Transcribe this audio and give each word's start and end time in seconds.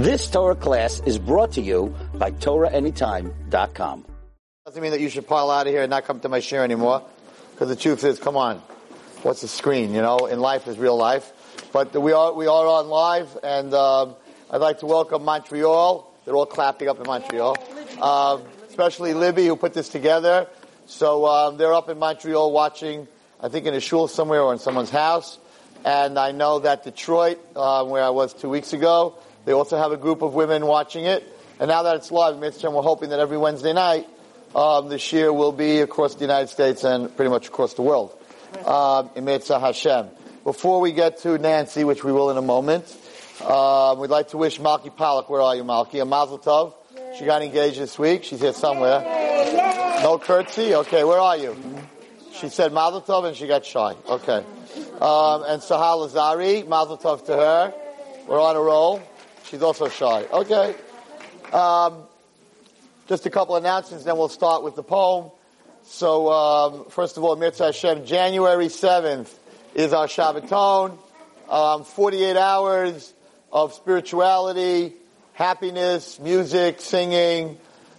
This 0.00 0.30
Torah 0.30 0.56
class 0.56 1.02
is 1.04 1.18
brought 1.18 1.52
to 1.52 1.60
you 1.60 1.94
by 2.14 2.30
TorahAnytime.com. 2.30 4.06
Doesn't 4.64 4.82
mean 4.82 4.92
that 4.92 5.00
you 5.00 5.10
should 5.10 5.26
pile 5.26 5.50
out 5.50 5.66
of 5.66 5.74
here 5.74 5.82
and 5.82 5.90
not 5.90 6.06
come 6.06 6.20
to 6.20 6.28
my 6.30 6.40
share 6.40 6.64
anymore. 6.64 7.02
Because 7.50 7.68
the 7.68 7.76
truth 7.76 8.02
is, 8.04 8.18
come 8.18 8.34
on, 8.34 8.62
what's 9.24 9.42
the 9.42 9.48
screen? 9.48 9.92
You 9.92 10.00
know, 10.00 10.24
in 10.24 10.40
life 10.40 10.68
is 10.68 10.78
real 10.78 10.96
life. 10.96 11.30
But 11.74 11.94
we 12.00 12.12
are 12.12 12.32
we 12.32 12.46
are 12.46 12.66
on 12.66 12.88
live, 12.88 13.36
and 13.42 13.74
um, 13.74 14.16
I'd 14.50 14.62
like 14.62 14.78
to 14.78 14.86
welcome 14.86 15.22
Montreal. 15.22 16.10
They're 16.24 16.34
all 16.34 16.46
clapping 16.46 16.88
up 16.88 16.98
in 16.98 17.06
Montreal, 17.06 17.58
um, 18.00 18.42
especially 18.70 19.12
Libby 19.12 19.48
who 19.48 19.54
put 19.54 19.74
this 19.74 19.90
together. 19.90 20.46
So 20.86 21.26
um, 21.26 21.58
they're 21.58 21.74
up 21.74 21.90
in 21.90 21.98
Montreal 21.98 22.52
watching, 22.52 23.06
I 23.38 23.50
think 23.50 23.66
in 23.66 23.74
a 23.74 23.80
shul 23.80 24.08
somewhere 24.08 24.40
or 24.40 24.54
in 24.54 24.60
someone's 24.60 24.88
house. 24.88 25.38
And 25.84 26.18
I 26.18 26.32
know 26.32 26.60
that 26.60 26.84
Detroit, 26.84 27.38
uh, 27.54 27.84
where 27.84 28.02
I 28.02 28.10
was 28.10 28.32
two 28.32 28.48
weeks 28.48 28.72
ago, 28.72 29.18
they 29.44 29.52
also 29.52 29.78
have 29.78 29.92
a 29.92 29.96
group 29.96 30.22
of 30.22 30.34
women 30.34 30.66
watching 30.66 31.04
it. 31.04 31.24
And 31.58 31.68
now 31.68 31.82
that 31.82 31.96
it's 31.96 32.10
live, 32.10 32.38
Mitzvah, 32.38 32.70
we're 32.70 32.82
hoping 32.82 33.10
that 33.10 33.20
every 33.20 33.36
Wednesday 33.36 33.72
night 33.72 34.06
um, 34.54 34.88
this 34.88 35.12
year 35.12 35.32
will 35.32 35.52
be 35.52 35.80
across 35.80 36.14
the 36.14 36.22
United 36.22 36.48
States 36.48 36.84
and 36.84 37.14
pretty 37.14 37.30
much 37.30 37.48
across 37.48 37.74
the 37.74 37.82
world. 37.82 38.16
Um, 38.64 39.10
in 39.14 39.26
Hashem. 39.26 40.08
Before 40.44 40.80
we 40.80 40.92
get 40.92 41.18
to 41.18 41.38
Nancy, 41.38 41.84
which 41.84 42.02
we 42.02 42.12
will 42.12 42.30
in 42.30 42.36
a 42.36 42.42
moment, 42.42 42.84
um, 43.44 44.00
we'd 44.00 44.10
like 44.10 44.28
to 44.28 44.38
wish 44.38 44.58
Malki 44.58 44.94
Palak, 44.94 45.30
where 45.30 45.40
are 45.40 45.54
you, 45.54 45.64
Malki? 45.64 46.02
A 46.02 46.04
Mazel 46.04 46.38
Tov. 46.38 46.74
She 47.18 47.24
got 47.24 47.42
engaged 47.42 47.78
this 47.78 47.98
week. 47.98 48.24
She's 48.24 48.40
here 48.40 48.52
somewhere. 48.52 49.00
No 50.02 50.18
curtsy? 50.18 50.74
Okay, 50.74 51.04
where 51.04 51.18
are 51.18 51.36
you? 51.36 51.56
She 52.32 52.48
said 52.48 52.72
Mazel 52.72 53.02
Tov 53.02 53.26
and 53.26 53.36
she 53.36 53.46
got 53.46 53.64
shy. 53.64 53.94
Okay. 54.08 54.44
Um, 55.00 55.44
and 55.46 55.60
Sahal 55.62 56.08
Azari, 56.08 56.66
Mazel 56.66 56.98
Tov 56.98 57.26
to 57.26 57.36
her. 57.36 57.74
We're 58.26 58.40
on 58.40 58.56
a 58.56 58.60
roll. 58.60 59.02
She's 59.50 59.62
also 59.62 59.88
shy. 59.88 60.26
Okay. 60.32 60.76
Um, 61.52 62.04
just 63.08 63.26
a 63.26 63.30
couple 63.30 63.56
announcements, 63.56 64.04
then 64.04 64.16
we'll 64.16 64.28
start 64.28 64.62
with 64.62 64.76
the 64.76 64.84
poem. 64.84 65.32
So, 65.82 66.30
um, 66.30 66.84
first 66.88 67.16
of 67.16 67.24
all, 67.24 67.34
Mitzvah 67.34 67.64
Hashem, 67.64 68.06
January 68.06 68.66
7th 68.66 69.28
is 69.74 69.92
our 69.92 70.06
Shabbaton. 70.06 70.96
Um, 71.48 71.82
48 71.82 72.36
hours 72.36 73.12
of 73.50 73.74
spirituality, 73.74 74.92
happiness, 75.32 76.20
music, 76.20 76.80
singing. 76.80 77.58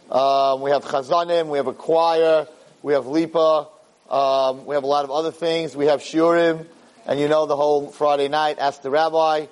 Um, 0.09 0.61
we 0.61 0.71
have 0.71 0.85
chazanim, 0.85 1.47
we 1.49 1.57
have 1.57 1.67
a 1.67 1.73
choir, 1.73 2.47
we 2.81 2.93
have 2.93 3.07
lipa, 3.07 3.67
um, 4.09 4.65
we 4.65 4.75
have 4.75 4.85
a 4.85 4.87
lot 4.87 5.03
of 5.03 5.11
other 5.11 5.31
things. 5.31 5.75
We 5.75 5.87
have 5.87 5.99
shiurim, 5.99 6.65
and 7.05 7.19
you 7.19 7.27
know 7.27 7.45
the 7.45 7.57
whole 7.57 7.89
Friday 7.89 8.29
night, 8.29 8.57
ask 8.57 8.81
the 8.81 8.89
rabbi. 8.89 9.47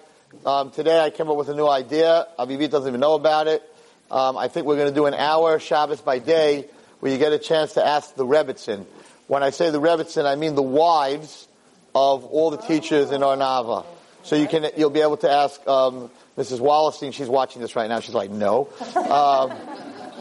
Um, 0.45 0.69
today 0.69 0.99
I 0.99 1.09
came 1.09 1.27
up 1.29 1.37
with 1.37 1.49
a 1.49 1.55
new 1.55 1.67
idea. 1.67 2.27
Avivit 2.37 2.69
doesn't 2.69 2.87
even 2.87 2.99
know 2.99 3.15
about 3.15 3.47
it. 3.47 3.63
Um, 4.11 4.37
I 4.37 4.47
think 4.47 4.67
we're 4.67 4.75
going 4.75 4.89
to 4.89 4.93
do 4.93 5.07
an 5.07 5.15
hour 5.15 5.59
Shabbos 5.59 6.01
by 6.01 6.19
day 6.19 6.67
where 6.99 7.11
you 7.11 7.17
get 7.17 7.33
a 7.33 7.39
chance 7.39 7.73
to 7.73 7.85
ask 7.85 8.15
the 8.15 8.25
Rebbitzin. 8.25 8.85
When 9.27 9.41
I 9.41 9.49
say 9.49 9.71
the 9.71 9.81
Rebbitzin, 9.81 10.25
I 10.25 10.35
mean 10.35 10.53
the 10.53 10.61
wives 10.61 11.47
of 11.95 12.25
all 12.25 12.51
the 12.51 12.57
teachers 12.57 13.09
in 13.11 13.23
Ohr 13.23 13.35
Naava. 13.37 13.85
So 14.21 14.35
you 14.35 14.47
can, 14.47 14.67
you'll 14.77 14.91
be 14.91 15.01
able 15.01 15.17
to 15.17 15.31
ask 15.31 15.65
um, 15.67 16.11
Mrs. 16.37 16.59
Wallerstein. 16.59 17.11
She's 17.11 17.27
watching 17.27 17.61
this 17.61 17.75
right 17.75 17.89
now. 17.89 17.99
She's 17.99 18.13
like, 18.13 18.29
no. 18.29 18.69
Um, 18.95 19.51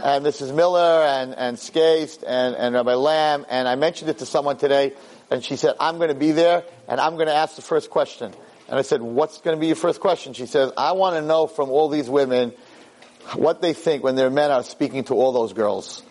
and 0.02 0.24
Mrs. 0.24 0.54
Miller 0.54 1.02
and 1.02 1.34
and 1.34 1.56
Skaist 1.56 2.22
and 2.26 2.54
and 2.54 2.74
Rabbi 2.74 2.94
Lamb. 2.94 3.44
And 3.50 3.68
I 3.68 3.74
mentioned 3.74 4.10
it 4.10 4.18
to 4.18 4.26
someone 4.26 4.56
today, 4.56 4.92
and 5.30 5.44
she 5.44 5.56
said, 5.56 5.74
I'm 5.80 5.96
going 5.96 6.08
to 6.08 6.14
be 6.14 6.30
there, 6.30 6.62
and 6.86 7.00
I'm 7.00 7.14
going 7.16 7.26
to 7.26 7.34
ask 7.34 7.56
the 7.56 7.62
first 7.62 7.90
question. 7.90 8.32
And 8.68 8.78
I 8.78 8.82
said, 8.82 9.00
what's 9.02 9.38
going 9.40 9.56
to 9.56 9.60
be 9.60 9.68
your 9.68 9.76
first 9.76 10.00
question? 10.00 10.34
She 10.34 10.46
says, 10.46 10.72
I 10.76 10.92
want 10.92 11.16
to 11.16 11.22
know 11.22 11.46
from 11.46 11.70
all 11.70 11.88
these 11.88 12.08
women 12.08 12.52
what 13.34 13.60
they 13.62 13.72
think 13.72 14.04
when 14.04 14.14
their 14.14 14.30
men 14.30 14.50
are 14.50 14.62
speaking 14.62 15.04
to 15.04 15.14
all 15.14 15.32
those 15.32 15.52
girls. 15.52 16.02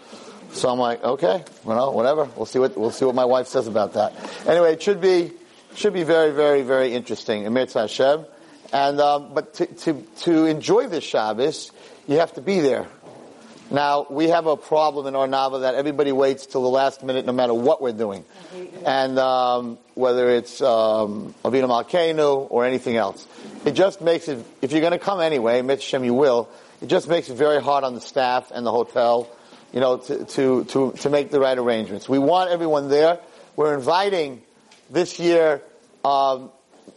So 0.52 0.70
I'm 0.70 0.80
like, 0.80 1.04
okay, 1.04 1.44
well, 1.64 1.94
whatever. 1.94 2.30
We'll 2.36 2.46
see 2.46 2.60
what 2.60 2.78
we'll 2.78 2.92
see 2.92 3.06
what 3.06 3.16
my 3.16 3.26
wife 3.26 3.48
says 3.48 3.68
about 3.68 3.94
that. 3.94 4.14
Anyway, 4.48 4.74
it 4.74 4.82
should 4.82 5.02
be 5.02 5.32
should 5.76 5.94
be 5.94 6.04
very, 6.04 6.32
very, 6.32 6.64
very 6.64 6.94
interesting. 6.94 7.46
Emir 7.46 7.68
Hashem. 7.72 8.26
And 8.74 9.00
um, 9.00 9.34
but 9.34 9.54
to, 9.56 9.66
to 9.66 10.02
to 10.22 10.46
enjoy 10.46 10.88
this 10.88 11.04
Shabbos, 11.04 11.72
you 12.08 12.18
have 12.18 12.34
to 12.34 12.42
be 12.42 12.60
there. 12.60 12.88
Now 13.70 14.08
we 14.10 14.30
have 14.30 14.48
a 14.48 14.56
problem 14.56 15.08
in 15.08 15.16
Ohr 15.16 15.28
Naava 15.28 15.62
that 15.62 15.76
everybody 15.76 16.12
waits 16.12 16.46
till 16.46 16.62
the 16.62 16.70
last 16.70 17.04
minute, 17.04 17.26
no 17.26 17.34
matter 17.34 17.54
what 17.54 17.82
we're 17.82 17.92
doing, 17.92 18.24
and 18.86 19.20
um, 19.20 19.78
whether 19.94 20.30
it's 20.30 20.62
um, 20.62 21.36
Avinu 21.44 21.68
Malkeinu 21.68 22.48
or 22.50 22.66
anything 22.66 22.96
else, 22.96 23.28
it 23.66 23.72
just 23.72 24.00
makes 24.02 24.30
it. 24.30 24.46
If 24.62 24.72
you're 24.72 24.82
going 24.82 24.94
to 24.94 25.00
come 25.00 25.20
anyway, 25.20 25.62
Mitzvah 25.62 26.06
you 26.06 26.14
will. 26.14 26.50
It 26.82 26.88
just 26.88 27.10
makes 27.10 27.30
it 27.30 27.36
very 27.36 27.62
hard 27.62 27.84
on 27.84 27.96
the 27.96 28.02
staff 28.02 28.52
and 28.54 28.66
the 28.66 28.72
hotel, 28.72 29.28
you 29.74 29.80
know, 29.80 29.98
to 29.98 30.26
to 30.26 30.64
to, 30.66 30.92
to 30.94 31.10
make 31.10 31.32
the 31.32 31.40
right 31.40 31.58
arrangements. 31.58 32.08
We 32.08 32.20
want 32.20 32.52
everyone 32.52 32.88
there. 32.90 33.20
We're 33.56 33.74
inviting 33.74 34.44
this 34.90 35.20
year 35.20 35.62
um, 36.06 36.52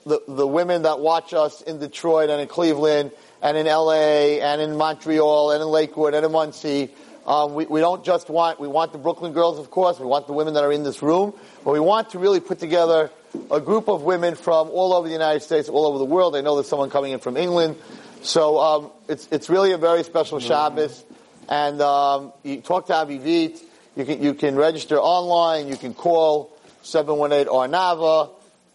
the 0.04 0.22
the 0.28 0.46
women 0.46 0.82
that 0.82 1.00
watch 1.00 1.34
us 1.34 1.62
in 1.62 1.78
Detroit 1.80 2.30
and 2.30 2.40
in 2.40 2.46
Cleveland 2.46 3.10
and 3.42 3.56
in 3.56 3.66
LA 3.66 4.38
and 4.40 4.60
in 4.60 4.76
Montreal 4.76 5.52
and 5.52 5.62
in 5.62 5.68
Lakewood 5.68 6.14
and 6.14 6.24
in 6.24 6.32
Monsey. 6.32 6.90
Um, 7.26 7.54
we, 7.54 7.66
we 7.66 7.80
don't 7.80 8.04
just 8.04 8.28
want, 8.28 8.58
we 8.58 8.66
want 8.66 8.92
the 8.92 8.98
Brooklyn 8.98 9.32
girls, 9.32 9.58
of 9.58 9.70
course, 9.70 10.00
we 10.00 10.06
want 10.06 10.26
the 10.26 10.32
women 10.32 10.54
that 10.54 10.64
are 10.64 10.72
in 10.72 10.82
this 10.82 11.02
room, 11.02 11.34
but 11.64 11.72
we 11.72 11.80
want 11.80 12.10
to 12.10 12.18
really 12.18 12.40
put 12.40 12.58
together 12.58 13.10
a 13.50 13.60
group 13.60 13.88
of 13.88 14.02
women 14.02 14.34
from 14.34 14.68
all 14.70 14.92
over 14.92 15.06
the 15.06 15.12
United 15.12 15.40
States, 15.40 15.68
all 15.68 15.86
over 15.86 15.98
the 15.98 16.04
world. 16.04 16.34
I 16.34 16.40
know 16.40 16.56
there's 16.56 16.68
someone 16.68 16.90
coming 16.90 17.12
in 17.12 17.20
from 17.20 17.36
England. 17.36 17.76
So 18.22 18.58
um, 18.58 18.90
it's, 19.08 19.28
it's 19.30 19.48
really 19.48 19.72
a 19.72 19.78
very 19.78 20.02
special 20.02 20.40
Shabbos. 20.40 21.04
And 21.48 21.80
um, 21.80 22.32
you 22.42 22.60
talk 22.60 22.86
to 22.86 22.92
Avivit, 22.92 23.60
you 23.96 24.04
can, 24.04 24.22
you 24.22 24.34
can 24.34 24.56
register 24.56 24.98
online, 24.98 25.68
you 25.68 25.76
can 25.76 25.94
call 25.94 26.56
718 26.82 27.48
Ohr 27.48 27.66
Naava. 27.68 28.30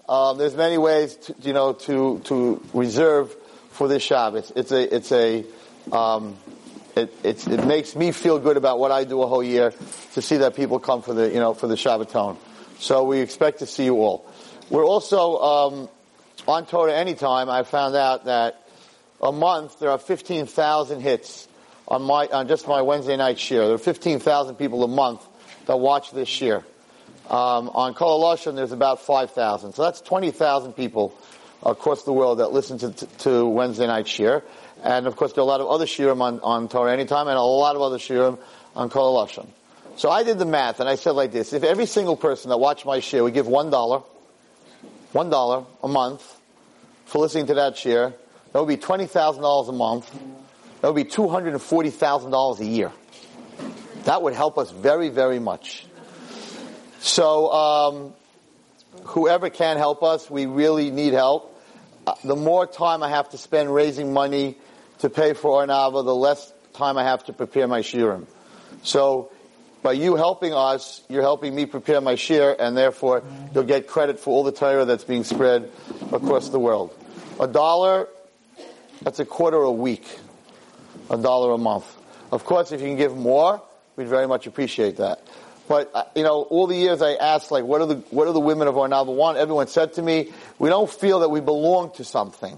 Um, 0.08 0.38
there's 0.38 0.56
many 0.56 0.78
ways, 0.78 1.16
to, 1.16 1.36
you 1.42 1.54
know, 1.54 1.74
to, 1.74 2.20
to 2.26 2.64
reserve 2.74 3.36
for 3.76 3.88
this 3.88 4.02
Shabbos. 4.02 4.52
It's 4.56 4.72
a, 4.72 4.96
it's 4.96 5.12
a, 5.12 5.46
um, 5.92 6.38
it, 6.96 7.14
it 7.24 7.66
makes 7.66 7.96
me 7.96 8.12
feel 8.12 8.40
good 8.40 8.56
about 8.58 8.80
what 8.80 8.92
I 8.92 9.04
do 9.04 9.22
a 9.22 9.28
whole 9.28 9.44
year 9.44 9.74
to 10.14 10.22
see 10.22 10.38
that 10.38 10.56
people 10.56 10.80
come 10.80 11.02
for 11.02 11.14
the, 11.14 11.28
you 11.28 11.40
know, 11.40 11.54
for 11.54 11.68
the 11.68 11.76
Shabbaton. 11.76 12.38
So 12.80 13.04
we 13.04 13.20
expect 13.20 13.60
to 13.60 13.66
see 13.66 13.86
you 13.86 13.96
all. 13.96 14.26
We're 14.70 14.86
also, 14.86 15.38
um, 15.38 15.90
on 16.48 16.66
Torah 16.66 16.94
Anytime, 16.94 17.50
I 17.50 17.64
found 17.64 17.96
out 17.96 18.26
that 18.26 18.62
a 19.22 19.32
month 19.32 19.80
there 19.80 19.90
are 19.90 19.98
15,000 19.98 21.02
hits 21.02 21.48
on 21.88 22.02
my, 22.02 22.28
on 22.28 22.48
just 22.48 22.68
my 22.68 22.82
Wednesday 22.82 23.18
night 23.18 23.40
share. 23.40 23.66
There 23.66 23.76
are 23.76 23.78
15,000 23.78 24.56
people 24.56 24.84
a 24.84 24.88
month 24.88 25.22
that 25.66 25.78
watch 25.78 26.12
this 26.12 26.42
year. 26.42 26.64
Um, 27.30 27.70
on 27.70 27.94
Kol 27.96 28.36
there's 28.54 28.72
about 28.72 29.02
5,000. 29.02 29.74
So 29.74 29.82
that's 29.82 30.00
20,000 30.02 30.74
people 30.74 31.18
across 31.66 32.04
the 32.04 32.14
world 32.14 32.40
that 32.40 32.52
listen 32.52 32.78
to, 32.78 32.92
to 32.92 33.46
Wednesday 33.46 33.88
night 33.88 34.08
shir. 34.08 34.44
And 34.84 35.08
of 35.08 35.16
course, 35.16 35.34
there 35.34 35.42
are 35.42 35.48
a 35.48 35.50
lot 35.50 35.62
of 35.62 35.68
other 35.68 35.86
shirim 35.86 36.22
on, 36.22 36.40
on 36.42 36.70
Torah 36.70 36.94
Anytime 36.94 37.28
and 37.28 37.38
a 37.38 37.42
lot 37.42 37.76
of 37.76 37.82
other 37.82 37.98
shirim 37.98 38.38
on 38.76 38.90
Kol 38.90 39.16
Lashon. 39.16 39.48
So 39.98 40.10
I 40.10 40.24
did 40.24 40.38
the 40.38 40.46
math 40.46 40.80
and 40.80 40.88
I 40.88 40.96
said 40.96 41.12
like 41.12 41.32
this, 41.32 41.54
if 41.54 41.64
every 41.64 41.86
single 41.86 42.16
person 42.16 42.50
that 42.50 42.58
watched 42.58 42.86
my 42.86 43.00
shir 43.00 43.24
would 43.24 43.34
give 43.34 43.48
one 43.48 43.70
dollar, 43.70 44.02
one 45.14 45.30
dollar 45.30 45.66
a 45.82 45.88
month 45.88 46.40
for 47.06 47.20
listening 47.20 47.48
to 47.48 47.56
that 47.56 47.78
shir, 47.78 48.14
that 48.52 48.60
would 48.60 48.68
be 48.68 48.78
$20,000 48.78 49.70
a 49.70 49.72
month. 49.72 50.12
That 50.82 50.94
would 50.94 50.96
be 50.96 51.10
$240,000 51.10 52.60
a 52.60 52.66
year. 52.66 52.92
That 54.04 54.22
would 54.22 54.34
help 54.34 54.58
us 54.58 54.70
very, 54.72 55.10
very 55.10 55.40
much. 55.40 55.88
So, 57.00 57.52
um, 57.52 58.14
whoever 59.04 59.50
can 59.50 59.78
help 59.78 60.04
us, 60.04 60.30
we 60.30 60.46
really 60.46 60.92
need 60.92 61.14
help. 61.14 61.55
The 62.24 62.36
more 62.36 62.68
time 62.68 63.04
I 63.04 63.10
have 63.10 63.30
to 63.30 63.38
spend 63.38 63.74
raising 63.74 64.14
money 64.14 64.58
to 65.00 65.10
pay 65.10 65.34
for 65.34 65.62
Ohr 65.62 65.68
Naava, 65.68 66.04
the 66.06 66.16
less 66.16 66.54
time 66.74 66.98
I 66.98 67.04
have 67.04 67.24
to 67.26 67.34
prepare 67.34 67.68
my 67.68 67.82
shirim. 67.82 68.26
So, 68.84 69.32
by 69.82 69.94
you 69.94 70.16
helping 70.16 70.54
us, 70.54 71.04
you're 71.10 71.22
helping 71.22 71.54
me 71.54 71.68
prepare 71.68 72.02
my 72.02 72.16
shir, 72.16 72.56
and 72.60 72.76
therefore 72.76 73.24
you'll 73.54 73.64
get 73.64 73.88
credit 73.88 74.20
for 74.20 74.32
all 74.32 74.44
the 74.44 74.52
Torah 74.52 74.86
that's 74.86 75.04
being 75.04 75.24
spread 75.24 75.70
across 76.12 76.50
the 76.50 76.60
world. 76.60 76.92
A 77.40 77.48
dollar, 77.48 78.08
that's 79.04 79.20
a 79.20 79.26
quarter 79.26 79.58
a 79.58 79.72
week. 79.72 80.08
A 81.12 81.18
dollar 81.18 81.54
a 81.54 81.58
month. 81.60 81.86
Of 82.32 82.46
course, 82.46 82.72
if 82.72 82.82
you 82.82 82.88
can 82.88 82.98
give 82.98 83.16
more, 83.16 83.62
we'd 83.96 84.08
very 84.08 84.28
much 84.28 84.48
appreciate 84.48 84.98
that. 84.98 85.22
But 85.68 85.92
uh, 85.94 86.04
you 86.16 86.24
know, 86.24 86.44
all 86.44 86.68
the 86.68 86.76
years 86.76 87.02
I 87.02 87.14
asked, 87.14 87.52
like, 87.52 87.64
what 87.64 87.82
are 87.82 87.88
the 87.88 87.96
what 88.12 88.28
are 88.28 88.34
the 88.34 88.40
women 88.40 88.68
of 88.68 88.78
our 88.78 88.84
Ohr 88.84 88.90
Naava 88.90 89.14
want? 89.14 89.38
Everyone 89.38 89.68
said 89.68 89.94
to 89.94 90.02
me, 90.02 90.32
we 90.60 90.70
don't 90.70 90.90
feel 90.90 91.20
that 91.22 91.30
we 91.30 91.40
belong 91.40 91.92
to 91.96 92.04
something. 92.04 92.58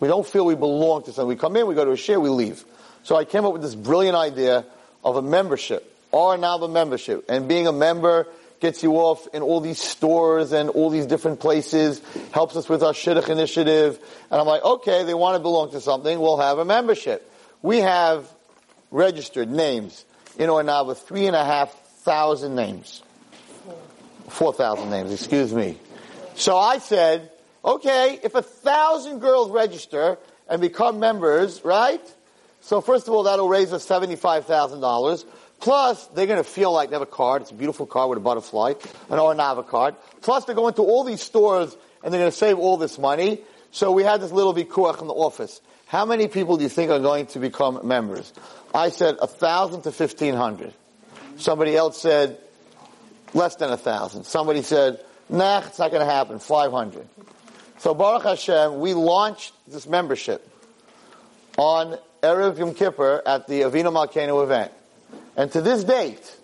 We 0.00 0.08
don't 0.08 0.26
feel 0.26 0.44
we 0.44 0.54
belong 0.54 1.04
to 1.04 1.12
something. 1.12 1.28
We 1.28 1.36
come 1.36 1.56
in, 1.56 1.66
we 1.66 1.74
go 1.74 1.84
to 1.84 1.92
a 1.92 1.96
share, 1.96 2.20
we 2.20 2.28
leave. 2.28 2.64
So 3.02 3.16
I 3.16 3.24
came 3.24 3.44
up 3.44 3.52
with 3.52 3.62
this 3.62 3.74
brilliant 3.74 4.16
idea 4.16 4.64
of 5.04 5.16
a 5.16 5.22
membership, 5.22 5.92
our 6.12 6.34
Ohr 6.34 6.38
Naava 6.38 6.70
membership, 6.70 7.24
and 7.28 7.48
being 7.48 7.66
a 7.66 7.72
member 7.72 8.26
gets 8.60 8.82
you 8.82 8.94
off 8.94 9.26
in 9.32 9.42
all 9.42 9.60
these 9.60 9.80
stores 9.80 10.52
and 10.52 10.68
all 10.70 10.90
these 10.90 11.06
different 11.06 11.38
places, 11.38 12.02
helps 12.32 12.56
us 12.56 12.68
with 12.68 12.82
our 12.82 12.92
Shidduch 12.92 13.28
initiative. 13.28 13.98
And 14.30 14.40
I'm 14.40 14.46
like, 14.46 14.64
okay, 14.64 15.04
they 15.04 15.14
want 15.14 15.36
to 15.36 15.38
belong 15.40 15.70
to 15.72 15.80
something, 15.80 16.18
we'll 16.18 16.38
have 16.38 16.58
a 16.58 16.64
membership. 16.64 17.30
We 17.62 17.78
have 17.78 18.28
registered 18.90 19.48
names 19.48 20.04
in 20.38 20.50
Ohr 20.50 20.62
Naava, 20.62 20.96
three 20.96 21.26
and 21.26 21.36
a 21.36 21.44
half 21.44 21.74
thousand 22.08 22.54
names. 22.54 23.02
Four 24.28 24.54
thousand 24.54 24.88
names, 24.88 25.12
excuse 25.12 25.52
me. 25.52 25.76
So 26.36 26.56
I 26.56 26.78
said, 26.78 27.30
okay, 27.62 28.18
if 28.22 28.34
a 28.34 28.40
thousand 28.40 29.18
girls 29.18 29.50
register 29.50 30.16
and 30.48 30.60
become 30.62 31.00
members, 31.00 31.62
right? 31.66 32.00
So 32.62 32.80
first 32.80 33.08
of 33.08 33.14
all, 33.14 33.24
that'll 33.24 33.48
raise 33.48 33.74
us 33.74 33.86
$75,000. 33.86 35.24
Plus, 35.60 36.06
they're 36.08 36.26
going 36.26 36.42
to 36.42 36.48
feel 36.48 36.72
like 36.72 36.88
they 36.88 36.94
have 36.94 37.02
a 37.02 37.06
card. 37.06 37.42
It's 37.42 37.50
a 37.50 37.54
beautiful 37.54 37.84
card 37.84 38.08
with 38.08 38.18
a 38.18 38.22
butterfly, 38.22 38.74
an 39.10 39.18
Ohr 39.18 39.34
Naava 39.34 39.66
card. 39.66 39.94
Plus, 40.22 40.46
they're 40.46 40.54
going 40.54 40.74
to 40.74 40.82
all 40.82 41.04
these 41.04 41.20
stores 41.20 41.76
and 42.02 42.12
they're 42.12 42.20
going 42.20 42.30
to 42.30 42.36
save 42.36 42.58
all 42.58 42.78
this 42.78 42.98
money. 42.98 43.40
So 43.70 43.92
we 43.92 44.02
had 44.02 44.22
this 44.22 44.32
little 44.32 44.54
vikuach 44.54 45.02
in 45.02 45.08
the 45.08 45.14
office. 45.14 45.60
How 45.86 46.06
many 46.06 46.28
people 46.28 46.56
do 46.56 46.62
you 46.62 46.70
think 46.70 46.90
are 46.90 47.00
going 47.00 47.26
to 47.26 47.38
become 47.38 47.86
members? 47.86 48.32
I 48.72 48.88
said 48.88 49.16
a 49.20 49.26
thousand 49.26 49.82
to 49.82 49.92
fifteen 49.92 50.34
hundred. 50.34 50.72
Somebody 51.38 51.76
else 51.76 52.00
said 52.00 52.38
less 53.34 53.56
than 53.56 53.70
a 53.70 53.76
thousand. 53.76 54.24
Somebody 54.24 54.62
said, 54.62 55.00
nah, 55.28 55.62
it's 55.66 55.78
not 55.78 55.90
going 55.90 56.06
to 56.06 56.12
happen, 56.12 56.38
500. 56.38 57.06
So 57.78 57.94
Baruch 57.94 58.24
Hashem, 58.24 58.80
we 58.80 58.94
launched 58.94 59.54
this 59.66 59.86
membership 59.86 60.46
on 61.56 61.96
Erev 62.22 62.58
Yom 62.58 62.74
Kippur 62.74 63.22
at 63.24 63.46
the 63.46 63.62
Avinu 63.62 63.92
Malkeinu 63.92 64.42
event. 64.42 64.72
And 65.36 65.50
to 65.52 65.60
this 65.60 65.84
date, 65.84 66.36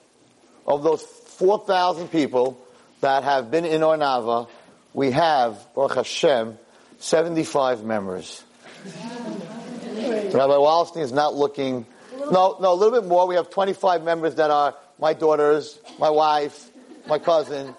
of 0.66 0.82
those 0.82 1.02
4,000 1.02 2.08
people 2.08 2.58
that 3.00 3.24
have 3.24 3.50
been 3.50 3.64
in 3.64 3.82
Ohr 3.82 3.96
Naava, 3.96 4.48
we 4.92 5.10
have, 5.10 5.58
Baruch 5.74 5.96
Hashem, 5.96 6.58
75 6.98 7.84
members. 7.84 8.42
Rabbi 8.84 10.54
Wallstein 10.54 11.02
is 11.02 11.12
not 11.12 11.34
looking, 11.34 11.86
no, 12.30 12.56
no, 12.60 12.72
a 12.72 12.74
little 12.74 12.98
bit 12.98 13.08
more. 13.08 13.26
We 13.26 13.34
have 13.34 13.50
25 13.50 14.04
members 14.04 14.36
that 14.36 14.50
are 14.50 14.74
my 14.98 15.12
daughters, 15.12 15.78
my 15.98 16.10
wife, 16.10 16.70
my 17.06 17.18
cousin, 17.18 17.74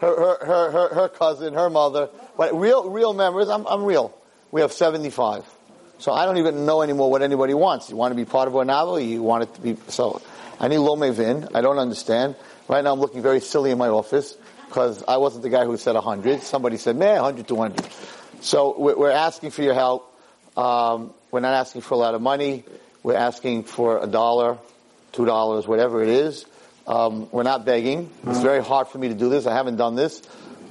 her, 0.00 0.16
her, 0.16 0.46
her, 0.46 0.70
her, 0.70 0.94
her 0.94 1.08
cousin, 1.08 1.54
her 1.54 1.70
mother. 1.70 2.08
But 2.36 2.58
real, 2.58 2.90
real 2.90 3.14
members, 3.14 3.48
I'm, 3.48 3.66
I'm 3.66 3.84
real. 3.84 4.14
We 4.50 4.60
have 4.60 4.72
75. 4.72 5.44
So 5.98 6.12
I 6.12 6.26
don't 6.26 6.36
even 6.36 6.66
know 6.66 6.82
anymore 6.82 7.10
what 7.10 7.22
anybody 7.22 7.54
wants. 7.54 7.88
You 7.88 7.96
want 7.96 8.12
to 8.12 8.16
be 8.16 8.24
part 8.24 8.48
of 8.48 8.54
a 8.54 8.64
novel? 8.64 9.00
You 9.00 9.22
want 9.22 9.44
it 9.44 9.54
to 9.54 9.60
be, 9.60 9.76
so 9.88 10.20
I 10.60 10.68
need 10.68 10.78
lo 10.78 10.96
vin. 11.12 11.48
I 11.54 11.62
don't 11.62 11.78
understand. 11.78 12.36
Right 12.68 12.84
now 12.84 12.92
I'm 12.92 13.00
looking 13.00 13.22
very 13.22 13.40
silly 13.40 13.70
in 13.70 13.78
my 13.78 13.88
office 13.88 14.36
because 14.66 15.02
I 15.08 15.16
wasn't 15.16 15.42
the 15.42 15.48
guy 15.48 15.64
who 15.64 15.76
said 15.76 15.94
100. 15.94 16.42
Somebody 16.42 16.76
said, 16.76 16.96
man, 16.96 17.22
100 17.22 17.48
to 17.48 17.54
100. 17.54 17.86
So 18.42 18.78
we're 18.78 19.10
asking 19.10 19.50
for 19.50 19.62
your 19.62 19.74
help. 19.74 20.12
Um, 20.56 21.14
we're 21.30 21.40
not 21.40 21.54
asking 21.54 21.80
for 21.82 21.94
a 21.94 21.98
lot 21.98 22.14
of 22.14 22.20
money. 22.20 22.64
We're 23.02 23.16
asking 23.16 23.64
for 23.64 24.02
a 24.02 24.06
dollar, 24.06 24.58
two 25.12 25.24
dollars, 25.24 25.66
whatever 25.66 26.02
it 26.02 26.08
is. 26.08 26.44
Um, 26.86 27.28
we're 27.32 27.42
not 27.42 27.64
begging. 27.64 28.10
It's 28.26 28.40
very 28.40 28.62
hard 28.62 28.88
for 28.88 28.98
me 28.98 29.08
to 29.08 29.14
do 29.14 29.28
this. 29.28 29.46
I 29.46 29.54
haven't 29.54 29.76
done 29.76 29.96
this. 29.96 30.22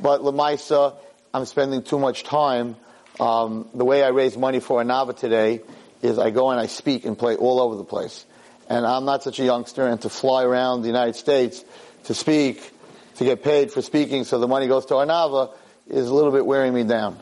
But 0.01 0.21
Lamaisa, 0.21 0.95
I'm 1.33 1.45
spending 1.45 1.83
too 1.83 1.99
much 1.99 2.23
time. 2.23 2.77
Um, 3.19 3.67
the 3.73 3.85
way 3.85 4.03
I 4.03 4.09
raise 4.09 4.37
money 4.37 4.59
for 4.59 4.79
Ohr 4.79 4.85
Naava 4.85 5.15
today 5.15 5.61
is 6.01 6.17
I 6.17 6.29
go 6.29 6.51
and 6.51 6.59
I 6.59 6.67
speak 6.67 7.05
and 7.05 7.17
play 7.17 7.35
all 7.35 7.59
over 7.59 7.75
the 7.75 7.83
place. 7.83 8.25
And 8.69 8.85
I'm 8.85 9.05
not 9.05 9.23
such 9.23 9.39
a 9.39 9.43
youngster, 9.43 9.85
and 9.87 10.01
to 10.01 10.09
fly 10.09 10.43
around 10.43 10.81
the 10.81 10.87
United 10.87 11.15
States 11.15 11.63
to 12.05 12.13
speak, 12.13 12.71
to 13.15 13.23
get 13.23 13.43
paid 13.43 13.71
for 13.71 13.81
speaking 13.81 14.23
so 14.23 14.39
the 14.39 14.47
money 14.47 14.67
goes 14.67 14.85
to 14.87 14.95
Ohr 14.95 15.05
Naava 15.05 15.53
is 15.87 16.07
a 16.07 16.13
little 16.13 16.31
bit 16.31 16.45
wearing 16.45 16.73
me 16.73 16.83
down. 16.83 17.17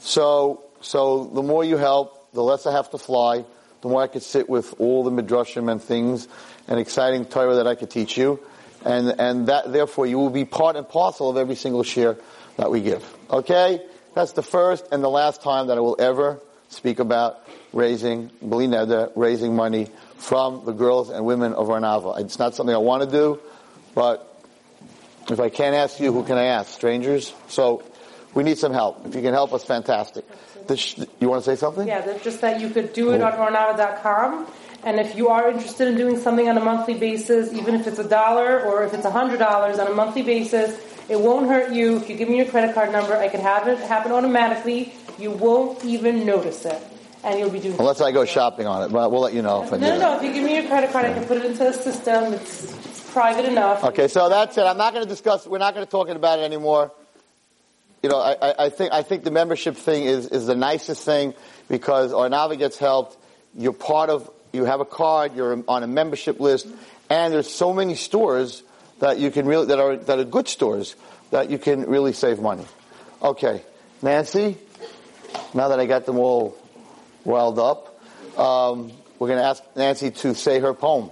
So, 0.00 0.64
so 0.80 1.24
the 1.24 1.42
more 1.42 1.64
you 1.64 1.76
help, 1.76 2.32
the 2.32 2.42
less 2.42 2.66
I 2.66 2.72
have 2.72 2.90
to 2.90 2.98
fly, 2.98 3.44
the 3.82 3.88
more 3.88 4.02
I 4.02 4.06
could 4.06 4.22
sit 4.22 4.48
with 4.48 4.74
all 4.78 5.04
the 5.04 5.10
midrashim 5.10 5.70
and 5.70 5.82
things 5.82 6.28
and 6.70 6.78
exciting 6.78 7.26
Torah 7.26 7.56
that 7.56 7.66
I 7.66 7.74
could 7.74 7.90
teach 7.90 8.16
you. 8.16 8.40
And, 8.84 9.20
and 9.20 9.48
that, 9.48 9.70
therefore, 9.72 10.06
you 10.06 10.18
will 10.18 10.30
be 10.30 10.46
part 10.46 10.76
and 10.76 10.88
parcel 10.88 11.28
of 11.28 11.36
every 11.36 11.56
single 11.56 11.82
share 11.82 12.16
that 12.56 12.70
we 12.70 12.80
give. 12.80 13.04
Okay? 13.28 13.82
That's 14.14 14.32
the 14.32 14.42
first 14.42 14.86
and 14.90 15.04
the 15.04 15.10
last 15.10 15.42
time 15.42 15.66
that 15.66 15.76
I 15.76 15.80
will 15.80 15.96
ever 15.98 16.40
speak 16.68 17.00
about 17.00 17.46
raising, 17.72 18.30
Bli 18.40 18.68
raising 19.16 19.54
money 19.54 19.88
from 20.16 20.64
the 20.64 20.72
girls 20.72 21.10
and 21.10 21.26
women 21.26 21.52
of 21.52 21.68
Ohr 21.68 21.80
Naava. 21.80 22.20
It's 22.20 22.38
not 22.38 22.54
something 22.54 22.74
I 22.74 22.78
want 22.78 23.02
to 23.02 23.10
do, 23.10 23.40
but 23.94 24.26
if 25.28 25.40
I 25.40 25.48
can't 25.48 25.74
ask 25.74 26.00
you, 26.00 26.12
who 26.12 26.24
can 26.24 26.38
I 26.38 26.44
ask? 26.44 26.72
Strangers? 26.72 27.34
So 27.48 27.82
we 28.34 28.42
need 28.44 28.58
some 28.58 28.72
help. 28.72 29.06
If 29.06 29.14
you 29.14 29.22
can 29.22 29.34
help 29.34 29.52
us, 29.52 29.64
fantastic. 29.64 30.24
This, 30.66 30.96
you 31.18 31.28
want 31.28 31.44
to 31.44 31.50
say 31.50 31.58
something? 31.58 31.86
Yeah, 31.86 32.18
just 32.18 32.40
that 32.42 32.60
you 32.60 32.70
could 32.70 32.92
do 32.92 33.10
it 33.12 33.20
on 33.20 33.32
OhrNaava.com. 33.32 34.46
And 34.82 34.98
if 34.98 35.14
you 35.14 35.28
are 35.28 35.50
interested 35.50 35.88
in 35.88 35.96
doing 35.96 36.18
something 36.18 36.48
on 36.48 36.56
a 36.56 36.64
monthly 36.64 36.94
basis, 36.94 37.52
even 37.52 37.74
if 37.74 37.86
it's 37.86 37.98
a 37.98 38.08
dollar 38.08 38.60
or 38.62 38.84
if 38.84 38.94
it's 38.94 39.04
a 39.04 39.10
hundred 39.10 39.38
dollars 39.38 39.78
on 39.78 39.86
a 39.86 39.94
monthly 39.94 40.22
basis, 40.22 40.78
it 41.08 41.20
won't 41.20 41.48
hurt 41.48 41.72
you. 41.72 41.98
If 41.98 42.08
you 42.08 42.16
give 42.16 42.28
me 42.28 42.38
your 42.38 42.46
credit 42.46 42.74
card 42.74 42.92
number, 42.92 43.14
I 43.14 43.28
can 43.28 43.40
have 43.40 43.68
it 43.68 43.78
happen 43.78 44.12
automatically. 44.12 44.94
You 45.18 45.32
won't 45.32 45.84
even 45.84 46.24
notice 46.24 46.64
it. 46.64 46.80
And 47.22 47.38
you'll 47.38 47.50
be 47.50 47.60
doing 47.60 47.78
Unless 47.78 48.00
I 48.00 48.12
go 48.12 48.24
shopping 48.24 48.66
on 48.66 48.82
it, 48.82 48.92
but 48.92 49.10
we'll 49.10 49.20
let 49.20 49.34
you 49.34 49.42
know 49.42 49.62
if 49.62 49.70
I 49.70 49.76
No, 49.76 49.92
do 49.92 49.98
no, 49.98 49.98
no. 49.98 50.16
If 50.16 50.22
you 50.22 50.32
give 50.32 50.44
me 50.44 50.54
your 50.54 50.66
credit 50.66 50.90
card, 50.90 51.04
I 51.04 51.12
can 51.12 51.24
put 51.24 51.36
it 51.36 51.44
into 51.44 51.58
the 51.58 51.74
system. 51.74 52.32
It's, 52.32 52.72
it's 52.86 53.10
private 53.12 53.44
enough. 53.44 53.84
Okay, 53.84 54.08
so 54.08 54.30
that's 54.30 54.56
it. 54.56 54.62
I'm 54.62 54.78
not 54.78 54.94
going 54.94 55.04
to 55.04 55.08
discuss. 55.08 55.46
We're 55.46 55.58
not 55.58 55.74
going 55.74 55.84
to 55.84 55.90
talk 55.90 56.08
about 56.08 56.38
it 56.38 56.42
anymore. 56.42 56.90
You 58.02 58.08
know, 58.08 58.18
I, 58.18 58.36
I, 58.40 58.54
I 58.58 58.68
think 58.70 58.94
I 58.94 59.02
think 59.02 59.24
the 59.24 59.30
membership 59.30 59.76
thing 59.76 60.04
is 60.04 60.28
is 60.28 60.46
the 60.46 60.54
nicest 60.54 61.04
thing 61.04 61.34
because 61.68 62.14
Ohr 62.14 62.30
Naava 62.30 62.56
gets 62.56 62.78
helped. 62.78 63.18
You're 63.54 63.74
part 63.74 64.08
of. 64.08 64.30
You 64.52 64.64
have 64.64 64.80
a 64.80 64.84
card. 64.84 65.36
You're 65.36 65.62
on 65.68 65.82
a 65.82 65.86
membership 65.86 66.40
list, 66.40 66.66
and 67.08 67.32
there's 67.32 67.50
so 67.50 67.72
many 67.72 67.94
stores 67.94 68.62
that 68.98 69.18
you 69.18 69.30
can 69.30 69.46
really 69.46 69.66
that 69.66 69.78
are 69.78 69.96
that 69.96 70.18
are 70.18 70.24
good 70.24 70.48
stores 70.48 70.96
that 71.30 71.50
you 71.50 71.58
can 71.58 71.82
really 71.82 72.12
save 72.12 72.40
money. 72.40 72.64
Okay, 73.22 73.62
Nancy. 74.02 74.56
Now 75.54 75.68
that 75.68 75.78
I 75.78 75.86
got 75.86 76.06
them 76.06 76.18
all 76.18 76.56
riled 77.24 77.58
up, 77.58 78.00
um, 78.38 78.92
we're 79.18 79.28
going 79.28 79.38
to 79.38 79.44
ask 79.44 79.62
Nancy 79.76 80.10
to 80.10 80.34
say 80.34 80.58
her 80.58 80.74
poem, 80.74 81.10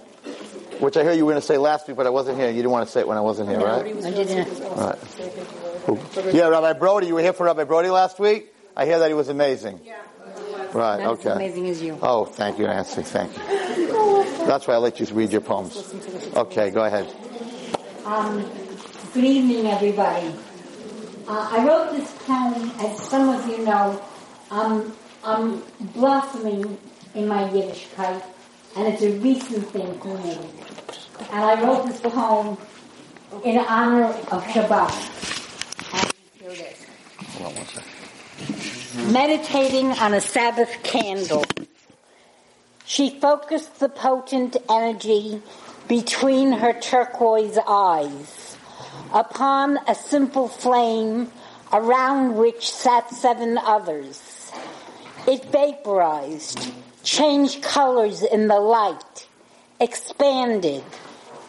which 0.80 0.96
I 0.96 1.02
hear 1.04 1.12
you 1.12 1.24
were 1.24 1.32
going 1.32 1.40
to 1.40 1.46
say 1.46 1.58
last 1.58 1.86
week, 1.86 1.96
but 1.96 2.06
I 2.06 2.10
wasn't 2.10 2.38
here. 2.38 2.48
You 2.48 2.56
didn't 2.56 2.70
want 2.70 2.86
to 2.86 2.92
say 2.92 3.00
it 3.00 3.08
when 3.08 3.18
I 3.18 3.20
wasn't 3.20 3.48
here, 3.48 3.60
right? 3.60 3.84
I 3.84 4.10
didn't. 4.10 4.60
Right. 4.76 6.34
Yeah, 6.34 6.48
Rabbi 6.48 6.72
Brody. 6.74 7.06
You 7.06 7.14
were 7.14 7.22
here 7.22 7.32
for 7.32 7.46
Rabbi 7.46 7.64
Brody 7.64 7.90
last 7.90 8.18
week. 8.18 8.52
I 8.76 8.86
hear 8.86 8.98
that 8.98 9.08
he 9.08 9.14
was 9.14 9.28
amazing. 9.28 9.80
Yeah. 9.84 9.96
Right. 10.72 11.00
Not 11.00 11.18
okay. 11.18 11.30
as 11.30 11.36
amazing 11.36 11.68
as 11.68 11.82
you. 11.82 11.98
Oh, 12.02 12.24
thank 12.24 12.58
you, 12.58 12.66
Nancy. 12.66 13.02
Thank 13.02 13.36
you. 13.36 13.42
That's 14.46 14.66
why 14.66 14.74
I 14.74 14.78
let 14.78 15.00
you 15.00 15.06
read 15.14 15.32
your 15.32 15.40
poems. 15.40 15.94
Okay, 16.36 16.70
go 16.70 16.84
ahead. 16.84 17.12
Um, 18.04 18.48
good 19.14 19.24
evening, 19.24 19.66
everybody. 19.66 20.34
Uh, 21.26 21.48
I 21.52 21.66
wrote 21.66 21.92
this 21.92 22.10
poem, 22.26 22.70
as 22.80 23.02
some 23.02 23.28
of 23.28 23.46
you 23.48 23.64
know, 23.64 24.02
um, 24.50 24.96
I'm 25.24 25.62
blossoming 25.94 26.78
in 27.14 27.28
my 27.28 27.50
Yiddish 27.50 27.88
Yiddishkeit, 27.88 28.22
and 28.76 28.88
it's 28.88 29.02
a 29.02 29.12
recent 29.18 29.68
thing 29.68 29.98
for 30.00 30.16
me. 30.18 30.38
And 31.30 31.44
I 31.44 31.62
wrote 31.62 31.86
this 31.86 32.00
poem 32.00 32.56
in 33.44 33.58
honor 33.58 34.04
of 34.04 34.44
Shabbat. 34.44 34.90
And 35.92 36.12
here 36.40 36.50
it 36.50 36.72
is. 36.72 36.86
Hold 37.34 37.46
on 37.50 37.56
one 37.56 37.66
second. 37.66 37.87
Meditating 38.94 39.92
on 39.92 40.14
a 40.14 40.20
Sabbath 40.20 40.82
candle, 40.82 41.44
she 42.86 43.20
focused 43.20 43.80
the 43.80 43.88
potent 43.90 44.56
energy 44.70 45.42
between 45.88 46.52
her 46.52 46.72
turquoise 46.72 47.58
eyes 47.68 48.56
upon 49.12 49.78
a 49.86 49.94
simple 49.94 50.48
flame 50.48 51.30
around 51.70 52.36
which 52.36 52.70
sat 52.70 53.10
seven 53.10 53.58
others. 53.58 54.50
It 55.26 55.44
vaporized, 55.52 56.72
changed 57.02 57.62
colors 57.62 58.22
in 58.22 58.48
the 58.48 58.58
light, 58.58 59.28
expanded, 59.78 60.82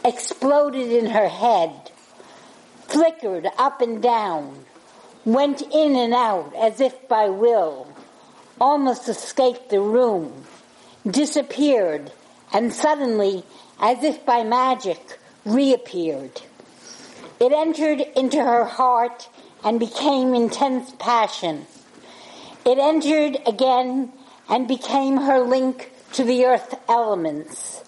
exploded 0.04 0.92
in 0.92 1.06
her 1.06 1.30
head, 1.30 1.90
flickered 2.90 3.48
up 3.58 3.80
and 3.80 4.04
down, 4.04 4.66
went 5.26 5.62
in 5.62 5.96
and 5.96 6.14
out 6.14 6.54
as 6.56 6.80
if 6.80 7.08
by 7.08 7.30
will, 7.30 7.88
almost 8.60 9.08
escaped 9.10 9.70
the 9.70 9.80
room, 9.80 10.46
disappeared, 11.10 12.12
and 12.54 12.74
suddenly, 12.74 13.44
as 13.80 14.04
if 14.04 14.26
by 14.26 14.44
magic, 14.44 15.20
reappeared. 15.46 16.42
It 17.40 17.52
entered 17.52 18.02
into 18.16 18.38
her 18.38 18.66
heart 18.66 19.30
and 19.64 19.80
became 19.80 20.34
intense 20.34 20.92
passion. 21.00 21.66
It 22.66 22.78
entered 22.78 23.38
again 23.48 24.12
and 24.50 24.68
became 24.68 25.18
her 25.18 25.40
link 25.40 25.92
to 26.14 26.24
the 26.24 26.46
earth 26.46 26.76
elements. 26.90 27.82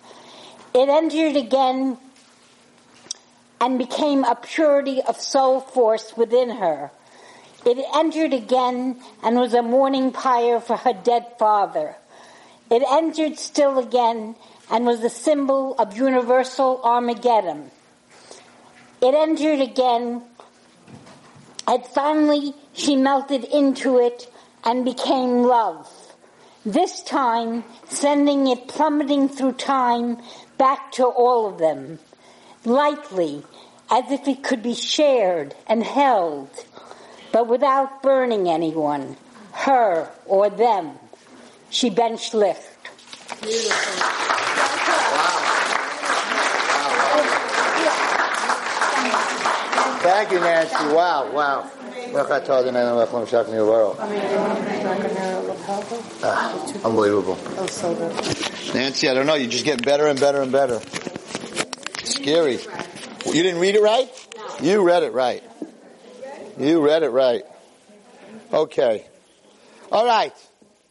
It 0.73 0.87
entered 0.87 1.35
again 1.35 1.97
and 3.59 3.77
became 3.77 4.23
a 4.23 4.35
purity 4.35 5.01
of 5.01 5.19
soul 5.19 5.59
force 5.59 6.15
within 6.15 6.49
her. 6.51 6.91
It 7.65 7.85
entered 7.95 8.33
again 8.33 8.99
and 9.23 9.37
was 9.37 9.53
a 9.53 9.61
mourning 9.61 10.11
pyre 10.11 10.59
for 10.59 10.77
her 10.77 10.93
dead 10.93 11.25
father. 11.37 11.95
It 12.69 12.83
entered 12.89 13.37
still 13.37 13.77
again 13.77 14.35
and 14.69 14.85
was 14.85 15.01
the 15.01 15.09
symbol 15.09 15.75
of 15.75 15.97
universal 15.97 16.81
Armageddon. 16.83 17.69
It 19.01 19.13
entered 19.13 19.59
again 19.59 20.23
and 21.67 21.85
finally 21.85 22.53
she 22.73 22.95
melted 22.95 23.43
into 23.45 23.99
it 23.99 24.31
and 24.63 24.85
became 24.85 25.43
love. 25.43 25.87
This 26.65 27.01
time 27.01 27.63
sending 27.87 28.47
it 28.47 28.67
plummeting 28.67 29.29
through 29.29 29.53
time 29.53 30.17
back 30.57 30.91
to 30.93 31.05
all 31.05 31.47
of 31.47 31.57
them, 31.57 31.99
lightly, 32.65 33.43
as 33.89 34.11
if 34.11 34.27
it 34.27 34.43
could 34.43 34.61
be 34.61 34.75
shared 34.75 35.55
and 35.67 35.83
held, 35.83 36.49
but 37.31 37.47
without 37.47 38.01
burning 38.01 38.49
anyone, 38.49 39.17
her 39.51 40.09
or 40.25 40.49
them. 40.49 40.97
She 41.69 41.89
benched 41.89 42.33
lift. 42.33 42.67
Thank 50.01 50.31
you, 50.31 50.39
Nancy. 50.39 50.75
Wow, 50.93 51.31
wow. 51.31 51.71
Ah, 56.23 56.85
unbelievable. 56.85 57.37
Nancy, 58.73 59.07
I 59.07 59.13
don't 59.13 59.27
know. 59.27 59.35
You're 59.35 59.49
just 59.49 59.63
getting 59.63 59.85
better 59.85 60.07
and 60.07 60.19
better 60.19 60.41
and 60.41 60.51
better. 60.51 60.81
Scary. 62.03 62.59
You 63.25 63.43
didn't 63.43 63.61
read 63.61 63.75
it 63.75 63.81
right? 63.81 64.09
You 64.61 64.83
read 64.85 65.03
it 65.03 65.13
right. 65.13 65.43
You 66.61 66.79
read 66.79 67.01
it 67.01 67.09
right. 67.09 67.41
Okay. 68.53 69.03
All 69.91 70.05
right. 70.05 70.33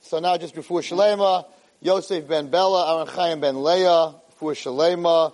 So 0.00 0.18
now 0.18 0.36
just 0.36 0.52
before 0.52 0.80
Shalema, 0.80 1.44
Yosef 1.80 2.26
ben 2.26 2.48
Bella, 2.48 2.96
Aaron 2.96 3.06
Chaim 3.06 3.38
ben 3.38 3.62
Leah, 3.62 4.16
before 4.30 4.54
Shalema, 4.54 5.32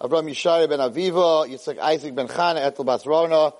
Avram 0.00 0.30
Yishaya 0.30 0.66
ben 0.66 0.78
Aviva, 0.78 1.46
Yitzhak 1.46 1.78
Isaac 1.78 2.14
ben 2.14 2.26
Chana, 2.26 2.64
Ethel 2.64 2.86
bas 2.86 3.04
Rona, 3.04 3.52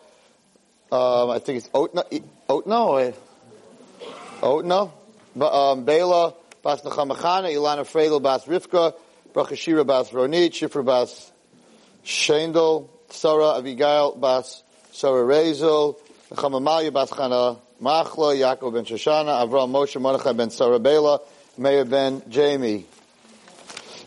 um, 0.90 1.30
I 1.30 1.38
think 1.38 1.58
it's 1.58 1.68
Otna, 1.68 2.04
Otno, 2.49 3.14
Otno, 4.40 4.92
um, 5.42 5.85
Bela, 5.85 6.32
Bas 6.62 6.80
Nechamachana, 6.80 7.52
Ilana 7.52 7.85
Freidel, 7.85 8.23
Bas 8.23 8.46
Rivka, 8.46 8.94
Brachashira 9.35 9.87
Bas 9.87 10.08
Ronit, 10.12 10.52
Shifra 10.52 10.82
Bas 10.82 11.30
Shendel, 12.06 12.88
Sarah 13.11 13.58
Abigail 13.58 14.14
Bas 14.14 14.62
Sarah 14.92 15.23
Rezel, 15.23 15.99
Nechamamalia 16.30 16.92
Bas 16.92 17.11
Chana 17.11 17.56
Machla, 17.80 18.35
Yaakov 18.35 18.73
ben 18.73 18.85
Shoshana, 18.85 19.47
Avram 19.47 19.71
Moshe 19.71 20.00
Mordechai 20.00 20.33
ben 20.33 20.50
Sarah 20.50 20.80
Bela, 20.80 21.21
Meir 21.56 21.85
ben 21.85 22.21
Jamie, 22.28 22.85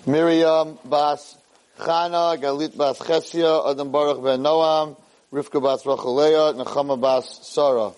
Miriam 0.05 0.77
Bas 0.83 1.37
Chana, 1.79 2.37
Galit 2.37 2.75
Bas 2.75 2.99
Chesia, 2.99 3.69
Adam 3.69 3.89
Baruch 3.89 4.21
ben 4.21 4.41
Noam, 4.41 4.97
Rivka 5.31 5.63
Bas 5.63 5.83
Rachaleah, 5.83 6.61
Nechama 6.61 6.99
Bas 6.99 7.39
Sarah. 7.47 7.91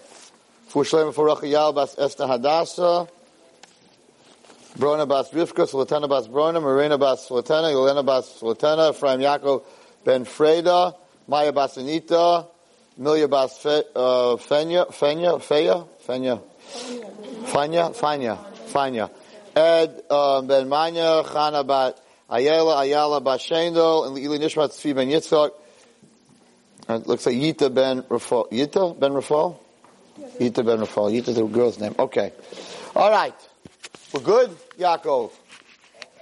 For 0.67 0.83
Shlema 0.83 1.13
for 1.15 1.27
Rachayal 1.27 1.73
Bas 1.73 1.97
Esther 1.97 2.27
Hadassah, 2.27 3.07
Brona 4.77 5.07
Bas 5.07 5.31
Rivka, 5.31 5.67
Sultana 5.67 6.07
Bas 6.07 6.27
Brona, 6.27 6.61
Marina 6.61 6.99
Bas 6.99 7.27
Sultana, 7.27 7.69
Yelena 7.69 8.05
Bas 8.05 8.39
Sultana, 8.39 8.89
Ephraim 8.89 9.19
Yaakov 9.19 9.63
Ben 10.05 10.25
Freda, 10.25 10.95
Maya 11.27 11.51
Bas 11.51 11.77
Anita, 11.77 12.45
Milia 12.99 13.29
Bas 13.29 13.57
Fe, 13.57 13.83
uh, 13.95 14.35
Fenya, 14.37 14.87
Fenya, 14.91 15.39
Feya, 15.41 15.87
Fenya, 16.05 16.41
Fanya, 17.45 17.95
Fanya, 17.95 18.37
Fanya. 18.71 19.09
Ed 19.55 20.03
um, 20.09 20.47
Ben 20.47 20.69
Manya, 20.69 21.23
Chana 21.23 21.65
Bat 21.65 21.99
Ayala, 22.29 22.81
Ayala 22.83 23.21
Bas 23.21 23.41
Shendel, 23.41 24.07
and 24.07 24.17
Ili 24.17 24.39
Nishmat 24.39 24.69
Tzvi 24.69 24.95
Ben 24.95 25.09
Yitzchak. 25.09 25.51
And 26.87 27.03
it 27.03 27.07
looks 27.07 27.25
like 27.25 27.35
Yita 27.35 27.73
Ben 27.73 28.03
Rafal. 28.03 28.49
Yita 28.51 28.97
Ben 28.99 29.11
Rafal? 29.11 29.57
Yita 30.39 30.65
Ben 30.65 30.79
Rafal. 30.79 31.11
Yita's 31.11 31.35
the 31.35 31.43
girl's 31.43 31.79
name. 31.79 31.95
Okay. 31.97 32.31
All 32.95 33.11
right. 33.11 33.35
We're 34.13 34.21
good, 34.21 34.49
Yaakov. 34.77 35.31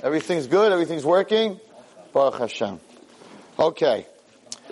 Everything's 0.02 0.48
good. 0.48 0.72
Everything's 0.72 1.06
working. 1.06 1.60
Baruch 2.14 2.40
Hashem. 2.40 2.80
Okay. 3.58 4.08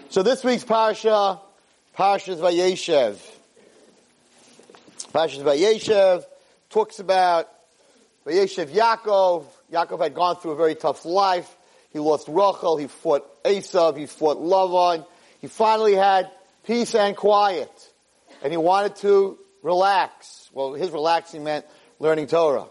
So 0.10 0.24
this 0.24 0.44
week's 0.44 0.64
parsha, 0.64 1.40
Parshas 1.98 2.38
Vayeshev. 2.38 3.18
Parshas 5.12 5.42
Vayeshev 5.42 6.24
talks 6.70 7.00
about 7.00 7.50
Vayeshev 8.24 8.68
Yaakov. 8.68 9.46
Yaakov 9.74 10.04
had 10.04 10.14
gone 10.14 10.36
through 10.36 10.52
a 10.52 10.56
very 10.56 10.76
tough 10.76 11.06
life. 11.06 11.52
He 11.90 11.98
lost 11.98 12.28
Rachel. 12.28 12.78
He 12.78 12.86
fought 12.86 13.44
Esav. 13.44 13.98
He 13.98 14.06
fought 14.06 14.38
Lavan. 14.38 15.08
He 15.42 15.48
finally 15.48 15.96
had 15.96 16.30
peace 16.68 16.94
and 16.94 17.16
quiet. 17.16 17.72
And 18.44 18.54
he 18.54 18.58
wanted 18.58 18.98
to 18.98 19.40
relax. 19.64 20.52
Well, 20.54 20.74
his 20.74 20.92
relaxing 20.92 21.44
meant 21.44 21.66
learning 21.98 22.28
Torah. 22.28 22.68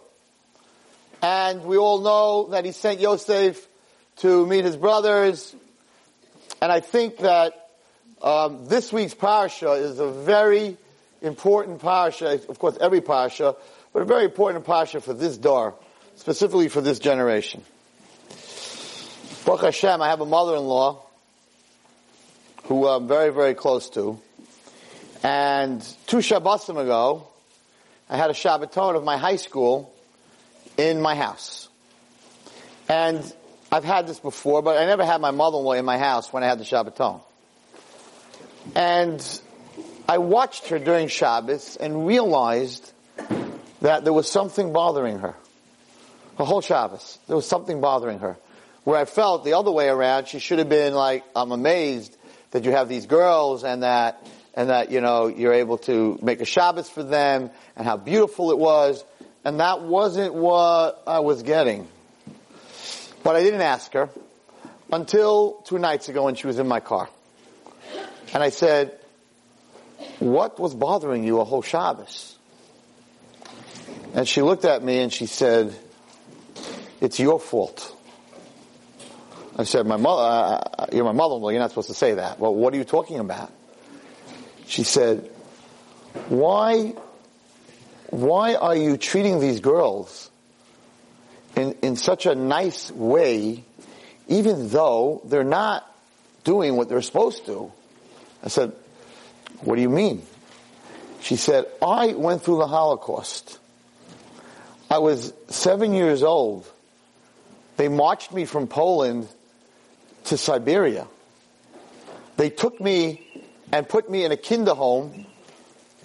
And 1.21 1.65
we 1.65 1.79
all 1.79 2.01
know 2.01 2.51
that 2.51 2.65
he 2.65 2.71
sent 2.71 3.01
Yosef 3.01 3.67
to 4.19 4.47
meet 4.47 4.65
his 4.65 4.77
brothers. 4.77 5.53
And 6.63 6.71
I 6.71 6.79
think 6.79 7.17
that 7.19 7.66
um, 8.27 8.67
this 8.67 8.93
week's 8.93 9.15
parsha 9.15 9.81
is 9.81 10.01
a 10.01 10.11
very 10.11 10.77
important 11.23 11.81
parsha. 11.81 12.49
Of 12.49 12.59
course, 12.59 12.77
every 12.81 13.01
parsha, 13.01 13.57
but 13.93 14.03
a 14.03 14.05
very 14.05 14.25
important 14.25 14.65
parsha 14.65 15.01
for 15.01 15.15
this 15.15 15.39
door, 15.39 15.77
specifically 16.17 16.69
for 16.69 16.81
this 16.81 16.99
generation. 16.99 17.63
Baruch 19.45 19.61
Hashem, 19.63 20.03
I 20.03 20.09
have 20.09 20.21
a 20.21 20.27
mother-in-law 20.27 21.01
who 22.65 22.89
I'm 22.89 23.07
very, 23.07 23.33
very 23.33 23.55
close 23.55 23.91
to. 23.91 24.21
And 25.23 25.81
two 26.09 26.17
Shabbosim 26.17 26.83
ago, 26.83 27.29
I 28.11 28.17
had 28.17 28.31
a 28.31 28.35
Shabbaton 28.35 28.97
of 28.97 29.05
my 29.05 29.19
high 29.19 29.37
school 29.37 29.95
in 30.77 31.01
my 31.01 31.15
house. 31.15 31.69
And 32.89 33.23
I've 33.71 33.85
had 33.85 34.09
this 34.09 34.19
before, 34.19 34.63
but 34.63 34.79
I 34.79 34.87
never 34.87 35.05
had 35.05 35.21
my 35.21 35.31
mother-in-law 35.31 35.75
in 35.75 35.85
my 35.85 35.97
house 35.97 36.33
when 36.33 36.43
I 36.43 36.49
had 36.49 36.59
the 36.59 36.65
Shabbaton. 36.65 37.21
And 38.75 39.41
I 40.09 40.19
watched 40.19 40.69
her 40.69 40.79
during 40.79 41.09
Shabbos 41.09 41.77
and 41.77 42.07
realized 42.07 42.93
that 43.81 44.05
there 44.05 44.13
was 44.13 44.31
something 44.31 44.73
bothering 44.73 45.19
her. 45.21 45.35
The 46.37 46.45
whole 46.45 46.61
Shabbos. 46.61 47.19
There 47.27 47.37
was 47.37 47.49
something 47.49 47.81
bothering 47.81 48.19
her. 48.21 48.37
Where 48.85 48.99
I 48.99 49.05
felt 49.05 49.45
the 49.45 49.55
other 49.55 49.71
way 49.71 49.89
around, 49.89 50.29
she 50.29 50.39
should 50.39 50.59
have 50.59 50.69
been 50.69 50.95
like, 50.95 51.25
I'm 51.35 51.51
amazed 51.51 52.17
that 52.53 52.65
you 52.65 52.73
have 52.73 52.89
these 52.89 53.07
girls 53.07 53.65
and 53.65 53.83
that, 53.83 54.25
and 54.55 54.71
that, 54.71 54.91
you 54.91 55.01
know, 55.01 55.27
you're 55.27 55.55
able 55.55 55.79
to 55.79 56.19
make 56.23 56.41
a 56.41 56.45
Shabbos 56.45 56.89
for 56.89 57.03
them 57.03 57.51
and 57.77 57.87
how 57.87 57.97
beautiful 57.97 58.51
it 58.51 58.59
was. 58.59 59.05
And 59.45 59.61
that 59.61 59.83
wasn't 59.83 60.35
what 60.35 61.03
I 61.07 61.21
was 61.21 61.43
getting. 61.43 61.89
But 63.23 63.35
I 63.37 63.43
didn't 63.43 63.63
ask 63.63 63.93
her 63.95 64.09
until 64.93 65.63
two 65.65 65.79
nights 65.79 66.09
ago 66.09 66.25
when 66.25 66.37
she 66.37 66.47
was 66.47 66.59
in 66.59 66.69
my 66.69 66.81
car. 66.81 67.09
And 68.35 68.43
I 68.43 68.51
said, 68.51 68.99
what 70.19 70.59
was 70.59 70.75
bothering 70.75 71.25
you 71.25 71.41
a 71.41 71.45
whole 71.45 71.63
Shabbos? 71.63 72.37
And 74.15 74.27
she 74.27 74.43
looked 74.43 74.65
at 74.65 74.83
me 74.83 74.99
and 74.99 75.13
she 75.13 75.27
said, 75.27 75.75
it's 77.01 77.19
your 77.19 77.39
fault. 77.39 77.95
I 79.59 79.65
said, 79.65 79.87
my 79.87 79.97
mother, 79.97 80.23
uh, 80.23 80.83
uh, 80.83 80.87
you're 80.93 81.05
my 81.05 81.13
mother-in-law, 81.13 81.49
you're 81.51 81.61
not 81.61 81.71
supposed 81.71 81.89
to 81.89 81.95
say 81.95 82.15
that. 82.15 82.39
Well, 82.39 82.55
what 82.55 82.75
are 82.75 82.77
you 82.77 82.85
talking 82.85 83.19
about? 83.19 83.51
She 84.67 84.83
said, 84.83 85.31
why, 86.29 86.95
why 88.11 88.55
are 88.55 88.77
you 88.77 88.97
treating 88.97 89.41
these 89.41 89.61
girls 89.61 90.31
in, 91.55 91.73
in 91.83 91.97
such 91.97 92.27
a 92.27 92.35
nice 92.35 92.91
way, 92.91 93.65
even 94.29 94.69
though 94.69 95.23
they're 95.25 95.45
not 95.45 95.91
doing 96.45 96.77
what 96.77 96.89
they're 96.89 97.01
supposed 97.03 97.47
to? 97.47 97.73
I 98.47 98.49
said, 98.49 98.73
what 99.63 99.75
do 99.75 99.83
you 99.83 99.91
mean? 99.91 100.23
She 101.21 101.35
said, 101.35 101.67
I 101.83 102.13
went 102.13 102.43
through 102.43 102.59
the 102.59 102.69
Holocaust. 102.69 103.59
I 104.89 104.99
was 104.99 105.33
seven 105.49 105.93
years 105.93 106.23
old. 106.23 106.65
They 107.77 107.89
marched 107.89 108.33
me 108.33 108.45
from 108.45 108.69
Poland 108.69 109.27
to 110.27 110.39
Siberia. 110.39 111.09
They 112.37 112.51
took 112.51 112.81
me 112.81 113.27
and 113.73 113.89
put 113.89 114.09
me 114.09 114.25
in 114.25 114.31
a 114.31 114.37
kinder 114.37 114.75
home, 114.75 115.27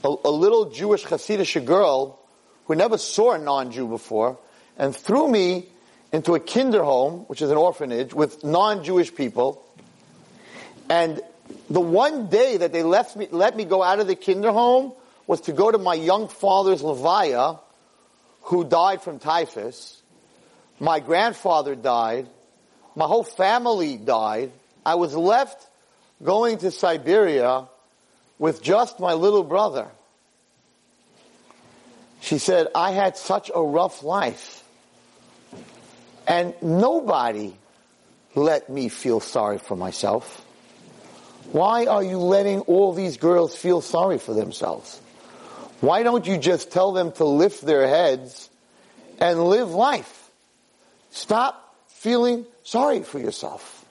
a, 0.03 0.07
a 0.25 0.31
little 0.31 0.71
Jewish 0.71 1.03
Hasidic 1.03 1.63
girl 1.63 2.19
who 2.65 2.73
never 2.73 2.97
saw 2.97 3.33
a 3.33 3.37
non-Jew 3.37 3.87
before, 3.87 4.39
and 4.79 4.95
threw 4.95 5.27
me 5.27 5.67
into 6.11 6.33
a 6.33 6.39
kinder 6.39 6.83
home, 6.83 7.25
which 7.27 7.43
is 7.43 7.51
an 7.51 7.57
orphanage, 7.57 8.15
with 8.15 8.43
non-Jewish 8.43 9.13
people. 9.13 9.63
And 10.89 11.21
the 11.69 11.81
one 11.81 12.27
day 12.27 12.57
that 12.57 12.71
they 12.71 12.83
left 12.83 13.15
me, 13.15 13.27
let 13.31 13.55
me 13.55 13.65
go 13.65 13.81
out 13.83 13.99
of 13.99 14.07
the 14.07 14.15
kinder 14.15 14.51
home 14.51 14.93
was 15.27 15.41
to 15.41 15.53
go 15.53 15.71
to 15.71 15.77
my 15.77 15.93
young 15.93 16.27
father's 16.27 16.81
levaya, 16.81 17.59
who 18.43 18.63
died 18.63 19.01
from 19.01 19.19
typhus. 19.19 20.01
My 20.79 20.99
grandfather 20.99 21.75
died. 21.75 22.27
My 22.95 23.05
whole 23.05 23.23
family 23.23 23.97
died. 23.97 24.51
I 24.85 24.95
was 24.95 25.15
left 25.15 25.67
going 26.23 26.57
to 26.59 26.71
Siberia 26.71 27.67
with 28.39 28.61
just 28.61 28.99
my 28.99 29.13
little 29.13 29.43
brother. 29.43 29.87
She 32.21 32.37
said, 32.37 32.67
I 32.75 32.91
had 32.91 33.17
such 33.17 33.49
a 33.53 33.61
rough 33.61 34.03
life. 34.03 34.63
And 36.27 36.53
nobody 36.61 37.53
let 38.35 38.69
me 38.69 38.89
feel 38.89 39.19
sorry 39.19 39.57
for 39.57 39.75
myself. 39.75 40.45
Why 41.51 41.85
are 41.85 42.03
you 42.03 42.17
letting 42.17 42.61
all 42.61 42.93
these 42.93 43.17
girls 43.17 43.55
feel 43.55 43.81
sorry 43.81 44.17
for 44.17 44.33
themselves? 44.33 44.99
Why 45.81 46.03
don't 46.03 46.25
you 46.25 46.37
just 46.37 46.71
tell 46.71 46.91
them 46.91 47.11
to 47.13 47.25
lift 47.25 47.65
their 47.65 47.87
heads 47.87 48.49
and 49.19 49.43
live 49.43 49.71
life? 49.71 50.29
Stop 51.09 51.75
feeling 51.87 52.45
sorry 52.63 53.03
for 53.03 53.19
yourself. 53.19 53.83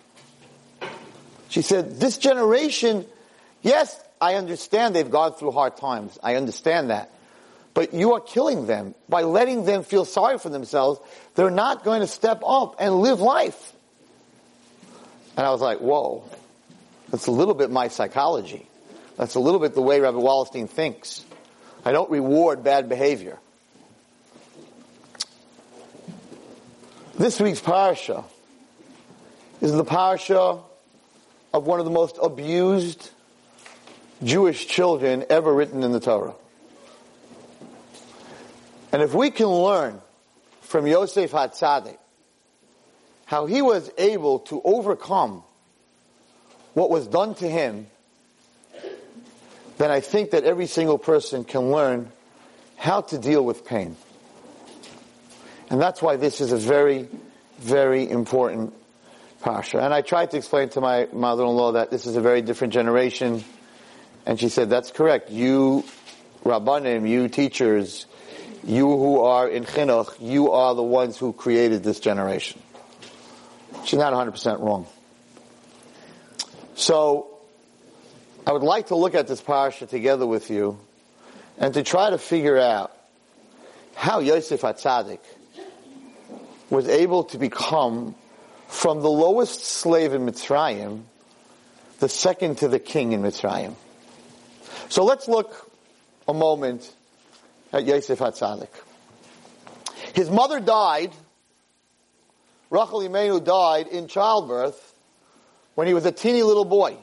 She 1.48 1.62
said, 1.62 1.98
this 1.98 2.16
generation, 2.16 3.04
yes, 3.62 4.00
I 4.20 4.36
understand 4.36 4.94
they've 4.94 5.10
gone 5.10 5.34
through 5.34 5.50
hard 5.50 5.76
times. 5.76 6.18
I 6.22 6.36
understand 6.36 6.90
that. 6.90 7.10
But 7.74 7.92
you 7.94 8.14
are 8.14 8.20
killing 8.20 8.66
them 8.66 8.94
by 9.08 9.22
letting 9.22 9.64
them 9.64 9.82
feel 9.82 10.04
sorry 10.04 10.38
for 10.38 10.48
themselves. 10.48 11.00
They're 11.34 11.50
not 11.50 11.84
going 11.84 12.00
to 12.00 12.06
step 12.06 12.42
up 12.46 12.76
and 12.78 13.00
live 13.00 13.20
life. 13.20 13.72
And 15.36 15.46
I 15.46 15.50
was 15.50 15.60
like, 15.60 15.78
whoa, 15.78 16.24
that's 17.10 17.26
a 17.26 17.30
little 17.30 17.54
bit 17.54 17.70
my 17.70 17.88
psychology. 17.88 18.66
That's 19.16 19.34
a 19.34 19.40
little 19.40 19.60
bit 19.60 19.74
the 19.74 19.82
way 19.82 20.00
Rabbi 20.00 20.18
Wallerstein 20.18 20.68
thinks. 20.68 21.24
I 21.84 21.92
don't 21.92 22.10
reward 22.10 22.62
bad 22.62 22.88
behavior. 22.88 23.38
This 27.16 27.38
week's 27.40 27.60
parasha 27.60 28.24
is 29.60 29.72
the 29.72 29.84
parasha 29.84 30.60
of 31.52 31.66
one 31.66 31.80
of 31.80 31.84
the 31.84 31.90
most 31.90 32.18
abused 32.22 33.10
Jewish 34.22 34.66
children 34.66 35.24
ever 35.28 35.52
written 35.52 35.82
in 35.82 35.92
the 35.92 36.00
Torah. 36.00 36.34
And 38.92 39.02
if 39.02 39.14
we 39.14 39.30
can 39.30 39.46
learn 39.46 40.00
from 40.62 40.86
Yosef 40.86 41.32
HaTzadik 41.32 41.98
how 43.26 43.46
he 43.46 43.62
was 43.62 43.90
able 43.98 44.40
to 44.40 44.60
overcome 44.64 45.44
what 46.74 46.90
was 46.90 47.06
done 47.06 47.34
to 47.36 47.48
him, 47.48 47.86
then 49.78 49.90
I 49.90 50.00
think 50.00 50.32
that 50.32 50.44
every 50.44 50.66
single 50.66 50.98
person 50.98 51.44
can 51.44 51.70
learn 51.70 52.12
how 52.76 53.00
to 53.02 53.18
deal 53.18 53.44
with 53.44 53.64
pain. 53.64 53.96
And 55.70 55.80
that's 55.80 56.02
why 56.02 56.16
this 56.16 56.40
is 56.40 56.52
a 56.52 56.56
very, 56.56 57.08
very 57.58 58.08
important 58.08 58.74
Pasha. 59.40 59.78
And 59.78 59.94
I 59.94 60.02
tried 60.02 60.32
to 60.32 60.36
explain 60.36 60.68
to 60.70 60.80
my 60.80 61.08
mother-in-law 61.12 61.72
that 61.72 61.90
this 61.90 62.06
is 62.06 62.16
a 62.16 62.20
very 62.20 62.42
different 62.42 62.72
generation. 62.72 63.42
And 64.26 64.38
she 64.38 64.48
said, 64.48 64.68
that's 64.68 64.90
correct. 64.90 65.30
You, 65.30 65.84
Rabbanim, 66.44 67.08
you 67.08 67.28
teachers, 67.28 68.06
you 68.64 68.86
who 68.86 69.20
are 69.20 69.48
in 69.48 69.64
chinuch, 69.64 70.14
you 70.20 70.52
are 70.52 70.74
the 70.74 70.82
ones 70.82 71.16
who 71.16 71.32
created 71.32 71.82
this 71.82 72.00
generation. 72.00 72.60
She's 73.84 73.98
not 73.98 74.12
100% 74.12 74.60
wrong. 74.60 74.86
So, 76.74 77.30
I 78.46 78.52
would 78.52 78.62
like 78.62 78.88
to 78.88 78.96
look 78.96 79.14
at 79.14 79.28
this 79.28 79.40
parasha 79.40 79.86
together 79.86 80.26
with 80.26 80.50
you 80.50 80.78
and 81.58 81.74
to 81.74 81.82
try 81.82 82.10
to 82.10 82.18
figure 82.18 82.58
out 82.58 82.96
how 83.94 84.20
Yosef 84.20 84.62
Atzadik 84.62 85.20
was 86.70 86.88
able 86.88 87.24
to 87.24 87.38
become 87.38 88.14
from 88.68 89.00
the 89.02 89.10
lowest 89.10 89.64
slave 89.64 90.14
in 90.14 90.24
Mitzrayim, 90.24 91.02
the 91.98 92.08
second 92.08 92.58
to 92.58 92.68
the 92.68 92.78
king 92.78 93.12
in 93.12 93.20
Mitzrayim. 93.20 93.74
So 94.88 95.04
let's 95.04 95.28
look 95.28 95.70
a 96.26 96.32
moment 96.32 96.90
at 97.72 97.84
Yosef 97.84 98.18
Hatzadik. 98.20 98.70
His 100.14 100.30
mother 100.30 100.60
died, 100.60 101.12
Rachel 102.70 103.00
Imenu 103.00 103.44
died 103.44 103.86
in 103.88 104.08
childbirth 104.08 104.89
when 105.74 105.86
he 105.86 105.94
was 105.94 106.06
a 106.06 106.12
teeny 106.12 106.42
little 106.42 106.64
boy. 106.64 106.96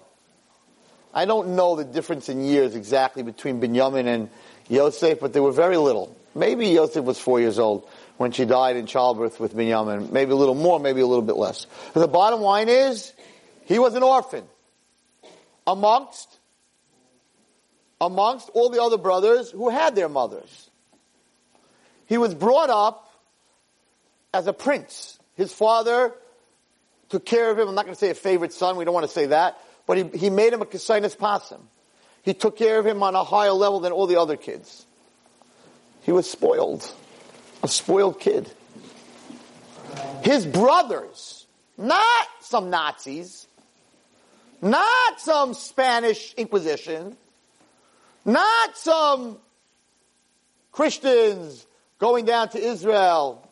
I 1.13 1.25
don't 1.25 1.55
know 1.55 1.75
the 1.75 1.83
difference 1.83 2.29
in 2.29 2.43
years 2.43 2.75
exactly 2.75 3.23
between 3.23 3.59
Binyamin 3.59 4.05
and 4.05 4.29
Yosef, 4.67 5.19
but 5.19 5.33
they 5.33 5.39
were 5.39 5.51
very 5.51 5.77
little. 5.77 6.15
Maybe 6.35 6.67
Yosef 6.67 7.03
was 7.03 7.19
four 7.19 7.39
years 7.39 7.57
old 7.57 7.87
when 8.17 8.31
she 8.31 8.45
died 8.45 8.75
in 8.75 8.85
childbirth 8.85 9.39
with 9.39 9.55
Binyamin. 9.55 10.11
Maybe 10.11 10.31
a 10.31 10.35
little 10.35 10.55
more, 10.55 10.79
maybe 10.79 11.01
a 11.01 11.07
little 11.07 11.23
bit 11.23 11.37
less. 11.37 11.65
But 11.93 12.01
the 12.01 12.07
bottom 12.07 12.41
line 12.41 12.69
is, 12.69 13.13
he 13.65 13.79
was 13.79 13.95
an 13.95 14.03
orphan. 14.03 14.43
Amongst 15.65 16.37
amongst 17.99 18.49
all 18.53 18.69
the 18.69 18.81
other 18.81 18.97
brothers 18.97 19.49
who 19.49 19.69
had 19.69 19.95
their 19.95 20.09
mothers. 20.09 20.69
He 22.05 22.17
was 22.17 22.33
brought 22.33 22.69
up 22.69 23.11
as 24.33 24.47
a 24.47 24.53
prince. 24.53 25.17
His 25.35 25.51
father 25.51 26.13
took 27.09 27.25
care 27.25 27.51
of 27.51 27.59
him. 27.59 27.67
I'm 27.67 27.75
not 27.75 27.85
going 27.85 27.95
to 27.95 27.99
say 27.99 28.09
a 28.09 28.15
favorite 28.15 28.53
son. 28.53 28.77
We 28.77 28.85
don't 28.85 28.93
want 28.93 29.05
to 29.05 29.11
say 29.11 29.27
that. 29.27 29.59
But 29.85 29.97
he, 29.97 30.17
he 30.17 30.29
made 30.29 30.53
him 30.53 30.61
a 30.61 30.65
Kasinus 30.65 31.15
Pasim. 31.15 31.61
He 32.23 32.33
took 32.33 32.57
care 32.57 32.77
of 32.79 32.85
him 32.85 33.01
on 33.03 33.15
a 33.15 33.23
higher 33.23 33.51
level 33.51 33.79
than 33.79 33.93
all 33.93 34.07
the 34.07 34.19
other 34.19 34.35
kids. 34.35 34.85
He 36.01 36.11
was 36.11 36.29
spoiled. 36.29 36.89
A 37.63 37.67
spoiled 37.67 38.19
kid. 38.19 38.51
His 40.23 40.45
brothers, 40.45 41.45
not 41.77 42.27
some 42.41 42.69
Nazis, 42.69 43.47
not 44.61 45.21
some 45.21 45.53
Spanish 45.53 46.33
Inquisition, 46.33 47.15
not 48.25 48.77
some 48.77 49.37
Christians 50.71 51.65
going 51.99 52.25
down 52.25 52.49
to 52.49 52.59
Israel 52.59 53.46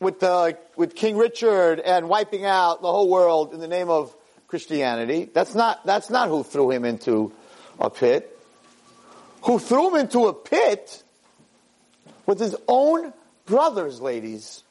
with, 0.00 0.20
the, 0.20 0.58
with 0.76 0.94
King 0.94 1.16
Richard 1.16 1.80
and 1.80 2.08
wiping 2.08 2.44
out 2.44 2.82
the 2.82 2.90
whole 2.90 3.08
world 3.08 3.54
in 3.54 3.60
the 3.60 3.68
name 3.68 3.88
of 3.88 4.14
Christianity. 4.48 5.28
That's 5.32 5.54
not, 5.54 5.84
that's 5.86 6.10
not 6.10 6.28
who 6.28 6.42
threw 6.42 6.70
him 6.70 6.84
into 6.84 7.32
a 7.78 7.90
pit. 7.90 8.38
Who 9.42 9.58
threw 9.58 9.90
him 9.90 10.00
into 10.00 10.26
a 10.26 10.32
pit 10.32 11.02
was 12.26 12.40
his 12.40 12.56
own 12.68 13.12
brothers, 13.46 14.00
ladies. 14.00 14.62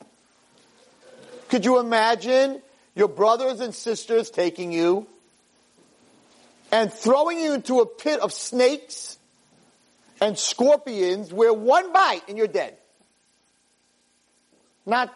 Could 1.49 1.65
you 1.65 1.79
imagine 1.79 2.61
your 2.95 3.07
brothers 3.07 3.59
and 3.59 3.73
sisters 3.75 4.29
taking 4.29 4.71
you 4.71 5.07
and 6.71 6.91
throwing 6.91 7.39
you 7.39 7.53
into 7.53 7.79
a 7.79 7.85
pit 7.85 8.19
of 8.19 8.33
snakes 8.33 9.17
and 10.21 10.37
scorpions 10.37 11.31
where 11.31 11.53
one 11.53 11.91
bite 11.91 12.21
and 12.27 12.37
you're 12.37 12.47
dead. 12.47 12.77
Not, 14.85 15.13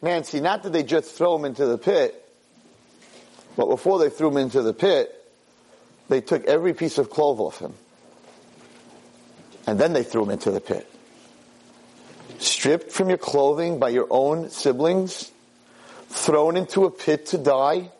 Nancy, 0.00 0.40
not 0.40 0.62
that 0.62 0.72
they 0.72 0.82
just 0.82 1.14
throw 1.14 1.36
him 1.36 1.44
into 1.44 1.66
the 1.66 1.78
pit, 1.78 2.18
but 3.56 3.68
before 3.68 3.98
they 3.98 4.08
threw 4.08 4.28
him 4.28 4.38
into 4.38 4.62
the 4.62 4.72
pit, 4.72 5.18
they 6.08 6.20
took 6.20 6.44
every 6.46 6.74
piece 6.74 6.98
of 6.98 7.10
clothes 7.10 7.40
off 7.40 7.58
him. 7.58 7.74
And 9.66 9.78
then 9.78 9.92
they 9.92 10.02
threw 10.02 10.24
him 10.24 10.30
into 10.30 10.50
the 10.50 10.60
pit. 10.60 10.88
Stripped 12.38 12.90
from 12.90 13.08
your 13.08 13.18
clothing 13.18 13.78
by 13.78 13.90
your 13.90 14.06
own 14.10 14.50
siblings, 14.50 15.30
thrown 16.08 16.56
into 16.56 16.84
a 16.84 16.90
pit 16.90 17.26
to 17.26 17.38
die, 17.38 17.90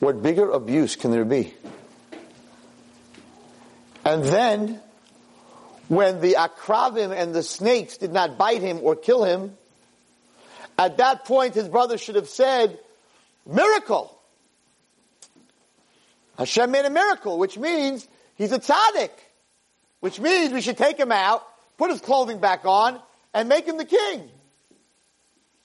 what 0.00 0.22
bigger 0.22 0.50
abuse 0.50 0.96
can 0.96 1.10
there 1.10 1.24
be? 1.24 1.54
And 4.04 4.22
then, 4.22 4.80
when 5.88 6.20
the 6.20 6.34
akravim 6.34 7.12
and 7.12 7.34
the 7.34 7.42
snakes 7.42 7.96
did 7.96 8.12
not 8.12 8.38
bite 8.38 8.62
him 8.62 8.80
or 8.82 8.96
kill 8.96 9.24
him, 9.24 9.56
at 10.78 10.98
that 10.98 11.24
point 11.24 11.54
his 11.54 11.68
brother 11.68 11.98
should 11.98 12.16
have 12.16 12.28
said, 12.28 12.78
miracle. 13.46 14.18
Hashem 16.38 16.70
made 16.70 16.84
a 16.84 16.90
miracle, 16.90 17.38
which 17.38 17.56
means 17.56 18.06
he's 18.34 18.52
a 18.52 18.58
tzaddik. 18.58 19.10
Which 20.00 20.20
means 20.20 20.52
we 20.52 20.60
should 20.60 20.76
take 20.76 20.98
him 20.98 21.10
out, 21.10 21.42
put 21.78 21.90
his 21.90 22.02
clothing 22.02 22.38
back 22.38 22.66
on, 22.66 23.00
and 23.32 23.48
make 23.48 23.66
him 23.66 23.78
the 23.78 23.86
king. 23.86 24.28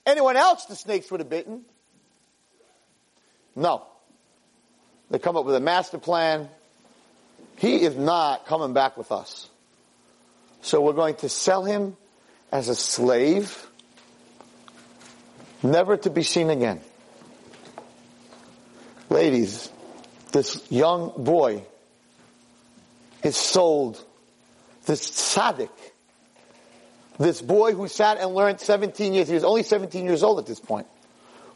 Anyone 0.06 0.38
else 0.38 0.64
the 0.64 0.74
snakes 0.74 1.10
would 1.10 1.20
have 1.20 1.28
bitten. 1.28 1.66
No. 3.54 3.84
They 5.10 5.18
come 5.18 5.36
up 5.36 5.44
with 5.44 5.56
a 5.56 5.60
master 5.60 5.98
plan. 5.98 6.48
He 7.56 7.82
is 7.82 7.96
not 7.96 8.46
coming 8.46 8.72
back 8.72 8.96
with 8.96 9.12
us. 9.12 9.49
So 10.62 10.80
we're 10.80 10.92
going 10.92 11.16
to 11.16 11.28
sell 11.28 11.64
him 11.64 11.96
as 12.52 12.68
a 12.68 12.74
slave, 12.74 13.66
never 15.62 15.96
to 15.96 16.10
be 16.10 16.22
seen 16.22 16.50
again. 16.50 16.80
Ladies, 19.08 19.70
this 20.32 20.70
young 20.70 21.12
boy 21.16 21.64
is 23.22 23.36
sold. 23.36 24.04
This 24.86 25.10
tzaddik, 25.10 25.70
this 27.18 27.42
boy 27.42 27.72
who 27.72 27.86
sat 27.86 28.18
and 28.18 28.34
learned 28.34 28.60
17 28.60 29.14
years, 29.14 29.28
he 29.28 29.34
was 29.34 29.44
only 29.44 29.62
17 29.62 30.04
years 30.04 30.22
old 30.22 30.38
at 30.38 30.46
this 30.46 30.60
point, 30.60 30.86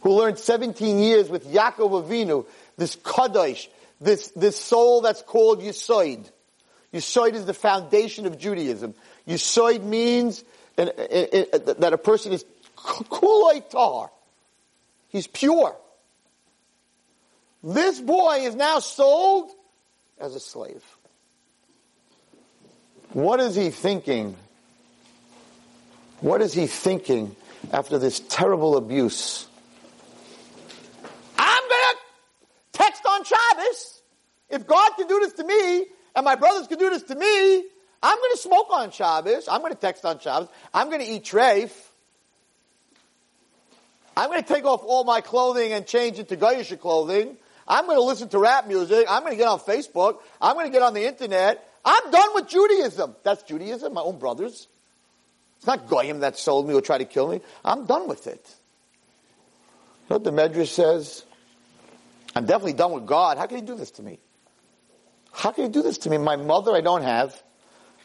who 0.02 0.12
learned 0.12 0.38
17 0.38 0.98
years 0.98 1.28
with 1.28 1.46
Yaakov 1.46 2.06
Avinu, 2.06 2.46
this 2.76 2.96
kadosh, 2.96 3.66
this, 4.00 4.28
this 4.36 4.58
soul 4.58 5.00
that's 5.00 5.22
called 5.22 5.60
Yisoid. 5.60 6.30
Yisoid 6.94 7.34
is 7.34 7.44
the 7.44 7.54
foundation 7.54 8.24
of 8.24 8.38
Judaism. 8.38 8.94
Yisoid 9.26 9.82
means 9.82 10.44
an, 10.78 10.90
that 10.96 11.92
a 11.92 11.98
person 11.98 12.32
is 12.32 12.44
kuloi 12.76 13.68
tar. 13.68 14.10
He's 15.08 15.26
pure. 15.26 15.76
This 17.64 18.00
boy 18.00 18.42
is 18.42 18.54
now 18.54 18.78
sold 18.78 19.50
as 20.20 20.36
a 20.36 20.40
slave. 20.40 20.84
What 23.12 23.40
is 23.40 23.56
he 23.56 23.70
thinking? 23.70 24.36
What 26.20 26.42
is 26.42 26.52
he 26.52 26.68
thinking 26.68 27.34
after 27.72 27.98
this 27.98 28.20
terrible 28.28 28.76
abuse? 28.76 29.48
I'm 31.38 31.62
gonna 31.62 31.98
text 32.72 33.02
on 33.04 33.24
Shabbos. 33.24 34.02
If 34.50 34.66
God 34.66 34.90
can 34.96 35.08
do 35.08 35.18
this 35.20 35.32
to 35.34 35.44
me, 35.44 35.86
and 36.14 36.24
my 36.24 36.34
brothers 36.34 36.66
can 36.66 36.78
do 36.78 36.90
this 36.90 37.02
to 37.04 37.14
me, 37.14 37.58
I'm 38.02 38.18
gonna 38.18 38.36
smoke 38.36 38.68
on 38.70 38.90
Shabbos. 38.90 39.48
I'm 39.48 39.62
gonna 39.62 39.74
text 39.74 40.04
on 40.04 40.18
Shabbos. 40.18 40.48
I'm 40.72 40.90
gonna 40.90 41.04
eat 41.06 41.24
treif. 41.24 41.72
I'm 44.16 44.30
gonna 44.30 44.42
take 44.42 44.64
off 44.64 44.82
all 44.84 45.04
my 45.04 45.20
clothing 45.20 45.72
and 45.72 45.86
change 45.86 46.18
into 46.18 46.36
Goyish 46.36 46.78
clothing. 46.78 47.36
I'm 47.66 47.86
going 47.86 47.96
to 47.96 48.02
listen 48.02 48.28
to 48.30 48.38
rap 48.38 48.66
music. 48.66 49.06
I'm 49.08 49.22
going 49.22 49.32
to 49.32 49.38
get 49.38 49.48
on 49.48 49.58
Facebook. 49.58 50.18
I'm 50.40 50.54
going 50.54 50.66
to 50.66 50.72
get 50.72 50.82
on 50.82 50.94
the 50.94 51.06
internet. 51.06 51.66
I'm 51.84 52.10
done 52.10 52.34
with 52.34 52.48
Judaism. 52.48 53.16
That's 53.22 53.42
Judaism, 53.42 53.94
my 53.94 54.00
own 54.00 54.18
brothers. 54.18 54.68
It's 55.58 55.66
not 55.66 55.88
Goyim 55.88 56.20
that 56.20 56.36
sold 56.36 56.68
me 56.68 56.74
or 56.74 56.80
tried 56.80 56.98
to 56.98 57.04
kill 57.04 57.28
me. 57.28 57.40
I'm 57.64 57.86
done 57.86 58.08
with 58.08 58.26
it. 58.26 58.54
You 60.08 60.18
know 60.18 60.18
what 60.18 60.24
the 60.24 60.30
Medrash 60.30 60.68
says? 60.68 61.24
I'm 62.36 62.44
definitely 62.44 62.74
done 62.74 62.92
with 62.92 63.06
God. 63.06 63.38
How 63.38 63.46
can 63.46 63.58
he 63.58 63.62
do 63.62 63.74
this 63.74 63.92
to 63.92 64.02
me? 64.02 64.18
How 65.34 65.50
can 65.50 65.64
you 65.64 65.70
do 65.70 65.82
this 65.82 65.98
to 65.98 66.10
me? 66.10 66.16
My 66.16 66.36
mother 66.36 66.72
I 66.72 66.80
don't 66.80 67.02
have. 67.02 67.42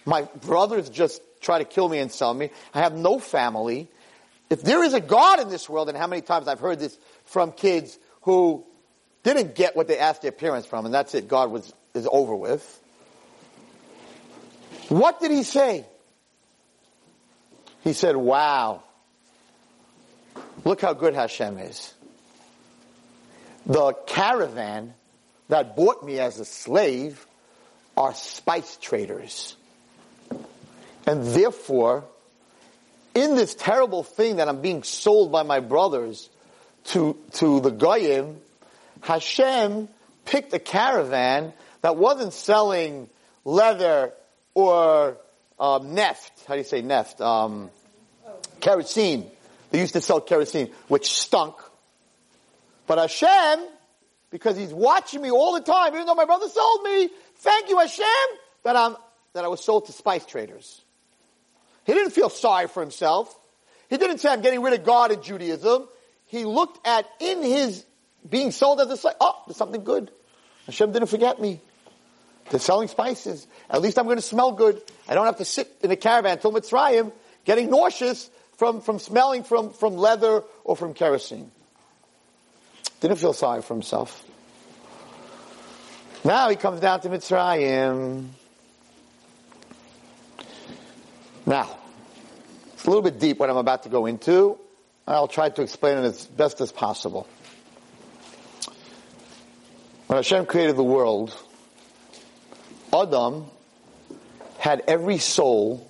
My 0.03 0.23
brothers 0.23 0.89
just 0.89 1.21
try 1.41 1.59
to 1.59 1.65
kill 1.65 1.87
me 1.87 1.99
and 1.99 2.11
sell 2.11 2.33
me. 2.33 2.49
I 2.73 2.79
have 2.79 2.93
no 2.93 3.19
family. 3.19 3.87
If 4.49 4.63
there 4.63 4.83
is 4.83 4.95
a 4.95 4.99
God 4.99 5.39
in 5.39 5.49
this 5.49 5.69
world, 5.69 5.89
and 5.89 5.97
how 5.97 6.07
many 6.07 6.23
times 6.23 6.47
I've 6.47 6.59
heard 6.59 6.79
this 6.79 6.97
from 7.25 7.51
kids 7.51 7.99
who 8.21 8.65
didn't 9.23 9.53
get 9.53 9.75
what 9.75 9.87
they 9.87 9.99
asked 9.99 10.23
their 10.23 10.31
parents 10.31 10.67
from, 10.67 10.85
and 10.85 10.93
that's 10.93 11.13
it. 11.13 11.27
God 11.27 11.51
was 11.51 11.71
is 11.93 12.07
over 12.11 12.35
with. 12.35 12.81
What 14.89 15.19
did 15.19 15.29
he 15.29 15.43
say? 15.43 15.85
He 17.83 17.93
said, 17.93 18.15
"Wow, 18.15 18.83
look 20.65 20.81
how 20.81 20.93
good 20.93 21.13
Hashem 21.13 21.59
is." 21.59 21.93
The 23.67 23.93
caravan 24.07 24.95
that 25.49 25.75
bought 25.75 26.03
me 26.03 26.19
as 26.19 26.39
a 26.39 26.45
slave 26.45 27.25
are 27.97 28.13
spice 28.13 28.77
traders, 28.77 29.55
and 31.05 31.23
therefore, 31.25 32.05
in 33.13 33.35
this 33.35 33.53
terrible 33.55 34.03
thing 34.03 34.37
that 34.37 34.47
I'm 34.47 34.61
being 34.61 34.83
sold 34.83 35.31
by 35.31 35.43
my 35.43 35.59
brothers 35.59 36.29
to 36.85 37.17
to 37.33 37.59
the 37.59 37.71
goyim 37.71 38.37
Hashem 39.01 39.87
picked 40.25 40.53
a 40.53 40.59
caravan 40.59 41.53
that 41.81 41.95
wasn't 41.95 42.33
selling 42.33 43.09
leather 43.45 44.13
or 44.53 45.17
um, 45.59 45.95
neft. 45.95 46.31
How 46.47 46.55
do 46.55 46.59
you 46.59 46.65
say 46.65 46.81
neft? 46.81 47.21
Um, 47.21 47.69
kerosene. 48.59 49.29
They 49.71 49.79
used 49.79 49.93
to 49.93 50.01
sell 50.01 50.19
kerosene, 50.19 50.71
which 50.87 51.11
stunk. 51.11 51.55
But 52.87 52.97
Hashem, 52.97 53.67
because 54.29 54.57
He's 54.57 54.73
watching 54.73 55.21
me 55.21 55.31
all 55.31 55.53
the 55.53 55.61
time, 55.61 55.93
even 55.93 56.05
though 56.05 56.15
my 56.15 56.25
brother 56.25 56.47
sold 56.47 56.83
me, 56.83 57.09
thank 57.37 57.69
you 57.69 57.79
Hashem 57.79 58.05
that 58.63 58.75
I'm 58.75 58.95
that 59.33 59.45
I 59.45 59.47
was 59.47 59.63
sold 59.63 59.85
to 59.85 59.91
spice 59.91 60.25
traders. 60.25 60.81
He 61.85 61.93
didn't 61.93 62.11
feel 62.11 62.29
sorry 62.29 62.67
for 62.67 62.81
himself. 62.81 63.35
He 63.89 63.97
didn't 63.97 64.19
say 64.19 64.29
I'm 64.29 64.41
getting 64.41 64.61
rid 64.61 64.73
of 64.73 64.85
God 64.85 65.11
in 65.11 65.21
Judaism. 65.21 65.87
He 66.25 66.45
looked 66.45 66.85
at 66.85 67.05
in 67.19 67.41
his 67.41 67.85
being 68.27 68.51
sold 68.51 68.81
as 68.81 68.89
a 68.89 68.97
slave. 68.97 69.15
Oh, 69.19 69.41
there's 69.47 69.57
something 69.57 69.83
good. 69.83 70.11
Hashem 70.65 70.91
didn't 70.91 71.07
forget 71.09 71.39
me. 71.39 71.61
They're 72.49 72.59
selling 72.59 72.87
spices. 72.87 73.47
At 73.69 73.81
least 73.81 73.97
I'm 73.97 74.05
going 74.05 74.17
to 74.17 74.21
smell 74.21 74.51
good. 74.51 74.81
I 75.07 75.13
don't 75.13 75.25
have 75.25 75.37
to 75.37 75.45
sit 75.45 75.71
in 75.81 75.91
a 75.91 75.95
caravan 75.95 76.33
until 76.33 76.51
Mitzrayim 76.51 77.11
getting 77.45 77.69
nauseous 77.69 78.29
from, 78.57 78.81
from 78.81 78.99
smelling 78.99 79.43
from, 79.43 79.71
from 79.71 79.95
leather 79.95 80.43
or 80.63 80.75
from 80.75 80.93
kerosene. 80.93 81.51
Didn't 82.99 83.17
feel 83.17 83.33
sorry 83.33 83.61
for 83.61 83.73
himself. 83.73 84.25
Now 86.23 86.49
he 86.49 86.55
comes 86.55 86.81
down 86.81 86.99
to 87.01 87.09
Mitzrayim. 87.09 88.27
Now, 91.45 91.77
it's 92.73 92.85
a 92.85 92.89
little 92.89 93.01
bit 93.01 93.19
deep 93.19 93.39
what 93.39 93.49
I'm 93.49 93.57
about 93.57 93.83
to 93.83 93.89
go 93.89 94.05
into. 94.05 94.57
I'll 95.07 95.27
try 95.27 95.49
to 95.49 95.61
explain 95.61 95.97
it 95.97 96.03
as 96.03 96.25
best 96.27 96.61
as 96.61 96.71
possible. 96.71 97.27
When 100.07 100.17
Hashem 100.17 100.45
created 100.45 100.75
the 100.75 100.83
world, 100.83 101.35
Adam 102.93 103.45
had 104.57 104.83
every 104.87 105.17
soul, 105.19 105.89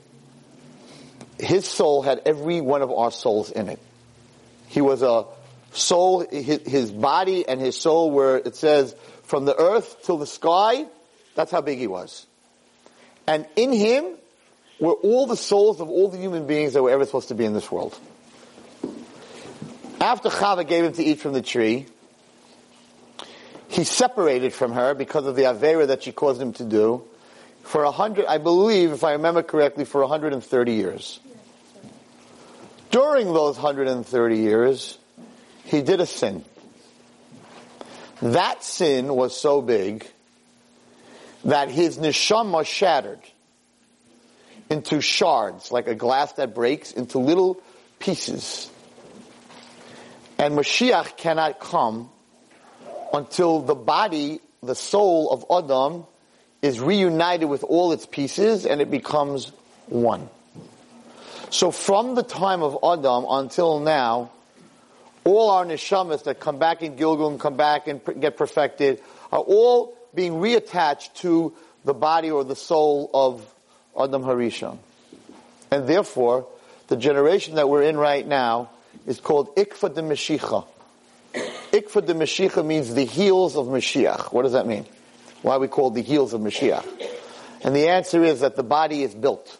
his 1.39 1.65
soul 1.65 2.01
had 2.01 2.21
every 2.25 2.61
one 2.61 2.81
of 2.81 2.91
our 2.91 3.11
souls 3.11 3.51
in 3.51 3.67
it. 3.69 3.79
He 4.67 4.81
was 4.81 5.01
a 5.01 5.25
soul, 5.73 6.25
his, 6.29 6.91
body 6.91 7.47
and 7.47 7.59
his 7.59 7.79
soul 7.79 8.11
were, 8.11 8.37
it 8.37 8.55
says, 8.55 8.95
from 9.23 9.45
the 9.45 9.55
earth 9.55 9.97
till 10.03 10.17
the 10.17 10.27
sky, 10.27 10.85
that's 11.35 11.51
how 11.51 11.61
big 11.61 11.79
he 11.79 11.87
was. 11.87 12.25
And 13.27 13.45
in 13.55 13.71
him 13.71 14.15
were 14.79 14.93
all 14.93 15.27
the 15.27 15.37
souls 15.37 15.81
of 15.81 15.89
all 15.89 16.09
the 16.09 16.17
human 16.17 16.47
beings 16.47 16.73
that 16.73 16.81
were 16.81 16.89
ever 16.89 17.05
supposed 17.05 17.27
to 17.27 17.35
be 17.35 17.45
in 17.45 17.53
this 17.53 17.71
world. 17.71 17.97
After 20.01 20.29
Chava 20.29 20.67
gave 20.67 20.85
him 20.85 20.93
to 20.93 21.03
eat 21.03 21.19
from 21.19 21.33
the 21.33 21.41
tree, 21.41 21.85
he 23.67 23.83
separated 23.83 24.53
from 24.53 24.71
her 24.71 24.95
because 24.95 25.25
of 25.25 25.35
the 25.35 25.43
Avera 25.43 25.87
that 25.87 26.03
she 26.03 26.11
caused 26.11 26.41
him 26.41 26.53
to 26.53 26.63
do 26.63 27.03
for 27.69 27.83
a 27.83 27.91
hundred, 27.91 28.25
I 28.25 28.39
believe, 28.39 28.91
if 28.93 29.03
I 29.03 29.11
remember 29.11 29.43
correctly, 29.43 29.85
for 29.85 30.01
130 30.01 30.73
years. 30.73 31.19
During 32.89 33.27
those 33.31 33.57
130 33.57 34.37
years, 34.37 34.97
he 35.69 35.81
did 35.81 36.01
a 36.01 36.05
sin. 36.05 36.43
That 38.21 38.63
sin 38.63 39.13
was 39.13 39.39
so 39.39 39.61
big 39.61 40.05
that 41.45 41.69
his 41.69 41.97
neshama 41.97 42.65
shattered 42.65 43.21
into 44.69 45.01
shards, 45.01 45.71
like 45.71 45.87
a 45.87 45.95
glass 45.95 46.33
that 46.33 46.53
breaks 46.53 46.91
into 46.91 47.19
little 47.19 47.61
pieces. 47.99 48.69
And 50.37 50.57
Mashiach 50.57 51.17
cannot 51.17 51.59
come 51.59 52.09
until 53.13 53.61
the 53.61 53.75
body, 53.75 54.39
the 54.61 54.75
soul 54.75 55.31
of 55.31 55.65
Adam, 55.65 56.05
is 56.61 56.79
reunited 56.79 57.47
with 57.47 57.63
all 57.63 57.91
its 57.91 58.05
pieces 58.05 58.65
and 58.65 58.81
it 58.81 58.91
becomes 58.91 59.51
one. 59.87 60.29
So 61.51 61.71
from 61.71 62.15
the 62.15 62.23
time 62.23 62.61
of 62.61 62.77
Adam 62.83 63.25
until 63.29 63.79
now, 63.79 64.31
all 65.23 65.49
our 65.51 65.65
neshamas 65.65 66.23
that 66.23 66.39
come 66.39 66.59
back 66.59 66.81
in 66.81 66.95
Gilgul 66.95 67.29
and 67.29 67.39
come 67.39 67.57
back 67.57 67.87
and 67.87 68.01
get 68.19 68.37
perfected 68.37 69.01
are 69.31 69.39
all 69.39 69.97
being 70.13 70.33
reattached 70.33 71.13
to 71.15 71.53
the 71.85 71.93
body 71.93 72.31
or 72.31 72.43
the 72.43 72.55
soul 72.55 73.09
of 73.13 73.53
Adam 73.99 74.23
Harishon. 74.23 74.77
And 75.71 75.87
therefore, 75.87 76.47
the 76.87 76.97
generation 76.97 77.55
that 77.55 77.69
we're 77.69 77.83
in 77.83 77.97
right 77.97 78.25
now 78.25 78.69
is 79.05 79.19
called 79.19 79.55
Ikfa 79.55 79.93
de 79.93 80.01
Meshicha. 80.01 80.65
Ikfa 81.33 82.05
de 82.05 82.13
Mashiach 82.13 82.65
means 82.65 82.93
the 82.93 83.05
heels 83.05 83.55
of 83.55 83.67
Mashiach. 83.67 84.33
What 84.33 84.43
does 84.43 84.53
that 84.53 84.65
mean? 84.65 84.85
Why 85.41 85.55
are 85.55 85.59
we 85.59 85.67
called 85.67 85.95
the 85.95 86.01
heels 86.01 86.33
of 86.33 86.41
Mashiach? 86.41 86.85
And 87.61 87.75
the 87.75 87.89
answer 87.89 88.23
is 88.23 88.39
that 88.39 88.55
the 88.55 88.63
body 88.63 89.03
is 89.03 89.13
built. 89.13 89.57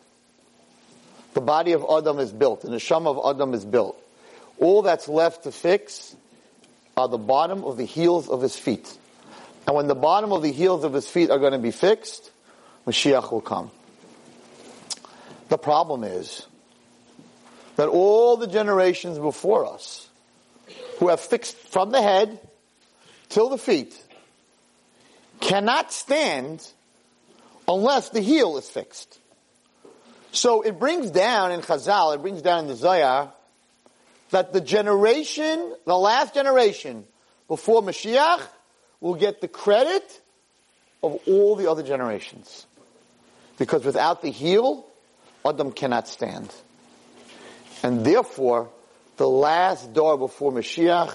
The 1.34 1.42
body 1.42 1.74
of 1.74 1.86
Adam 1.90 2.20
is 2.20 2.32
built, 2.32 2.64
and 2.64 2.74
the 2.74 2.80
Sham 2.80 3.06
of 3.06 3.20
Adam 3.24 3.54
is 3.54 3.64
built. 3.64 4.02
All 4.60 4.82
that's 4.82 5.08
left 5.08 5.44
to 5.44 5.52
fix 5.52 6.16
are 6.98 7.08
the 7.08 7.18
bottom 7.18 7.64
of 7.64 7.78
the 7.78 7.86
heels 7.86 8.30
of 8.30 8.42
his 8.42 8.58
feet. 8.58 8.98
And 9.66 9.76
when 9.76 9.88
the 9.88 9.96
bottom 9.96 10.32
of 10.34 10.42
the 10.42 10.52
heels 10.52 10.84
of 10.84 10.94
his 10.94 11.08
feet 11.08 11.30
are 11.30 11.40
going 11.40 11.54
to 11.54 11.60
be 11.60 11.72
fixed, 11.72 12.32
Mashiach 12.86 13.32
will 13.32 13.42
come. 13.42 13.72
The 15.48 15.58
problem 15.58 16.04
is 16.04 16.46
that 17.76 17.88
all 17.88 18.38
the 18.38 18.48
generations 18.48 19.18
before 19.18 19.66
us 19.66 20.10
who 21.00 21.08
have 21.08 21.20
fixed 21.20 21.56
from 21.56 21.92
the 21.92 22.02
head 22.02 22.40
till 23.30 23.50
the 23.50 23.58
feet 23.58 23.98
cannot 25.40 25.94
stand 25.94 26.68
unless 27.68 28.10
the 28.10 28.22
heel 28.22 28.58
is 28.58 28.70
fixed. 28.70 29.20
So 30.32 30.62
it 30.62 30.78
brings 30.78 31.10
down 31.12 31.52
in 31.52 31.62
Chazal, 31.62 32.16
it 32.16 32.22
brings 32.22 32.42
down 32.42 32.60
in 32.60 32.68
the 32.68 32.76
Zohar, 32.76 33.34
that 34.32 34.54
the 34.54 34.62
generation, 34.62 35.76
the 35.86 35.98
last 35.98 36.34
generation 36.34 37.06
before 37.48 37.82
Mashiach, 37.82 38.42
will 39.00 39.16
get 39.16 39.42
the 39.42 39.48
credit 39.48 40.22
of 41.02 41.20
all 41.28 41.56
the 41.56 41.70
other 41.70 41.84
generations. 41.84 42.66
Because 43.58 43.86
without 43.86 44.22
the 44.22 44.30
heel, 44.30 44.86
Adam 45.46 45.72
cannot 45.72 46.08
stand. 46.08 46.54
And 47.84 48.06
therefore, 48.06 48.70
the 49.18 49.28
last 49.28 49.94
door 49.94 50.18
before 50.18 50.52
Mashiach 50.52 51.14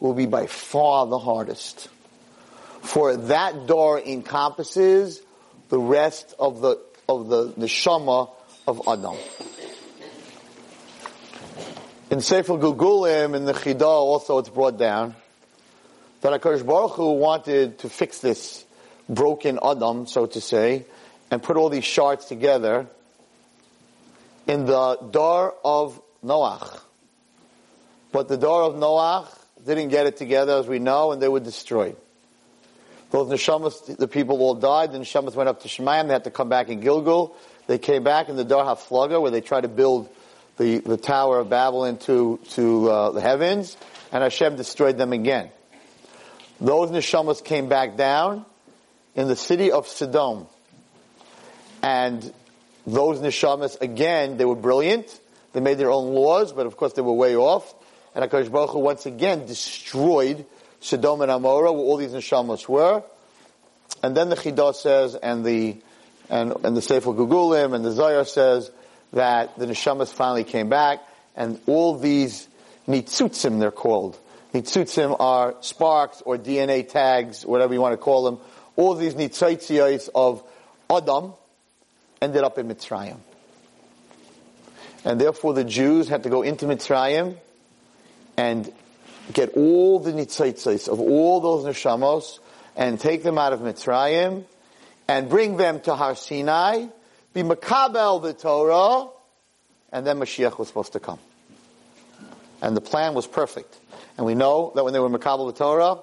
will 0.00 0.14
be 0.14 0.26
by 0.26 0.46
far 0.46 1.06
the 1.06 1.18
hardest. 1.18 1.88
For 2.82 3.16
that 3.16 3.66
door 3.66 4.00
encompasses 4.00 5.20
the 5.68 5.78
rest 5.78 6.34
of 6.38 6.60
the, 6.60 6.80
of 7.08 7.28
the 7.28 7.48
neshama 7.52 8.30
of 8.66 8.82
Adam. 8.86 9.16
In 12.14 12.20
Sefer 12.20 12.52
Gilgulim, 12.52 13.34
in 13.34 13.44
the 13.44 13.52
Chidah, 13.52 13.82
also 13.82 14.38
it's 14.38 14.48
brought 14.48 14.78
down 14.78 15.16
that 16.20 16.40
HaKadosh 16.40 16.64
Baruch 16.64 16.92
Hu 16.92 17.14
wanted 17.14 17.80
to 17.80 17.88
fix 17.88 18.20
this 18.20 18.64
broken 19.08 19.58
Adam, 19.60 20.06
so 20.06 20.24
to 20.24 20.40
say, 20.40 20.86
and 21.32 21.42
put 21.42 21.56
all 21.56 21.70
these 21.70 21.84
shards 21.84 22.26
together 22.26 22.86
in 24.46 24.64
the 24.64 24.94
door 25.10 25.56
of 25.64 26.00
Noach. 26.24 26.80
But 28.12 28.28
the 28.28 28.36
door 28.36 28.62
of 28.62 28.74
Noach 28.74 29.26
didn't 29.66 29.88
get 29.88 30.06
it 30.06 30.16
together, 30.16 30.52
as 30.52 30.68
we 30.68 30.78
know, 30.78 31.10
and 31.10 31.20
they 31.20 31.26
were 31.26 31.40
destroyed. 31.40 31.96
Those 33.10 33.28
neshamas, 33.28 33.96
the 33.96 34.06
people 34.06 34.38
all 34.38 34.54
died. 34.54 34.92
The 34.92 34.98
neshamas 34.98 35.34
went 35.34 35.48
up 35.48 35.62
to 35.62 35.68
Shemayim. 35.68 36.06
They 36.06 36.12
had 36.12 36.22
to 36.22 36.30
come 36.30 36.48
back 36.48 36.68
in 36.68 36.80
Gilgul. 36.80 37.34
They 37.66 37.78
came 37.78 38.04
back 38.04 38.28
in 38.28 38.36
the 38.36 38.44
Dar 38.44 38.64
HaFlaga, 38.64 39.20
where 39.20 39.32
they 39.32 39.40
tried 39.40 39.62
to 39.62 39.68
build 39.68 40.08
the, 40.56 40.78
the 40.78 40.96
Tower 40.96 41.40
of 41.40 41.50
Babel 41.50 41.84
into 41.84 42.38
to 42.50 42.90
uh, 42.90 43.10
the 43.10 43.20
heavens, 43.20 43.76
and 44.12 44.22
Hashem 44.22 44.56
destroyed 44.56 44.98
them 44.98 45.12
again. 45.12 45.50
Those 46.60 46.90
neshamas 46.90 47.44
came 47.44 47.68
back 47.68 47.96
down 47.96 48.46
in 49.14 49.28
the 49.28 49.36
city 49.36 49.72
of 49.72 49.88
Sodom, 49.88 50.46
and 51.82 52.32
those 52.86 53.20
neshamas 53.20 53.80
again 53.80 54.36
they 54.36 54.44
were 54.44 54.56
brilliant. 54.56 55.20
They 55.52 55.60
made 55.60 55.78
their 55.78 55.90
own 55.90 56.14
laws, 56.14 56.52
but 56.52 56.66
of 56.66 56.76
course 56.76 56.94
they 56.94 57.02
were 57.02 57.12
way 57.12 57.36
off. 57.36 57.74
And 58.14 58.28
Hakadosh 58.28 58.50
Baruch 58.50 58.70
Hu 58.70 58.78
once 58.78 59.06
again 59.06 59.46
destroyed 59.46 60.46
Sodom 60.80 61.20
and 61.20 61.30
Amorah, 61.30 61.72
where 61.72 61.82
all 61.82 61.96
these 61.96 62.12
neshamas 62.12 62.68
were. 62.68 63.02
And 64.02 64.16
then 64.16 64.28
the 64.28 64.36
Chidah 64.36 64.74
says, 64.74 65.14
and 65.14 65.44
the 65.44 65.76
and, 66.28 66.54
and 66.64 66.76
the 66.76 66.82
Sefer 66.82 67.10
Gilgulim 67.10 67.74
and 67.74 67.84
the 67.84 67.92
Zohar 67.92 68.24
says 68.24 68.70
that 69.14 69.58
the 69.58 69.66
neshamas 69.66 70.12
finally 70.12 70.44
came 70.44 70.68
back, 70.68 71.00
and 71.34 71.60
all 71.66 71.98
these 71.98 72.46
nitzutzim 72.86 73.58
they're 73.60 73.70
called. 73.70 74.18
Nitzutzim 74.52 75.16
are 75.18 75.56
sparks 75.60 76.22
or 76.24 76.36
DNA 76.36 76.88
tags, 76.88 77.44
whatever 77.44 77.74
you 77.74 77.80
want 77.80 77.92
to 77.92 77.96
call 77.96 78.24
them. 78.24 78.38
All 78.76 78.94
these 78.94 79.14
nitzitziyos 79.14 80.10
of 80.14 80.44
Adam 80.90 81.32
ended 82.22 82.44
up 82.44 82.58
in 82.58 82.68
Mitzrayim. 82.68 83.18
And 85.04 85.20
therefore 85.20 85.54
the 85.54 85.64
Jews 85.64 86.08
had 86.08 86.22
to 86.22 86.30
go 86.30 86.42
into 86.42 86.66
Mitzrayim 86.66 87.36
and 88.36 88.72
get 89.32 89.56
all 89.56 89.98
the 89.98 90.12
nitzitzis 90.12 90.88
of 90.88 91.00
all 91.00 91.40
those 91.40 91.64
neshamos 91.64 92.38
and 92.76 92.98
take 92.98 93.22
them 93.22 93.38
out 93.38 93.52
of 93.52 93.60
Mitzrayim 93.60 94.44
and 95.08 95.28
bring 95.28 95.56
them 95.56 95.80
to 95.80 95.94
Har 95.94 96.14
Sinai, 96.14 96.86
be 97.34 97.42
makabel 97.42 98.22
the 98.22 98.32
Torah, 98.32 99.10
and 99.92 100.06
then 100.06 100.18
Mashiach 100.18 100.58
was 100.58 100.68
supposed 100.68 100.92
to 100.92 101.00
come. 101.00 101.18
And 102.62 102.76
the 102.76 102.80
plan 102.80 103.14
was 103.14 103.26
perfect. 103.26 103.76
And 104.16 104.24
we 104.24 104.34
know 104.34 104.72
that 104.74 104.84
when 104.84 104.92
they 104.92 105.00
were 105.00 105.10
makabel 105.10 105.52
the 105.52 105.58
Torah, 105.58 105.98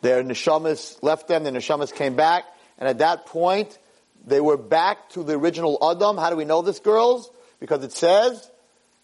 their 0.00 0.22
neshamas 0.22 1.02
left 1.02 1.28
them, 1.28 1.44
their 1.44 1.52
neshamas 1.52 1.92
came 1.92 2.14
back, 2.14 2.44
and 2.78 2.88
at 2.88 2.98
that 2.98 3.26
point, 3.26 3.78
they 4.26 4.40
were 4.40 4.56
back 4.56 5.10
to 5.10 5.22
the 5.22 5.34
original 5.34 5.78
Adam. 5.82 6.16
How 6.16 6.30
do 6.30 6.36
we 6.36 6.44
know 6.44 6.62
this, 6.62 6.78
girls? 6.78 7.30
Because 7.60 7.84
it 7.84 7.92
says 7.92 8.50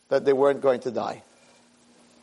that 0.09 0.25
they 0.25 0.33
weren't 0.33 0.61
going 0.61 0.81
to 0.81 0.91
die. 0.91 1.23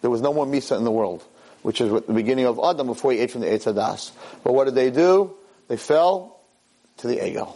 There 0.01 0.09
was 0.09 0.21
no 0.21 0.33
more 0.33 0.45
Misa 0.45 0.77
in 0.77 0.83
the 0.83 0.91
world, 0.91 1.23
which 1.61 1.81
is 1.81 1.91
the 1.91 2.13
beginning 2.13 2.45
of 2.45 2.59
Adam 2.63 2.87
before 2.87 3.11
he 3.11 3.19
ate 3.19 3.31
from 3.31 3.41
the 3.41 3.47
Eitz 3.47 3.71
Hadas. 3.71 4.11
But 4.43 4.53
what 4.53 4.65
did 4.65 4.75
they 4.75 4.91
do? 4.91 5.35
They 5.67 5.77
fell 5.77 6.39
to 6.97 7.07
the 7.07 7.17
Egel. 7.17 7.55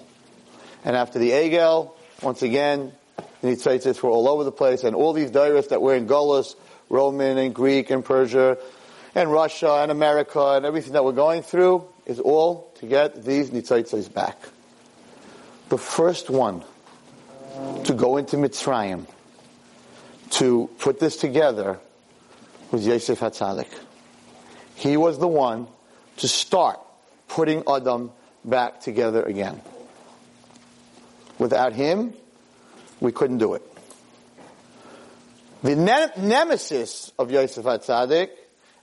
And 0.83 0.95
after 0.95 1.19
the 1.19 1.31
Egel, 1.31 1.91
once 2.21 2.41
again, 2.41 2.91
the 3.41 3.49
Nitzitzis 3.49 4.01
were 4.01 4.09
all 4.09 4.27
over 4.27 4.43
the 4.43 4.51
place, 4.51 4.83
and 4.83 4.95
all 4.95 5.13
these 5.13 5.31
dairies 5.31 5.67
that 5.67 5.81
were 5.81 5.95
in 5.95 6.07
Golis, 6.07 6.55
Roman 6.89 7.37
and 7.37 7.53
Greek 7.53 7.89
and 7.89 8.03
Persia, 8.03 8.57
and 9.15 9.31
Russia 9.31 9.79
and 9.81 9.91
America 9.91 10.53
and 10.53 10.65
everything 10.65 10.93
that 10.93 11.03
we're 11.03 11.11
going 11.11 11.41
through 11.41 11.85
is 12.05 12.19
all 12.19 12.71
to 12.79 12.85
get 12.85 13.23
these 13.23 13.49
Nitzitzis 13.51 14.11
back. 14.11 14.37
The 15.69 15.77
first 15.77 16.29
one 16.29 16.63
to 17.83 17.93
go 17.93 18.17
into 18.17 18.37
Mitzrayim 18.37 19.05
to 20.31 20.69
put 20.79 20.99
this 20.99 21.17
together 21.17 21.79
was 22.71 22.87
Yosef 22.87 23.19
Hatzadik. 23.19 23.67
He 24.75 24.97
was 24.97 25.19
the 25.19 25.27
one 25.27 25.67
to 26.17 26.27
start 26.27 26.79
putting 27.27 27.63
Adam 27.67 28.11
back 28.43 28.79
together 28.81 29.23
again. 29.23 29.61
Without 31.41 31.73
him, 31.73 32.13
we 32.99 33.11
couldn't 33.11 33.39
do 33.39 33.55
it. 33.55 33.63
The 35.63 35.75
ne- 35.75 36.11
nemesis 36.15 37.11
of 37.17 37.31
Yosef 37.31 37.65
Hatzadik, 37.65 38.29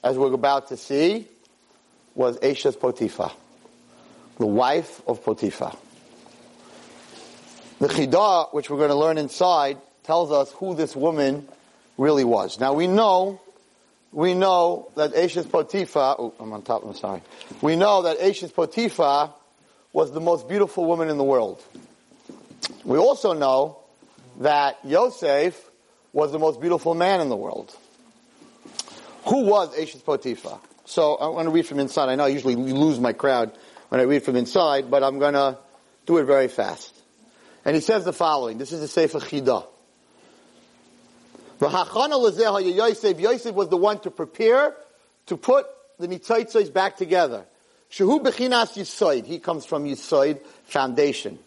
as 0.02 0.18
we're 0.18 0.32
about 0.32 0.66
to 0.70 0.76
see, 0.76 1.28
was 2.16 2.36
Eshes 2.40 2.76
Potiphar, 2.76 3.30
the 4.38 4.46
wife 4.46 5.00
of 5.06 5.24
Potiphar. 5.24 5.76
The 7.78 7.86
Chidah, 7.86 8.52
which 8.52 8.68
we're 8.68 8.78
going 8.78 8.88
to 8.88 8.96
learn 8.96 9.18
inside, 9.18 9.78
tells 10.02 10.32
us 10.32 10.50
who 10.50 10.74
this 10.74 10.96
woman 10.96 11.46
really 11.96 12.24
was. 12.24 12.58
Now 12.58 12.72
we 12.72 12.88
know 12.88 13.40
we 14.10 14.34
know 14.34 14.90
that 14.96 15.14
Ashes 15.14 15.46
Potiphar, 15.46 16.16
oh, 16.18 16.34
I'm 16.40 16.52
on 16.52 16.62
top, 16.62 16.84
I'm 16.84 16.94
sorry. 16.94 17.22
We 17.62 17.76
know 17.76 18.02
that 18.02 18.20
Ashes 18.20 18.50
Potiphar 18.50 19.32
was 19.92 20.10
the 20.10 20.20
most 20.20 20.48
beautiful 20.48 20.86
woman 20.86 21.08
in 21.08 21.18
the 21.18 21.24
world. 21.24 21.62
We 22.84 22.98
also 22.98 23.32
know 23.32 23.78
that 24.40 24.78
Yosef 24.84 25.70
was 26.12 26.32
the 26.32 26.38
most 26.38 26.60
beautiful 26.60 26.94
man 26.94 27.20
in 27.20 27.28
the 27.28 27.36
world. 27.36 27.76
Who 29.26 29.44
was 29.44 29.78
Ashes 29.78 30.00
Potiphar? 30.00 30.60
So 30.84 31.16
I 31.16 31.28
want 31.28 31.46
to 31.46 31.50
read 31.50 31.66
from 31.66 31.80
inside. 31.80 32.08
I 32.08 32.14
know 32.14 32.24
I 32.24 32.28
usually 32.28 32.56
lose 32.56 32.98
my 32.98 33.12
crowd 33.12 33.52
when 33.90 34.00
I 34.00 34.04
read 34.04 34.22
from 34.22 34.36
inside, 34.36 34.90
but 34.90 35.02
I'm 35.02 35.18
going 35.18 35.34
to 35.34 35.58
do 36.06 36.16
it 36.18 36.24
very 36.24 36.48
fast. 36.48 36.94
And 37.64 37.74
he 37.74 37.82
says 37.82 38.04
the 38.04 38.12
following. 38.12 38.56
This 38.56 38.72
is 38.72 38.80
the 38.80 38.88
Sefer 38.88 39.18
Chidah. 39.18 39.66
Yosef, 41.60 43.20
Yosef 43.20 43.54
was 43.54 43.68
the 43.68 43.76
one 43.76 43.98
to 44.00 44.10
prepare 44.10 44.74
to 45.26 45.36
put 45.36 45.66
the 45.98 46.06
nitzitzos 46.06 46.72
back 46.72 46.96
together. 46.96 47.44
Shehu 47.90 48.22
bechinas 48.22 48.76
yisoid. 48.76 49.26
He 49.26 49.40
comes 49.40 49.66
from 49.66 49.84
yisoid, 49.84 50.40
foundation. 50.64 51.38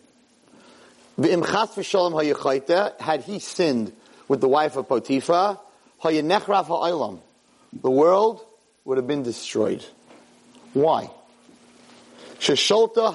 Had 1.18 3.24
he 3.24 3.40
sinned 3.40 3.94
with 4.28 4.42
the 4.42 4.48
wife 4.48 4.78
of 4.78 4.88
Potiphar. 4.88 5.60
The 6.02 7.22
world 7.84 8.46
would 8.86 8.98
have 8.98 9.08
been 9.08 9.24
destroyed. 9.24 9.84
Why? 10.74 11.10
Shesholta 12.40 13.14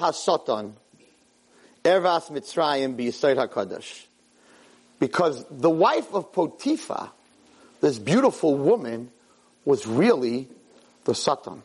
mitzrayim. 1.83 2.95
Because 4.99 5.45
the 5.49 5.69
wife 5.69 6.13
of 6.13 6.31
Potiphar, 6.31 7.11
this 7.81 7.99
beautiful 7.99 8.55
woman, 8.55 9.11
was 9.65 9.87
really 9.87 10.47
the 11.05 11.13
Satan. 11.13 11.63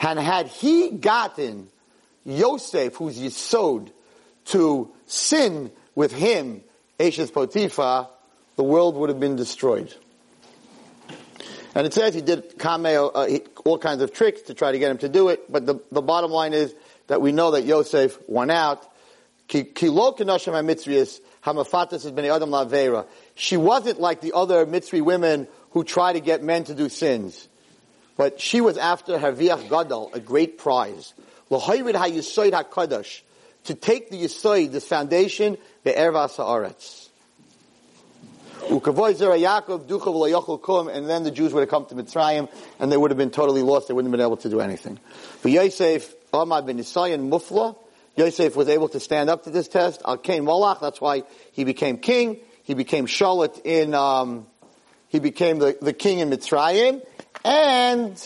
And 0.00 0.18
had 0.18 0.48
he 0.48 0.90
gotten 0.90 1.68
Yosef, 2.24 2.96
who's 2.96 3.18
Yisod, 3.18 3.90
to 4.46 4.90
sin 5.06 5.70
with 5.94 6.12
him, 6.12 6.62
Ashes 6.98 7.30
Potiphar, 7.30 8.08
the 8.56 8.62
world 8.62 8.96
would 8.96 9.08
have 9.08 9.20
been 9.20 9.36
destroyed. 9.36 9.92
And 11.74 11.86
it 11.86 11.92
says 11.92 12.14
he 12.14 12.20
did 12.20 12.58
cameo, 12.58 13.08
uh, 13.08 13.38
all 13.64 13.78
kinds 13.78 14.00
of 14.00 14.12
tricks 14.12 14.42
to 14.42 14.54
try 14.54 14.72
to 14.72 14.78
get 14.78 14.90
him 14.90 14.98
to 14.98 15.08
do 15.08 15.28
it, 15.28 15.50
but 15.50 15.66
the, 15.66 15.80
the 15.90 16.02
bottom 16.02 16.30
line 16.30 16.52
is 16.52 16.74
that 17.08 17.20
we 17.20 17.32
know 17.32 17.50
that 17.52 17.64
Yosef 17.64 18.16
won 18.28 18.50
out. 18.50 18.88
Adam 22.30 22.50
Lavera. 22.50 23.06
She 23.34 23.56
wasn't 23.56 24.00
like 24.00 24.20
the 24.20 24.32
other 24.34 24.64
Mitzri 24.66 25.02
women 25.02 25.48
who 25.70 25.84
try 25.84 26.12
to 26.12 26.20
get 26.20 26.42
men 26.42 26.64
to 26.64 26.74
do 26.74 26.88
sins. 26.88 27.48
But 28.16 28.40
she 28.40 28.60
was 28.60 28.78
after 28.78 29.18
Harviach 29.18 29.68
Gadol, 29.68 30.10
a 30.14 30.20
great 30.20 30.58
prize. 30.58 31.12
To 33.64 33.74
take 33.74 34.10
the 34.10 34.22
yisoid, 34.22 34.72
this 34.72 34.86
foundation, 34.86 35.56
be'ervas 35.84 36.36
ha'aretz. 36.36 37.08
And 38.66 38.80
then 38.80 41.24
the 41.24 41.30
Jews 41.30 41.52
would 41.52 41.60
have 41.60 41.68
come 41.68 41.84
to 41.86 41.94
Mitzrayim, 41.94 42.48
and 42.78 42.90
they 42.90 42.96
would 42.96 43.10
have 43.10 43.18
been 43.18 43.30
totally 43.30 43.62
lost. 43.62 43.88
They 43.88 43.94
wouldn't 43.94 44.10
have 44.10 44.18
been 44.18 44.24
able 44.24 44.38
to 44.38 44.48
do 44.48 44.60
anything. 44.60 44.98
But 45.42 45.52
Yosef, 45.52 46.14
Amad 46.32 46.66
ben 46.66 46.78
Nisayan 46.78 47.28
Mufla, 47.28 47.76
Yosef 48.16 48.56
was 48.56 48.68
able 48.68 48.88
to 48.88 49.00
stand 49.00 49.28
up 49.28 49.44
to 49.44 49.50
this 49.50 49.68
test. 49.68 50.00
Al 50.06 50.16
Kain 50.16 50.44
Molach, 50.44 50.80
that's 50.80 51.00
why 51.00 51.24
he 51.52 51.64
became 51.64 51.98
king. 51.98 52.38
He 52.62 52.72
became 52.72 53.06
Shalit 53.06 53.60
in, 53.64 53.92
um, 53.92 54.46
he 55.08 55.18
became 55.18 55.58
the, 55.58 55.76
the 55.82 55.92
king 55.92 56.20
in 56.20 56.30
Mitzrayim. 56.30 57.04
And 57.44 58.22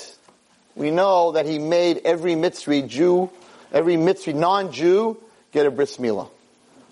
we 0.76 0.92
know 0.92 1.32
that 1.32 1.46
he 1.46 1.58
made 1.58 2.02
every 2.04 2.34
Mitzri 2.34 2.86
Jew, 2.86 3.30
every 3.72 3.96
Mitzri 3.96 4.34
non-Jew 4.34 5.16
get 5.52 5.66
a 5.66 5.70
bris 5.70 5.96
milah. 5.98 6.28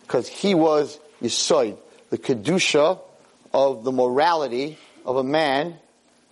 Because 0.02 0.28
he 0.28 0.54
was 0.54 0.98
Yisoid, 1.22 1.76
the 2.10 2.18
Kedusha 2.18 3.00
of 3.52 3.84
the 3.84 3.92
morality 3.92 4.78
of 5.04 5.16
a 5.16 5.24
man. 5.24 5.76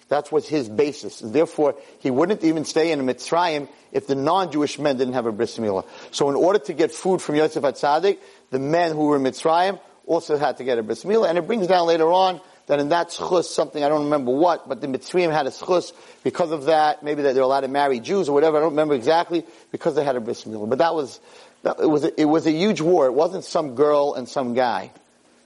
That 0.09 0.31
was 0.31 0.47
his 0.47 0.69
basis. 0.69 1.21
Therefore, 1.21 1.77
he 2.01 2.11
wouldn't 2.11 2.45
even 2.45 2.65
stay 2.67 2.93
in 2.93 3.01
a 3.01 3.03
Mitzrayim 3.03 3.69
if 3.91 4.07
the 4.07 4.15
non-Jewish 4.15 4.79
men 4.79 4.99
didn't 4.99 5.15
have 5.15 5.27
a 5.27 5.33
bris 5.33 5.59
milah. 5.59 5.87
So 6.11 6.29
in 6.29 6.37
order 6.37 6.59
to 6.59 6.73
get 6.75 6.93
food 6.93 7.23
from 7.23 7.37
Yosef 7.37 7.63
HaTzadik, 7.63 8.19
the 8.51 8.59
men 8.59 8.93
who 8.93 9.07
were 9.07 9.17
in 9.17 9.23
Mitzrayim 9.23 9.81
also 10.07 10.37
had 10.37 10.59
to 10.59 10.65
get 10.65 10.79
a 10.79 10.83
bris 10.83 11.05
milah. 11.05 11.31
And 11.31 11.39
it 11.39 11.47
brings 11.47 11.67
down 11.67 11.87
later 11.87 12.13
on 12.13 12.41
that 12.67 12.81
in 12.81 12.91
that 12.91 13.09
schus, 13.09 13.45
something, 13.45 13.83
I 13.83 13.89
don't 13.89 14.05
remember 14.05 14.33
what, 14.33 14.69
but 14.69 14.81
the 14.81 14.87
Mitzrayim 14.87 15.33
had 15.33 15.47
a 15.47 15.51
schus 15.51 15.93
because 16.23 16.51
of 16.51 16.67
that, 16.67 17.03
maybe 17.03 17.23
that 17.23 17.35
they're 17.35 17.43
allowed 17.43 17.61
to 17.61 17.69
marry 17.69 18.01
Jews 18.01 18.29
or 18.29 18.33
whatever, 18.33 18.59
I 18.59 18.61
don't 18.61 18.71
remember 18.71 18.95
exactly, 18.95 19.45
because 19.73 19.95
they 19.95 20.05
had 20.05 20.17
a 20.17 20.21
bris 20.21 20.45
milah. 20.45 20.69
But 20.69 20.79
that 20.79 20.95
was, 20.95 21.19
it 21.65 21.89
was, 21.89 22.05
a, 22.05 22.21
it 22.21 22.27
was 22.27 22.47
a 22.47 22.53
huge 22.53 22.81
war. 22.81 23.07
It 23.07 23.13
wasn't 23.13 23.45
some 23.45 23.75
girl 23.75 24.15
and 24.15 24.29
some 24.29 24.55
guy. 24.55 24.91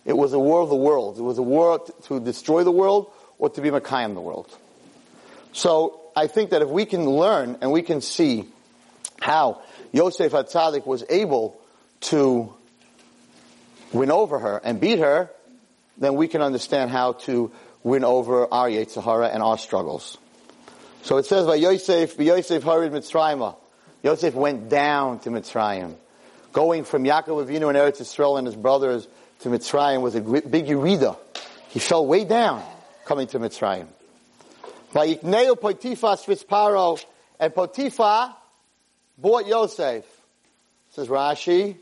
It 0.04 0.16
was 0.16 0.33
a 0.33 0.38
war 0.38 0.62
of 0.62 0.68
the 0.68 0.76
world. 0.76 1.18
It 1.18 1.22
was 1.22 1.38
a 1.38 1.42
war 1.42 1.85
to 2.04 2.20
destroy 2.20 2.64
the 2.64 2.72
world 2.72 3.12
or 3.38 3.50
to 3.50 3.61
be 3.61 3.70
Makai 3.70 4.04
in 4.04 4.14
the 4.14 4.20
world. 4.20 4.57
So 5.52 6.00
I 6.16 6.26
think 6.26 6.50
that 6.50 6.62
if 6.62 6.68
we 6.68 6.87
can 6.87 7.09
learn 7.09 7.59
and 7.61 7.70
we 7.70 7.83
can 7.83 8.00
see 8.00 8.46
how 9.20 9.62
Yosef 9.92 10.33
Hatzadik 10.33 10.87
was 10.87 11.04
able 11.09 11.61
to 12.00 12.52
win 13.92 14.11
over 14.11 14.38
her 14.38 14.61
and 14.62 14.81
beat 14.81 14.98
her, 14.98 15.31
then 15.96 16.14
we 16.14 16.28
can 16.28 16.42
understand 16.42 16.90
how 16.90 17.12
to 17.12 17.50
win 17.83 18.04
over 18.04 18.52
our 18.52 18.68
Yetzer 18.68 19.02
Hara 19.02 19.28
and 19.28 19.42
our 19.42 19.59
struggles. 19.59 20.18
So 21.02 21.16
it 21.16 21.26
says 21.26 21.46
by 21.46 21.57
Yosef, 21.57 22.18
Yosef 22.18 22.62
Harid 22.64 22.90
Mitzrayim. 22.90 23.57
Yosef 24.02 24.35
went 24.35 24.68
down 24.68 25.20
to 25.20 25.31
Mitzrayim. 25.31 25.94
Going 26.59 26.83
from 26.83 27.05
Yaakov 27.05 27.47
Avinu 27.47 27.68
and 27.68 27.79
Eretz 27.79 28.01
Yisrael 28.01 28.37
and 28.37 28.44
his 28.44 28.57
brothers 28.57 29.07
to 29.42 29.49
Mitzrayim 29.49 30.01
was 30.01 30.16
a 30.16 30.21
big 30.21 30.66
Yerida. 30.66 31.16
He 31.68 31.79
fell 31.79 32.05
way 32.05 32.25
down 32.25 32.64
coming 33.05 33.29
to 33.29 33.38
Mitzrayim. 33.38 33.87
Vayikneu 34.92 35.61
Potiphar 35.61 36.16
Paro, 36.16 37.05
and 37.38 37.55
Potiphar 37.55 38.35
bought 39.16 39.47
Yosef. 39.47 40.05
Says 40.94 41.07
Rashi, 41.07 41.77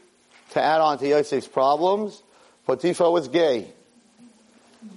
to 0.51 0.62
add 0.62 0.83
on 0.83 0.99
to 0.99 1.09
Yosef's 1.09 1.49
problems, 1.49 2.23
Potiphar 2.67 3.11
was 3.11 3.29
gay. 3.29 3.69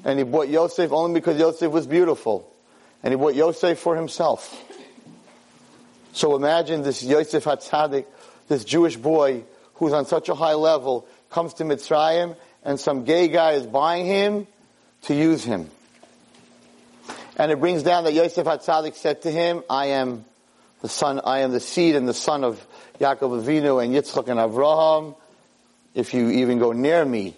And 0.04 0.20
he 0.20 0.26
bought 0.26 0.50
Yosef 0.50 0.92
only 0.92 1.22
because 1.22 1.40
Yosef 1.40 1.72
was 1.72 1.88
beautiful. 1.88 2.54
And 3.02 3.14
he 3.14 3.18
bought 3.18 3.34
Yosef 3.34 3.80
for 3.80 3.96
himself. 3.96 4.62
So 6.12 6.36
imagine 6.36 6.82
this 6.82 7.02
Yosef 7.02 7.46
Hatzadik, 7.46 8.08
this 8.50 8.66
Jewish 8.66 8.98
boy 8.98 9.46
who's 9.80 9.94
on 9.94 10.06
such 10.06 10.30
a 10.30 10.36
high 10.36 10.54
level, 10.54 11.08
comes 11.30 11.56
to 11.56 11.64
Mitzrayim 11.64 12.36
and 12.64 12.80
some 12.80 13.06
gay 13.06 13.28
guy 13.28 13.54
is 13.54 13.66
buying 13.66 14.06
him 14.06 14.48
to 15.04 15.16
use 15.16 15.44
him. 15.44 15.70
And 17.38 17.52
it 17.52 17.60
brings 17.60 17.84
down 17.84 18.04
that 18.04 18.14
Yosef 18.14 18.46
Hatzadik 18.46 18.96
said 18.96 19.22
to 19.22 19.32
him, 19.32 19.64
I 19.70 19.88
am 19.88 20.26
the 20.82 20.90
son, 20.90 21.22
I 21.24 21.40
am 21.40 21.52
the 21.52 21.62
seed 21.62 21.96
and 21.96 22.08
the 22.08 22.14
son 22.14 22.44
of 22.44 22.66
Yaakov 23.00 23.44
Avinu 23.44 23.84
and 23.84 23.96
Yitzchak 23.96 24.28
and 24.28 24.40
Avraham. 24.40 25.16
If 25.96 26.14
you 26.14 26.30
even 26.30 26.60
go 26.60 26.74
near 26.74 27.04
me, 27.06 27.36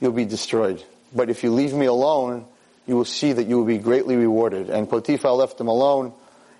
you'll 0.00 0.12
be 0.12 0.24
destroyed. 0.24 0.82
But 1.14 1.28
if 1.28 1.44
you 1.44 1.52
leave 1.52 1.74
me 1.74 1.86
alone, 1.86 2.46
you 2.86 2.96
will 2.96 3.04
see 3.04 3.32
that 3.32 3.46
you 3.46 3.58
will 3.58 3.66
be 3.66 3.78
greatly 3.78 4.16
rewarded. 4.16 4.70
And 4.70 4.88
Potiphar 4.88 5.32
left 5.32 5.60
him 5.60 5.68
alone, 5.68 6.12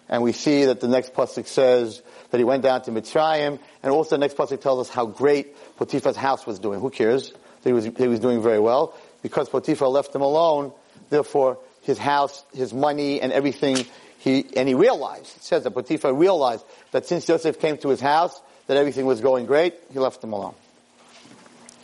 and 0.09 0.23
we 0.23 0.33
see 0.33 0.67
that 0.67 0.81
the 0.81 0.88
next 0.88 1.14
pasuk 1.14 1.47
says 1.47 2.03
that 2.31 2.38
he 2.38 2.45
went 2.45 2.62
down 2.62 2.83
to 2.83 2.90
Mitzrayim, 2.90 3.59
and 3.83 3.93
also 3.93 4.17
the 4.17 4.21
next 4.21 4.37
pasuk 4.37 4.61
tells 4.61 4.88
us 4.88 4.95
how 4.95 5.07
great 5.07 5.57
Potiphar's 5.77 6.17
house 6.17 6.47
was 6.47 6.59
doing. 6.59 6.81
Who 6.81 6.90
cares? 6.90 7.33
He 7.64 7.73
was, 7.73 7.85
he 7.85 8.09
was 8.09 8.21
doing 8.21 8.43
very 8.43 8.61
well. 8.61 8.95
Because 9.23 9.49
Potiphar 9.49 9.88
left 9.88 10.14
him 10.14 10.21
alone, 10.21 10.73
therefore 11.09 11.59
his 11.83 11.99
house, 11.99 12.45
his 12.55 12.75
money, 12.75 13.21
and 13.21 13.33
everything, 13.33 13.87
he, 14.19 14.45
and 14.57 14.69
he 14.69 14.75
realized, 14.75 15.37
it 15.37 15.43
says 15.43 15.64
that 15.64 15.71
Potiphar 15.71 16.12
realized 16.12 16.64
that 16.93 17.07
since 17.07 17.25
Joseph 17.25 17.59
came 17.59 17.79
to 17.79 17.88
his 17.88 18.01
house, 18.01 18.38
that 18.67 18.77
everything 18.77 19.07
was 19.07 19.21
going 19.21 19.47
great, 19.47 19.75
he 19.93 19.99
left 19.99 20.23
him 20.25 20.33
alone. 20.33 20.55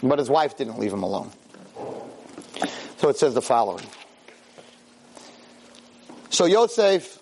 But 0.02 0.18
his 0.18 0.30
wife 0.30 0.56
didn't 0.56 0.78
leave 0.78 0.92
him 0.92 1.02
alone. 1.02 1.30
So 2.96 3.08
it 3.08 3.16
says 3.16 3.34
the 3.34 3.42
following. 3.42 3.84
So 6.30 6.46
Yosef, 6.46 7.19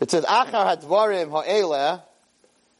it 0.00 0.10
says, 0.10 0.24
Achar 0.24 0.76
hadvarim 0.76 1.30
ha'eleh, 1.30 2.02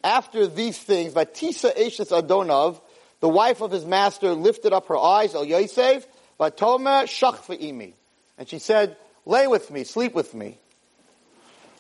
after 0.05 0.47
these 0.47 0.79
things, 0.79 1.15
Vatisa 1.15 1.77
Eshes 1.77 2.11
Adonov, 2.11 2.81
the 3.21 3.29
wife 3.29 3.61
of 3.61 3.71
his 3.71 3.85
master 3.85 4.35
lifted 4.35 4.73
up 4.73 4.87
her 4.87 4.97
eyes, 4.97 5.35
El 5.35 5.45
Yosef, 5.45 6.07
Vatomer 6.39 7.05
Shachva 7.05 7.61
Imi. 7.61 7.95
And 8.39 8.49
she 8.49 8.59
said, 8.59 8.97
lay 9.25 9.47
with 9.47 9.71
me, 9.71 9.85
sleep 9.85 10.15
with 10.15 10.35
me. 10.35 10.59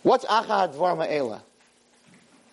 What's 0.03 0.25
Achad 0.25 0.75
Dvar 0.75 0.96
Ma'ela? 0.96 1.42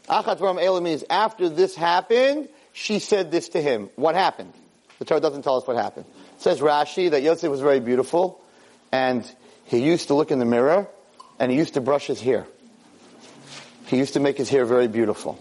Achad 0.08 0.40
Dvar 0.40 0.60
Ma'ela 0.60 0.84
means 0.84 1.04
after 1.10 1.50
this 1.50 1.76
happened, 1.76 2.50
she 2.74 3.00
said 3.00 3.32
this 3.32 3.50
to 3.50 3.62
him. 3.62 3.90
What 3.96 4.16
happened? 4.16 4.54
The 5.00 5.06
Torah 5.06 5.22
doesn't 5.22 5.44
tell 5.44 5.56
us 5.56 5.66
what 5.66 5.78
happened. 5.78 6.06
It 6.36 6.42
says 6.42 6.60
Rashi 6.60 7.12
that 7.12 7.22
Yosef 7.22 7.50
was 7.50 7.62
very 7.62 7.80
beautiful, 7.80 8.42
and 8.92 9.30
he 9.66 9.80
used 9.80 10.08
to 10.10 10.14
look 10.14 10.32
in 10.32 10.40
the 10.40 10.46
mirror, 10.46 10.88
and 11.40 11.52
he 11.52 11.58
used 11.58 11.76
to 11.76 11.82
brush 11.82 12.08
his 12.08 12.20
hair. 12.20 12.46
He 13.94 14.00
used 14.00 14.14
to 14.14 14.20
make 14.20 14.40
his 14.40 14.50
hair 14.50 14.66
very 14.66 14.88
beautiful. 14.88 15.38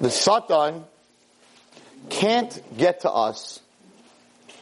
The 0.00 0.10
Satan 0.10 0.82
can't 2.10 2.76
get 2.76 3.02
to 3.02 3.10
us 3.12 3.60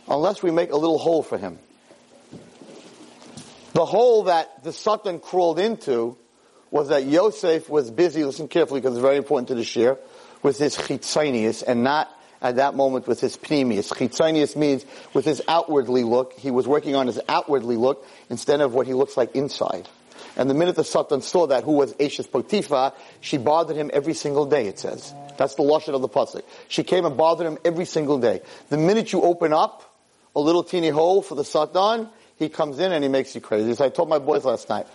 unless 0.07 0.43
we 0.43 0.51
make 0.51 0.73
a 0.73 0.77
little 0.77 0.99
hole 0.99 1.23
for 1.23 1.39
him. 1.39 1.59
The 3.73 3.87
hole 3.87 4.25
that 4.25 4.63
the 4.63 4.75
Satan 4.75 5.21
crawled 5.21 5.59
into 5.59 6.19
was 6.71 6.91
that 6.91 7.07
Yosef 7.07 7.71
was 7.71 7.91
busy, 7.91 8.27
listen 8.27 8.47
carefully 8.47 8.83
because 8.83 8.95
it's 8.95 9.03
very 9.03 9.17
important 9.17 9.49
to 9.49 9.55
the 9.55 9.65
share, 9.65 9.97
with 10.43 10.59
his 10.59 10.77
chitzonius 10.77 11.63
and 11.67 11.83
not 11.83 12.15
at 12.43 12.57
that 12.57 12.75
moment 12.75 13.09
with 13.09 13.23
his 13.23 13.39
pnimius. 13.39 13.91
Chitzonius 13.91 14.55
means 14.55 14.85
with 15.15 15.25
his 15.25 15.41
outwardly 15.49 16.05
look, 16.05 16.35
he 16.35 16.51
was 16.51 16.69
working 16.69 16.95
on 16.95 17.07
his 17.07 17.19
outwardly 17.27 17.77
look 17.77 18.07
instead 18.29 18.61
of 18.61 18.75
what 18.75 18.87
he 18.87 18.93
looks 18.93 19.17
like 19.17 19.35
inside. 19.35 19.89
And 20.37 20.49
the 20.49 20.55
minute 20.55 20.77
the 20.77 20.85
Satan 20.85 21.21
saw 21.21 21.47
that, 21.49 21.65
who 21.65 21.73
was 21.73 21.95
Ashes 22.01 22.27
Potiphar, 22.27 22.95
she 23.21 23.37
bothered 23.37 23.77
him 23.77 23.91
every 23.93 24.15
single 24.15 24.47
day, 24.47 24.67
it 24.67 24.79
says. 24.79 25.15
That's 25.37 25.55
the 25.57 25.63
lashon 25.63 25.95
of 25.95 26.01
the 26.01 26.09
pasuk. 26.09 26.43
She 26.69 26.85
came 26.85 27.05
and 27.05 27.17
bothered 27.17 27.47
him 27.47 27.59
every 27.65 27.85
single 27.85 28.19
day. 28.19 28.41
The 28.71 28.79
minute 28.79 29.13
you 29.13 29.23
open 29.23 29.53
up 29.53 29.83
a 30.35 30.41
little 30.41 30.65
teeny 30.65 30.89
hole 30.89 31.23
for 31.23 31.35
the 31.35 31.45
Satan, 31.45 32.09
he 32.37 32.49
comes 32.49 32.79
in 32.79 32.93
and 32.93 33.05
he 33.05 33.09
makes 33.09 33.35
you 33.35 33.41
crazy. 33.41 33.75
So 33.75 33.85
I 33.85 33.89
told 33.91 34.09
my 34.09 34.19
boys 34.19 34.45
last 34.45 34.69
night, 34.69 34.87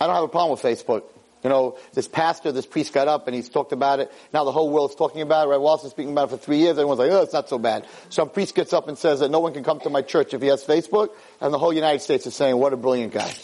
I 0.00 0.06
don't 0.06 0.14
have 0.14 0.24
a 0.24 0.28
problem 0.28 0.52
with 0.52 0.62
Facebook. 0.62 1.02
You 1.42 1.48
know, 1.48 1.78
this 1.94 2.06
pastor, 2.06 2.52
this 2.52 2.66
priest 2.66 2.92
got 2.92 3.08
up 3.08 3.26
and 3.26 3.34
he's 3.34 3.48
talked 3.48 3.72
about 3.72 4.00
it. 4.00 4.12
Now 4.32 4.44
the 4.44 4.52
whole 4.52 4.70
world's 4.70 4.94
talking 4.94 5.22
about 5.22 5.46
it. 5.46 5.50
Right? 5.50 5.58
Wallerstein's 5.58 5.92
speaking 5.92 6.12
about 6.12 6.28
it 6.28 6.32
for 6.32 6.36
three 6.36 6.58
years. 6.58 6.72
Everyone's 6.72 6.98
like, 6.98 7.10
oh, 7.10 7.22
it's 7.22 7.32
not 7.32 7.48
so 7.48 7.58
bad. 7.58 7.86
Some 8.10 8.28
priest 8.28 8.54
gets 8.54 8.72
up 8.72 8.88
and 8.88 8.98
says 8.98 9.20
that 9.20 9.30
no 9.30 9.40
one 9.40 9.54
can 9.54 9.64
come 9.64 9.80
to 9.80 9.90
my 9.90 10.02
church 10.02 10.34
if 10.34 10.42
he 10.42 10.48
has 10.48 10.64
Facebook. 10.64 11.10
And 11.40 11.52
the 11.52 11.58
whole 11.58 11.72
United 11.72 12.00
States 12.00 12.26
is 12.26 12.34
saying, 12.34 12.56
what 12.56 12.72
a 12.72 12.76
brilliant 12.76 13.14
guy. 13.14 13.34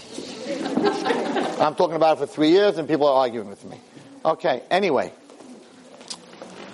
I'm 1.59 1.75
talking 1.75 1.97
about 1.97 2.19
it 2.19 2.21
for 2.21 2.27
three 2.27 2.51
years 2.51 2.77
and 2.77 2.87
people 2.87 3.07
are 3.07 3.17
arguing 3.17 3.49
with 3.49 3.65
me. 3.65 3.81
Okay, 4.25 4.63
anyway. 4.71 5.13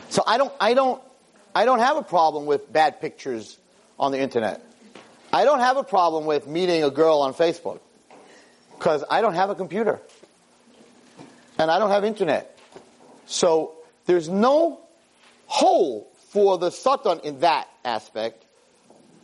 So 0.09 0.25
I 0.27 0.39
don't, 0.39 0.53
I 0.61 0.75
don't, 0.75 1.01
I 1.55 1.65
don't 1.65 1.79
have 1.79 1.97
a 1.97 2.03
problem 2.03 2.47
with 2.47 2.73
bad 2.73 3.01
pictures 3.01 3.59
on 3.99 4.11
the 4.11 4.19
internet. 4.19 4.61
I 5.33 5.45
don't 5.45 5.61
have 5.61 5.77
a 5.77 5.85
problem 5.85 6.27
with 6.27 6.49
meeting 6.49 6.83
a 6.83 6.91
girl 6.91 7.21
on 7.21 7.33
Facebook 7.33 7.81
because 8.77 9.05
I 9.09 9.21
don't 9.21 9.35
have 9.35 9.51
a 9.51 9.55
computer 9.55 10.01
and 11.63 11.71
I 11.71 11.79
don't 11.79 11.91
have 11.91 12.05
internet. 12.05 12.59
So 13.27 13.75
there's 14.07 14.29
no 14.29 14.81
hole 15.47 16.11
for 16.31 16.59
the 16.59 16.71
Satan 16.71 17.21
in 17.21 17.41
that 17.41 17.69
aspect 17.85 18.45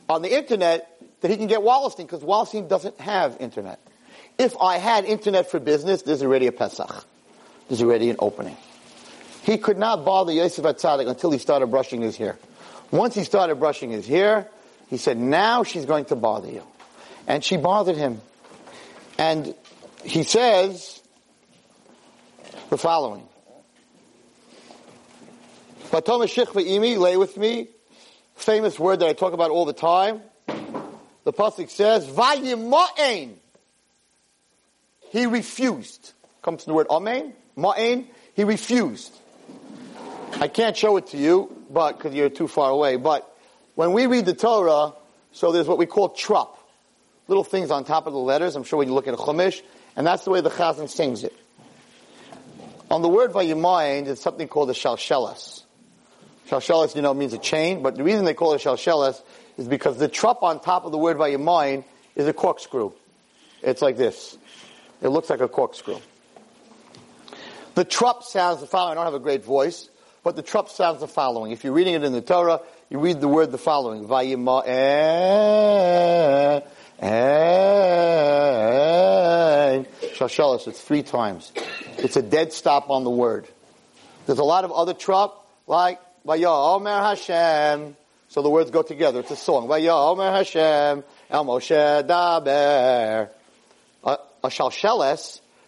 on 0.09 0.23
the 0.23 0.35
internet 0.35 1.01
that 1.21 1.31
he 1.31 1.37
can 1.37 1.49
get 1.49 1.61
Wallerstein 1.61 2.07
because 2.07 2.23
Wallerstein 2.23 2.69
doesn't 2.69 2.99
have 3.01 3.37
internet. 3.41 3.81
If 4.39 4.57
I 4.61 4.79
had 4.79 5.05
internet 5.05 5.51
for 5.51 5.59
business, 5.59 6.03
there's 6.03 6.23
already 6.23 6.47
a 6.47 6.53
Pesach. 6.53 7.05
There's 7.69 7.83
already 7.83 8.09
an 8.11 8.17
opening. 8.21 8.57
He 9.43 9.59
could 9.59 9.79
not 9.79 10.05
bother 10.05 10.33
Yosef 10.33 10.65
Atzadik 10.65 11.09
until 11.09 11.33
he 11.33 11.39
started 11.39 11.67
brushing 11.67 12.03
his 12.03 12.17
hair. 12.17 12.39
Once 12.93 13.15
he 13.15 13.25
started 13.25 13.57
brushing 13.57 13.91
his 13.91 14.07
hair, 14.07 14.49
he 14.89 14.97
said, 14.97 15.19
now 15.19 15.65
she's 15.65 15.87
going 15.87 16.05
to 16.07 16.17
bother 16.17 16.49
you. 16.49 16.63
And 17.27 17.43
she 17.43 17.57
bothered 17.57 17.97
him. 17.97 18.21
And 19.19 19.55
he 20.05 20.23
says 20.23 20.98
the 22.69 22.79
following. 22.79 23.27
lay 26.97 27.17
with 27.17 27.37
me. 27.37 27.69
Famous 28.35 28.79
word 28.79 29.01
that 29.01 29.09
I 29.09 29.15
talk 29.15 29.33
about 29.33 29.51
all 29.51 29.65
the 29.65 29.73
time. 29.73 30.23
The 31.25 31.33
pasuk 31.33 31.71
says, 31.71 32.07
"Vayima'ain." 32.07 33.37
He 35.11 35.27
refused. 35.27 36.13
Comes 36.43 36.65
from 36.65 36.73
the 36.73 36.75
word 36.75 36.87
amen. 36.91 37.35
Ma'ain. 37.57 38.07
He 38.35 38.45
refused. 38.45 39.13
I 40.41 40.49
can't 40.49 40.77
show 40.77 40.97
it 40.99 41.09
to 41.09 41.17
you, 41.17 41.65
but 41.71 41.97
because 41.97 42.15
you're 42.15 42.29
too 42.29 42.49
far 42.49 42.71
away. 42.71 42.97
But 42.97 43.29
when 43.75 43.93
we 43.93 44.07
read 44.07 44.27
the 44.27 44.35
Torah, 44.35 44.93
so 45.33 45.53
there's 45.53 45.67
what 45.67 45.79
we 45.79 45.87
call 45.87 46.11
trup, 46.11 46.57
little 47.29 47.45
things 47.45 47.71
on 47.71 47.85
top 47.85 48.07
of 48.07 48.13
the 48.13 48.19
letters. 48.19 48.57
I'm 48.57 48.65
sure 48.65 48.79
when 48.79 48.89
you 48.89 48.95
look 48.95 49.09
at 49.09 49.15
a 49.15 49.17
chumash, 49.17 49.63
and 49.97 50.07
that's 50.07 50.25
the 50.25 50.31
way 50.31 50.43
the 50.43 50.51
chazan 50.51 50.89
sings 50.89 51.25
it. 51.25 51.35
On 52.91 53.03
the 53.03 53.09
word 53.09 53.33
vayimayin, 53.33 54.07
there's 54.07 54.21
something 54.21 54.49
called 54.49 54.71
a 54.71 54.73
shalshelas. 54.73 55.63
Shalshelas, 56.49 56.97
you 56.97 57.03
know, 57.03 57.13
means 57.13 57.35
a 57.35 57.39
chain, 57.39 57.83
but 57.83 57.97
the 57.97 58.03
reason 58.03 58.25
they 58.25 58.33
call 58.35 58.55
it 58.55 58.63
shalshelas 58.63 59.21
is 59.59 59.69
because 59.69 59.99
the 59.99 60.09
trup 60.09 60.43
on 60.43 60.61
top 60.61 60.87
of 60.87 60.93
the 60.93 60.99
word 60.99 61.19
vayimayin 61.19 61.85
is 62.17 62.27
a 62.27 62.33
corkscrew. 62.33 62.93
It's 63.63 63.83
like 63.83 63.97
this. 63.97 64.39
It 65.03 65.09
looks 65.09 65.29
like 65.29 65.41
a 65.41 65.49
corkscrew. 65.49 65.99
The 67.75 67.85
trup 67.85 68.23
sounds 68.23 68.61
the 68.61 68.67
following. 68.67 68.93
I 68.93 68.95
don't 68.95 69.05
have 69.05 69.15
a 69.15 69.21
great 69.23 69.45
voice, 69.45 69.91
but 70.25 70.35
the 70.37 70.43
trup 70.43 70.69
sounds 70.71 71.01
the 71.01 71.09
following. 71.09 71.53
If 71.53 71.65
you're 71.65 71.75
reading 71.75 71.95
it 71.95 72.05
in 72.05 72.13
the 72.13 72.23
Torah, 72.23 72.61
you 72.89 72.99
read 72.99 73.21
the 73.21 73.29
word 73.29 73.53
the 73.53 73.59
following. 73.59 74.07
Vayimayin. 74.07 74.67
Shashalas, 80.19 80.67
it's 80.67 80.81
three 80.81 81.03
times. 81.03 81.53
It's 81.99 82.17
a 82.17 82.23
dead 82.23 82.53
stop 82.53 82.91
on 82.91 83.05
the 83.05 83.11
word. 83.11 83.47
There's 84.27 84.41
a 84.41 84.45
lot 84.45 84.65
of 84.65 84.73
other 84.73 84.95
trup, 84.95 85.47
like 85.67 86.01
Vaya 86.25 86.51
Omer 86.51 86.91
Hashem. 86.91 87.97
So 88.29 88.43
the 88.43 88.51
words 88.51 88.71
go 88.71 88.83
together. 88.83 89.21
It's 89.21 89.31
a 89.31 89.37
song. 89.37 89.69
Vaya 89.69 89.95
Omer 89.95 90.31
Hashem 90.33 91.05
El 91.31 91.45
Moshe 91.45 92.07
Daber. 92.07 93.31
A, 94.05 94.19
a 94.45 94.51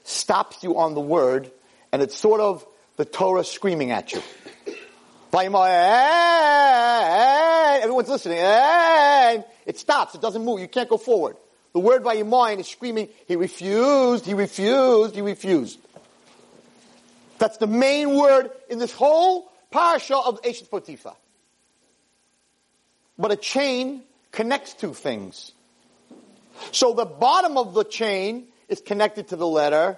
stops 0.05 0.63
you 0.63 0.79
on 0.79 0.95
the 0.95 1.01
word, 1.01 1.51
and 1.93 2.03
it's 2.03 2.17
sort 2.17 2.41
of 2.41 2.67
the 2.97 3.05
Torah 3.05 3.45
screaming 3.45 3.93
at 3.93 4.13
you. 4.13 4.23
Eh, 5.33 5.47
eh, 5.47 7.09
eh, 7.77 7.81
everyone's 7.83 8.09
listening. 8.09 8.39
It 8.39 9.79
stops. 9.79 10.15
It 10.15 10.21
doesn't 10.21 10.45
move. 10.45 10.61
You 10.61 10.69
can't 10.69 10.89
go 10.89 10.97
forward. 10.97 11.37
The 11.73 11.79
word 11.79 12.03
by 12.03 12.15
your 12.15 12.27
mind 12.27 12.61
is 12.61 12.69
screaming, 12.69 13.09
he 13.29 13.37
refused, 13.37 14.27
he 14.27 14.35
refused, 14.35 15.15
he 15.15 15.21
refused. 15.21 15.79
That's 17.39 17.59
the 17.59 17.69
main 17.69 18.17
word 18.17 18.51
in 18.69 18.79
this 18.79 18.93
whole 18.93 19.51
parasha 19.71 20.17
of 20.17 20.43
Eshet 20.43 20.69
Potiphar. 20.69 21.15
But 23.19 23.31
a 23.31 23.37
chain 23.37 24.03
connects 24.33 24.75
two 24.75 24.95
things. 24.95 25.53
So 26.73 26.93
the 26.93 27.05
bottom 27.05 27.57
of 27.57 27.73
the 27.73 27.85
chain 27.85 28.49
is 28.69 28.81
connected 28.81 29.29
to 29.29 29.37
the 29.37 29.47
letter 29.47 29.97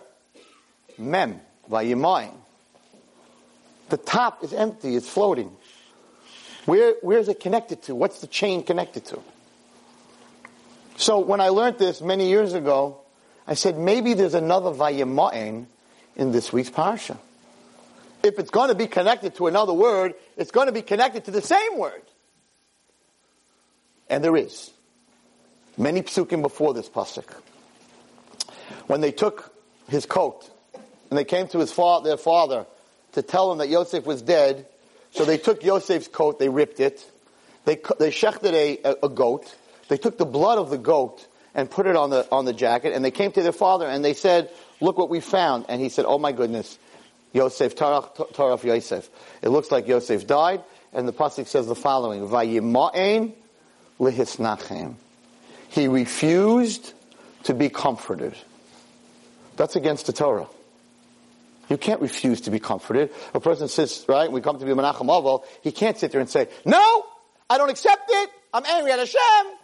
Mem, 0.99 1.41
Vayimayim. 1.71 2.35
The 3.93 3.99
top 3.99 4.43
is 4.43 4.55
empty, 4.55 4.97
it's 4.97 5.07
floating. 5.07 5.55
Where, 6.65 6.95
where 7.03 7.19
is 7.19 7.29
it 7.29 7.41
connected 7.41 7.83
to? 7.83 7.95
What's 7.95 8.23
the 8.23 8.27
chain 8.27 8.63
connected 8.63 9.05
to? 9.05 9.21
So 10.97 11.19
when 11.19 11.43
I 11.43 11.51
learned 11.51 11.77
this 11.77 12.01
many 12.01 12.31
years 12.31 12.55
ago, 12.55 13.03
I 13.47 13.53
said 13.53 13.77
maybe 13.77 14.15
there's 14.15 14.33
another 14.33 14.71
Vayima'in 14.71 15.67
in 16.17 16.33
this 16.33 16.55
week's 16.55 16.71
parsha. 16.71 17.19
If 18.23 18.39
it's 18.39 18.49
going 18.49 18.71
to 18.71 18.75
be 18.75 18.87
connected 18.87 19.35
to 19.35 19.47
another 19.47 19.75
word, 19.75 20.15
it's 20.39 20.53
going 20.53 20.69
to 20.69 20.73
be 20.73 20.81
connected 20.81 21.27
to 21.27 21.31
the 21.31 21.43
same 21.43 21.77
word. 21.77 22.03
And 24.09 24.25
there 24.25 24.39
is. 24.39 24.71
Many 25.77 26.01
psukim 26.01 26.41
before 26.41 26.73
this 26.73 26.89
pasuk. 26.89 27.31
When 28.87 29.03
they 29.03 29.13
took 29.13 29.55
his 29.87 30.07
coat 30.07 30.49
and 31.11 31.19
they 31.19 31.25
came 31.25 31.47
to 31.49 31.59
his 31.59 31.71
fa- 31.71 32.01
their 32.03 32.17
father 32.17 32.65
to 33.13 33.23
tell 33.23 33.53
him 33.53 33.59
that 33.59 33.69
Yosef 33.69 34.05
was 34.05 34.23
dead, 34.23 34.67
so 35.11 35.25
they 35.25 35.39
took 35.39 35.63
Yosef's 35.63 36.09
coat, 36.09 36.39
they 36.39 36.49
ripped 36.49 36.81
it, 36.81 37.05
they, 37.65 37.77
they 37.99 38.11
shechted 38.11 38.53
a, 38.53 39.05
a, 39.05 39.09
goat, 39.09 39.55
they 39.89 39.97
took 39.97 40.19
the 40.19 40.25
blood 40.25 40.59
of 40.59 40.71
the 40.71 40.79
goat 40.79 41.27
and 41.55 41.71
put 41.71 41.87
it 41.87 41.97
on 41.97 42.11
the, 42.11 42.27
on 42.33 42.45
the 42.45 42.53
jacket, 42.53 42.93
and 42.95 43.05
they 43.05 43.11
came 43.11 43.31
to 43.33 43.43
their 43.43 43.53
father 43.53 43.87
and 43.87 44.05
they 44.05 44.15
said, 44.15 44.51
look 44.81 44.97
what 44.97 45.11
we 45.11 45.21
found. 45.21 45.67
And 45.69 45.81
he 45.81 45.89
said, 45.89 46.07
oh 46.07 46.19
my 46.19 46.33
goodness, 46.33 46.79
Yosef, 47.33 47.77
Taraf, 47.77 48.17
Taraf 48.35 48.65
Yosef. 48.65 49.09
It 49.43 49.51
looks 49.51 49.71
like 49.71 49.87
Yosef 49.87 50.27
died, 50.27 50.63
and 50.93 51.07
the 51.07 51.13
Pasuk 51.13 51.47
says 51.47 51.67
the 51.67 51.75
following, 51.75 52.27
Vayima'en 52.29 53.33
lihisnachem. 54.01 54.95
He 55.69 55.89
refused 55.89 56.93
to 57.45 57.55
be 57.55 57.69
comforted. 57.69 58.35
That's 59.57 59.77
against 59.77 60.07
the 60.07 60.13
Torah. 60.13 60.47
You 61.73 61.79
can't 61.79 62.01
refuse 62.01 62.43
to 62.43 62.51
be 62.51 62.61
comforted. 62.61 63.11
A 63.35 63.41
person 63.41 63.67
says, 63.67 64.05
right, 64.09 64.31
we 64.31 64.41
come 64.41 64.59
to 64.59 64.65
be 64.65 64.73
Menachem 64.73 65.11
Oval, 65.11 65.45
he 65.63 65.73
can't 65.73 65.99
sit 65.99 66.13
there 66.13 66.21
and 66.21 66.31
say, 66.31 66.49
no, 66.65 67.07
I 67.49 67.59
don't 67.59 67.71
accept 67.71 68.05
it, 68.09 68.31
I'm 68.53 68.65
angry 68.67 68.93
at 68.93 68.99
Hashem 68.99 69.57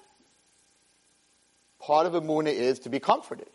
part 1.89 2.07
of 2.07 2.13
Emunah 2.13 2.53
is 2.53 2.81
to 2.81 2.91
be 2.91 3.01
comforted. 3.01 3.49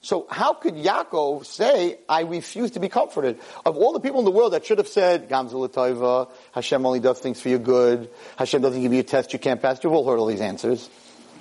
So 0.00 0.26
how 0.30 0.54
could 0.54 0.74
Yaakov 0.74 1.44
say, 1.44 1.98
I 2.08 2.22
refuse 2.22 2.72
to 2.72 2.80
be 2.80 2.88
comforted? 2.88 3.38
Of 3.66 3.76
all 3.76 3.92
the 3.92 4.00
people 4.00 4.20
in 4.20 4.24
the 4.24 4.32
world 4.32 4.54
that 4.54 4.64
should 4.64 4.78
have 4.78 4.88
said, 4.88 5.28
Gamzul 5.28 6.30
Hashem 6.52 6.86
only 6.86 6.98
does 6.98 7.20
things 7.20 7.42
for 7.42 7.50
your 7.50 7.58
good, 7.58 8.08
Hashem 8.36 8.62
doesn't 8.62 8.80
give 8.80 8.92
you 8.92 9.00
a 9.00 9.04
test 9.04 9.34
you 9.34 9.38
can't 9.38 9.60
pass, 9.60 9.84
you've 9.84 9.92
all 9.92 10.08
heard 10.08 10.18
all 10.18 10.26
these 10.26 10.40
answers. 10.40 10.88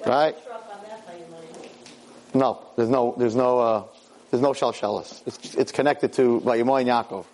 Right? 0.06 0.36
No, 2.34 2.62
there's 2.76 2.90
no, 2.90 3.16
there's 3.18 3.36
no, 3.36 3.60
uh, 3.60 3.84
there's 4.32 4.42
no 4.42 4.52
shalshelis. 4.52 5.22
It's, 5.28 5.56
it's 5.56 5.72
connected 5.72 6.14
to 6.14 6.40
Vayemoy 6.40 6.86
Yaakov. 6.86 7.26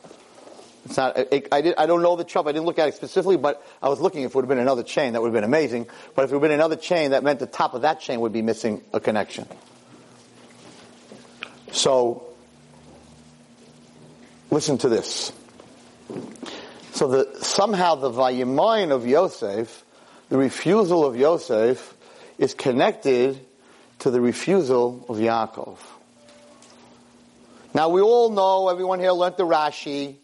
It's 0.85 0.97
not, 0.97 1.17
it, 1.17 1.47
I, 1.51 1.61
did, 1.61 1.75
I 1.77 1.85
don't 1.85 2.01
know 2.01 2.15
the 2.15 2.23
trouble. 2.23 2.49
I 2.49 2.53
didn't 2.53 2.65
look 2.65 2.79
at 2.79 2.87
it 2.87 2.95
specifically, 2.95 3.37
but 3.37 3.65
I 3.81 3.89
was 3.89 3.99
looking 3.99 4.23
if 4.23 4.31
it 4.31 4.35
would 4.35 4.43
have 4.43 4.49
been 4.49 4.57
another 4.57 4.83
chain, 4.83 5.13
that 5.13 5.21
would 5.21 5.27
have 5.27 5.33
been 5.33 5.43
amazing. 5.43 5.87
But 6.15 6.25
if 6.25 6.31
it 6.31 6.33
would 6.33 6.43
have 6.43 6.49
been 6.49 6.59
another 6.59 6.75
chain, 6.75 7.11
that 7.11 7.23
meant 7.23 7.39
the 7.39 7.45
top 7.45 7.73
of 7.73 7.83
that 7.83 7.99
chain 7.99 8.21
would 8.21 8.33
be 8.33 8.41
missing 8.41 8.81
a 8.93 8.99
connection. 8.99 9.47
So, 11.71 12.25
listen 14.49 14.77
to 14.79 14.89
this. 14.89 15.31
So 16.93 17.07
the, 17.09 17.43
somehow 17.43 17.95
the 17.95 18.09
vayimayin 18.09 18.91
of 18.91 19.05
Yosef, 19.05 19.83
the 20.29 20.37
refusal 20.37 21.05
of 21.05 21.15
Yosef, 21.15 21.93
is 22.39 22.53
connected 22.55 23.39
to 23.99 24.09
the 24.09 24.21
refusal 24.21 25.05
of 25.09 25.17
Yaakov. 25.17 25.77
Now 27.73 27.89
we 27.89 28.01
all 28.01 28.29
know, 28.29 28.69
everyone 28.69 28.99
here 28.99 29.11
learned 29.11 29.37
the 29.37 29.45
Rashi, 29.45 30.15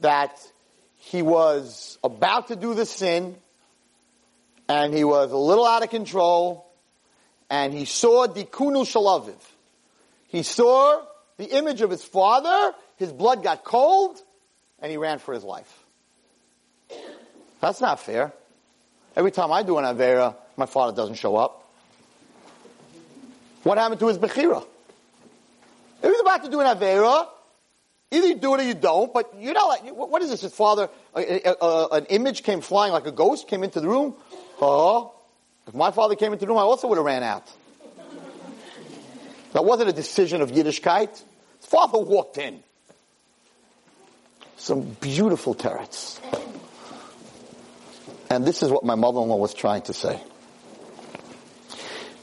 that 0.00 0.40
he 0.96 1.22
was 1.22 1.98
about 2.02 2.48
to 2.48 2.56
do 2.56 2.74
the 2.74 2.86
sin 2.86 3.36
and 4.68 4.92
he 4.92 5.04
was 5.04 5.30
a 5.30 5.36
little 5.36 5.66
out 5.66 5.82
of 5.82 5.90
control 5.90 6.66
and 7.50 7.72
he 7.72 7.84
saw 7.84 8.26
Dikunu 8.26 8.84
Shalaviv. 8.84 9.36
He 10.28 10.42
saw 10.42 11.02
the 11.36 11.44
image 11.44 11.80
of 11.80 11.90
his 11.90 12.02
father, 12.02 12.74
his 12.96 13.12
blood 13.12 13.42
got 13.42 13.62
cold, 13.62 14.20
and 14.80 14.90
he 14.90 14.96
ran 14.96 15.18
for 15.18 15.32
his 15.34 15.44
life. 15.44 15.84
That's 17.60 17.80
not 17.80 18.00
fair. 18.00 18.32
Every 19.14 19.30
time 19.30 19.52
I 19.52 19.62
do 19.62 19.78
an 19.78 19.84
Avera, 19.84 20.34
my 20.56 20.66
father 20.66 20.96
doesn't 20.96 21.16
show 21.16 21.36
up. 21.36 21.70
What 23.62 23.78
happened 23.78 24.00
to 24.00 24.08
his 24.08 24.18
Bechira? 24.18 24.66
If 26.02 26.10
he's 26.10 26.20
about 26.20 26.44
to 26.44 26.50
do 26.50 26.60
an 26.60 26.66
Avera, 26.66 27.28
Either 28.10 28.28
you 28.28 28.36
do 28.36 28.54
it 28.54 28.60
or 28.60 28.64
you 28.64 28.74
don't, 28.74 29.12
but 29.12 29.34
not 29.34 29.66
like, 29.66 29.82
what 29.88 30.22
is 30.22 30.30
this? 30.30 30.42
His 30.42 30.54
father, 30.54 30.88
a, 31.14 31.48
a, 31.48 31.54
a, 31.60 31.88
an 31.88 32.06
image 32.06 32.44
came 32.44 32.60
flying 32.60 32.92
like 32.92 33.06
a 33.06 33.12
ghost, 33.12 33.48
came 33.48 33.64
into 33.64 33.80
the 33.80 33.88
room. 33.88 34.14
Oh, 34.60 35.12
if 35.66 35.74
my 35.74 35.90
father 35.90 36.14
came 36.14 36.32
into 36.32 36.44
the 36.44 36.48
room, 36.48 36.58
I 36.58 36.62
also 36.62 36.86
would 36.86 36.98
have 36.98 37.04
ran 37.04 37.24
out. 37.24 37.50
That 39.52 39.64
wasn't 39.64 39.88
a 39.88 39.92
decision 39.92 40.40
of 40.40 40.52
Yiddishkeit. 40.52 41.10
His 41.10 41.66
father 41.66 41.98
walked 41.98 42.38
in. 42.38 42.62
Some 44.56 44.82
beautiful 45.00 45.54
turrets. 45.54 46.20
And 48.30 48.44
this 48.44 48.62
is 48.62 48.70
what 48.70 48.84
my 48.84 48.94
mother-in-law 48.94 49.36
was 49.36 49.52
trying 49.52 49.82
to 49.82 49.92
say. 49.92 50.20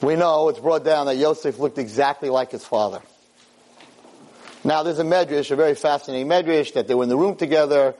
we 0.02 0.16
know 0.16 0.48
it's 0.48 0.60
brought 0.60 0.86
down 0.86 1.08
that 1.08 1.18
Yosef 1.18 1.60
looked 1.60 1.78
exactly 1.78 2.30
like 2.30 2.52
his 2.52 2.66
father. 2.66 3.02
Now 4.66 4.84
there's 4.84 5.00
a 5.00 5.04
medrash, 5.04 5.52
a 5.52 5.58
very 5.58 5.76
fascinating 5.76 6.28
medrash, 6.28 6.74
that 6.74 6.88
they 6.88 6.96
were 6.96 7.04
in 7.04 7.10
the 7.10 7.18
room 7.18 7.36
together, 7.36 7.96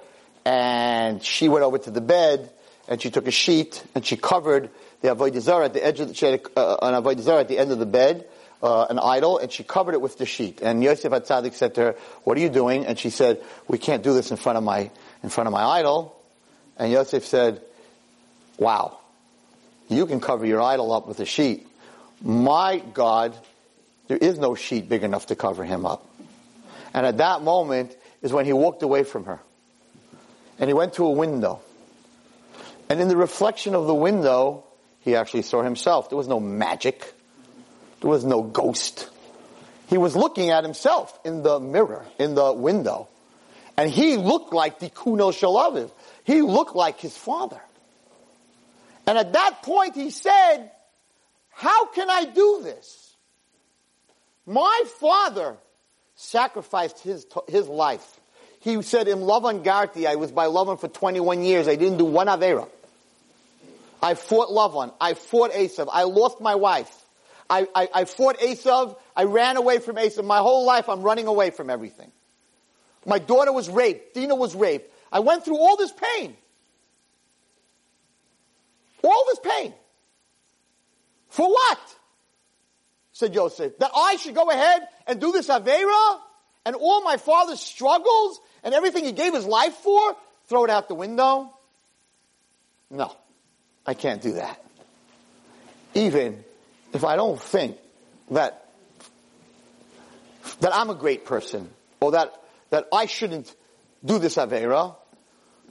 and 0.46 1.22
she 1.22 1.50
went 1.50 1.66
over 1.66 1.78
to 1.78 1.92
the 1.92 2.02
bed, 2.02 2.50
and 2.88 3.02
she 3.02 3.10
took 3.10 3.28
a 3.28 3.32
sheet, 3.32 3.84
and 3.96 4.06
she 4.06 4.16
covered 4.16 4.70
the 5.02 5.14
avodah 5.14 5.42
zarah 5.42 5.66
at 5.66 5.74
the 5.74 5.86
edge 5.86 6.00
of 6.00 6.08
the, 6.08 6.14
she 6.14 6.26
had 6.26 6.42
uh, 6.56 6.78
an 6.82 7.04
avodah 7.04 7.20
zarah 7.20 7.42
at 7.42 7.50
the 7.50 7.60
end 7.60 7.72
of 7.72 7.80
the 7.80 7.86
bed, 7.86 8.26
uh, 8.62 8.86
an 8.90 8.98
idol, 8.98 9.40
and 9.40 9.52
she 9.52 9.64
covered 9.64 9.94
it 9.94 10.00
with 10.00 10.18
the 10.18 10.26
sheet. 10.26 10.62
And 10.62 10.82
Yosef 10.82 11.12
Hatzadik 11.12 11.54
said 11.54 11.76
to 11.76 11.82
her, 11.82 11.96
"What 12.24 12.38
are 12.38 12.40
you 12.40 12.48
doing?" 12.48 12.86
And 12.86 12.98
she 12.98 13.10
said, 13.10 13.42
"We 13.68 13.78
can't 13.78 14.02
do 14.02 14.14
this 14.14 14.32
in 14.32 14.38
front 14.38 14.58
of 14.58 14.64
my 14.64 14.90
in 15.22 15.30
front 15.30 15.48
of 15.48 15.54
my 15.54 15.64
idol." 15.64 16.16
And 16.78 16.90
Yosef 16.90 17.26
said, 17.26 17.62
"Wow, 18.58 19.00
you 19.90 20.06
can 20.06 20.22
cover 20.22 20.46
your 20.46 20.62
idol 20.62 20.94
up 20.94 21.10
with 21.10 21.20
a 21.20 21.26
sheet. 21.26 21.68
My 22.22 22.82
God, 22.94 23.38
there 24.08 24.18
is 24.18 24.40
no 24.40 24.56
sheet 24.56 24.88
big 24.88 25.04
enough 25.04 25.26
to 25.26 25.36
cover 25.36 25.66
him 25.66 25.86
up." 25.86 26.08
And 26.94 27.06
at 27.06 27.18
that 27.18 27.42
moment 27.42 27.98
is 28.22 28.32
when 28.32 28.46
he 28.46 28.54
walked 28.54 28.84
away 28.84 29.04
from 29.04 29.26
her, 29.26 29.40
and 30.60 30.70
he 30.70 30.74
went 30.74 30.94
to 30.94 31.06
a 31.06 31.12
window. 31.12 31.62
And 32.90 33.02
in 33.02 33.08
the 33.08 33.18
reflection 33.18 33.74
of 33.76 33.88
the 33.88 33.96
window, 33.96 34.66
he 35.00 35.16
actually 35.16 35.42
saw 35.42 35.64
himself. 35.64 36.10
There 36.10 36.18
was 36.18 36.28
no 36.28 36.40
magic. 36.40 37.14
There 38.02 38.10
was 38.10 38.24
no 38.24 38.44
ghost. 38.44 39.10
He 39.88 39.98
was 39.98 40.16
looking 40.16 40.50
at 40.50 40.64
himself 40.64 41.18
in 41.24 41.44
the 41.44 41.60
mirror, 41.60 42.06
in 42.20 42.36
the 42.36 42.54
window. 42.54 43.08
And 43.76 43.90
he 43.90 44.18
looked 44.18 44.54
like 44.54 44.80
the 44.80 44.90
Kuno 44.90 45.32
Shalaviv. 45.32 45.92
He 46.24 46.42
looked 46.42 46.76
like 46.76 47.00
his 47.00 47.18
father. 47.18 47.62
And 49.08 49.18
at 49.18 49.34
that 49.34 49.64
point 49.64 49.96
he 49.96 50.10
said, 50.10 50.70
how 51.50 51.88
can 51.88 52.10
I 52.10 52.26
do 52.26 52.62
this? 52.64 53.16
My 54.46 54.84
father 55.00 55.58
sacrificed 56.24 57.00
his, 57.00 57.26
his 57.48 57.68
life. 57.68 58.20
He 58.60 58.82
said, 58.82 59.08
Im 59.08 59.20
Lavan 59.20 59.64
Garti, 59.64 60.08
I 60.08 60.16
was 60.16 60.32
by 60.32 60.48
Lavan 60.48 60.80
for 60.80 60.88
21 60.88 61.44
years. 61.44 61.68
I 61.68 61.76
didn't 61.76 61.98
do 61.98 62.06
one 62.06 62.28
Avera. 62.28 62.68
I 64.02 64.16
fought 64.16 64.50
Lavan. 64.50 64.94
I 65.00 65.14
fought 65.14 65.52
Esav. 65.52 65.90
I 65.92 66.04
lost 66.04 66.40
my 66.42 66.56
wife. 66.56 66.94
I, 67.50 67.68
I, 67.76 67.90
I 67.94 68.06
fought 68.06 68.38
Esav. 68.40 68.98
I 69.16 69.26
ran 69.26 69.58
away 69.58 69.80
from 69.80 69.98
Esav. 69.98 70.26
My 70.26 70.40
whole 70.40 70.66
life 70.66 70.90
I'm 70.90 71.02
running 71.02 71.28
away 71.28 71.52
from 71.52 71.70
everything. 71.70 72.12
My 73.06 73.20
daughter 73.20 73.52
was 73.52 73.70
raped. 73.70 74.14
Dina 74.14 74.36
was 74.36 74.56
raped. 74.56 74.90
I 75.12 75.20
went 75.20 75.44
through 75.44 75.58
all 75.58 75.78
this 75.78 75.92
pain. 75.92 76.36
All 79.04 79.26
this 79.28 79.40
pain. 79.40 79.74
For 81.30 81.48
what? 81.50 81.96
Said 83.14 83.34
Joseph. 83.34 83.78
That 83.78 83.92
I 83.96 84.18
should 84.18 84.36
go 84.36 84.50
ahead 84.50 84.88
and 85.08 85.22
do 85.22 85.32
this 85.32 85.48
Avera 85.48 86.20
and 86.66 86.76
all 86.76 87.04
my 87.04 87.18
father's 87.18 87.60
struggles 87.60 88.40
and 88.64 88.74
everything 88.74 89.06
he 89.06 89.12
gave 89.12 89.34
his 89.34 89.46
life 89.46 89.74
for, 89.76 90.16
throw 90.48 90.66
it 90.66 90.70
out 90.70 90.88
the 90.88 90.96
window? 90.96 91.54
No. 92.90 93.16
I 93.86 93.94
can't 93.94 94.22
do 94.22 94.34
that. 94.34 94.64
Even 95.94 96.44
if 96.94 97.04
I 97.04 97.16
don't 97.16 97.40
think 97.40 97.78
that 98.32 98.60
that 100.60 100.76
I'm 100.76 100.90
a 100.90 100.96
great 100.96 101.26
person 101.26 101.70
or 102.00 102.12
that 102.12 102.34
that 102.70 102.88
I 102.92 103.06
shouldn't 103.06 103.54
do 104.04 104.20
this 104.20 104.36
avera, 104.36 104.96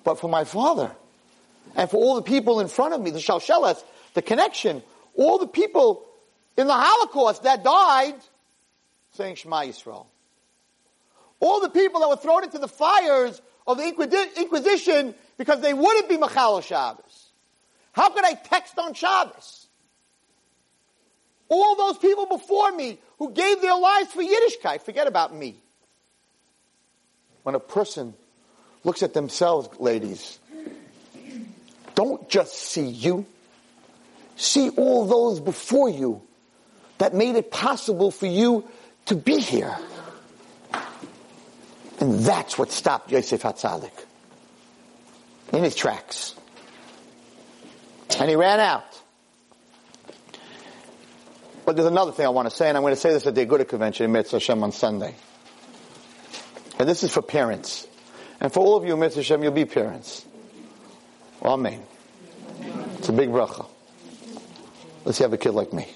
but 0.04 0.20
for 0.20 0.28
my 0.28 0.44
father 0.44 0.94
and 1.74 1.90
for 1.90 1.96
all 1.96 2.16
the 2.16 2.22
people 2.22 2.60
in 2.60 2.68
front 2.68 2.94
of 2.94 3.00
me, 3.00 3.10
the 3.10 3.18
shalshelas, 3.18 3.82
the 4.14 4.22
connection, 4.22 4.82
all 5.16 5.38
the 5.38 5.46
people 5.46 6.04
in 6.56 6.66
the 6.66 6.74
Holocaust 6.74 7.42
that 7.44 7.64
died 7.64 8.14
saying 9.12 9.36
Shema 9.36 9.62
Yisrael. 9.62 10.06
All 11.40 11.60
the 11.60 11.70
people 11.70 12.00
that 12.00 12.08
were 12.08 12.16
thrown 12.16 12.44
into 12.44 12.58
the 12.58 12.68
fires 12.68 13.40
of 13.66 13.76
the 13.76 13.84
Inquisition 14.36 15.14
because 15.38 15.60
they 15.60 15.74
wouldn't 15.74 16.08
be 16.08 16.16
Machal 16.16 16.60
Shabbos. 16.60 17.30
How 17.92 18.10
could 18.10 18.24
I 18.24 18.34
text 18.34 18.78
on 18.78 18.94
Shabbos? 18.94 19.66
All 21.48 21.76
those 21.76 21.98
people 21.98 22.26
before 22.26 22.72
me 22.72 22.98
who 23.18 23.32
gave 23.32 23.60
their 23.60 23.76
lives 23.76 24.12
for 24.12 24.22
Yiddishkeit, 24.22 24.82
forget 24.82 25.06
about 25.06 25.34
me. 25.34 25.56
When 27.42 27.54
a 27.54 27.60
person 27.60 28.14
looks 28.84 29.02
at 29.02 29.12
themselves, 29.12 29.68
ladies, 29.78 30.38
don't 31.94 32.28
just 32.28 32.54
see 32.54 32.86
you. 32.86 33.26
See 34.36 34.70
all 34.70 35.06
those 35.06 35.40
before 35.40 35.90
you 35.90 36.22
that 37.02 37.14
made 37.14 37.34
it 37.34 37.50
possible 37.50 38.12
for 38.12 38.26
you 38.26 38.64
to 39.06 39.16
be 39.16 39.40
here. 39.40 39.76
And 41.98 42.20
that's 42.20 42.56
what 42.56 42.70
stopped 42.70 43.10
Yosef 43.10 43.42
Hatzadik 43.42 43.90
in 45.52 45.64
his 45.64 45.74
tracks. 45.74 46.36
And 48.20 48.30
he 48.30 48.36
ran 48.36 48.60
out. 48.60 48.84
But 51.66 51.74
there's 51.74 51.88
another 51.88 52.12
thing 52.12 52.24
I 52.24 52.28
want 52.28 52.48
to 52.48 52.54
say, 52.54 52.68
and 52.68 52.78
I'm 52.78 52.84
going 52.84 52.94
to 52.94 53.00
say 53.00 53.10
this 53.10 53.26
at 53.26 53.34
the 53.34 53.46
Aguda 53.46 53.66
convention 53.66 54.04
in 54.04 54.12
Mitzvah 54.12 54.36
Hashem 54.36 54.62
on 54.62 54.70
Sunday. 54.70 55.16
And 56.78 56.88
this 56.88 57.02
is 57.02 57.12
for 57.12 57.20
parents. 57.20 57.84
And 58.40 58.52
for 58.52 58.60
all 58.60 58.76
of 58.76 58.84
you, 58.84 58.96
Mitzvah 58.96 59.22
Hashem, 59.22 59.42
you'll 59.42 59.50
be 59.50 59.64
parents. 59.64 60.24
Amen. 61.42 61.82
It's 62.98 63.08
a 63.08 63.12
big 63.12 63.30
bracha. 63.30 63.66
Let's 65.04 65.18
have 65.18 65.32
a 65.32 65.36
kid 65.36 65.50
like 65.50 65.72
me. 65.72 65.88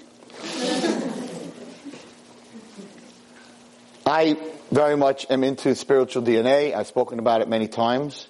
I 4.07 4.37
very 4.71 4.95
much 4.95 5.29
am 5.29 5.43
into 5.43 5.75
spiritual 5.75 6.23
DNA. 6.23 6.73
I've 6.73 6.87
spoken 6.87 7.19
about 7.19 7.41
it 7.41 7.49
many 7.49 7.67
times. 7.67 8.27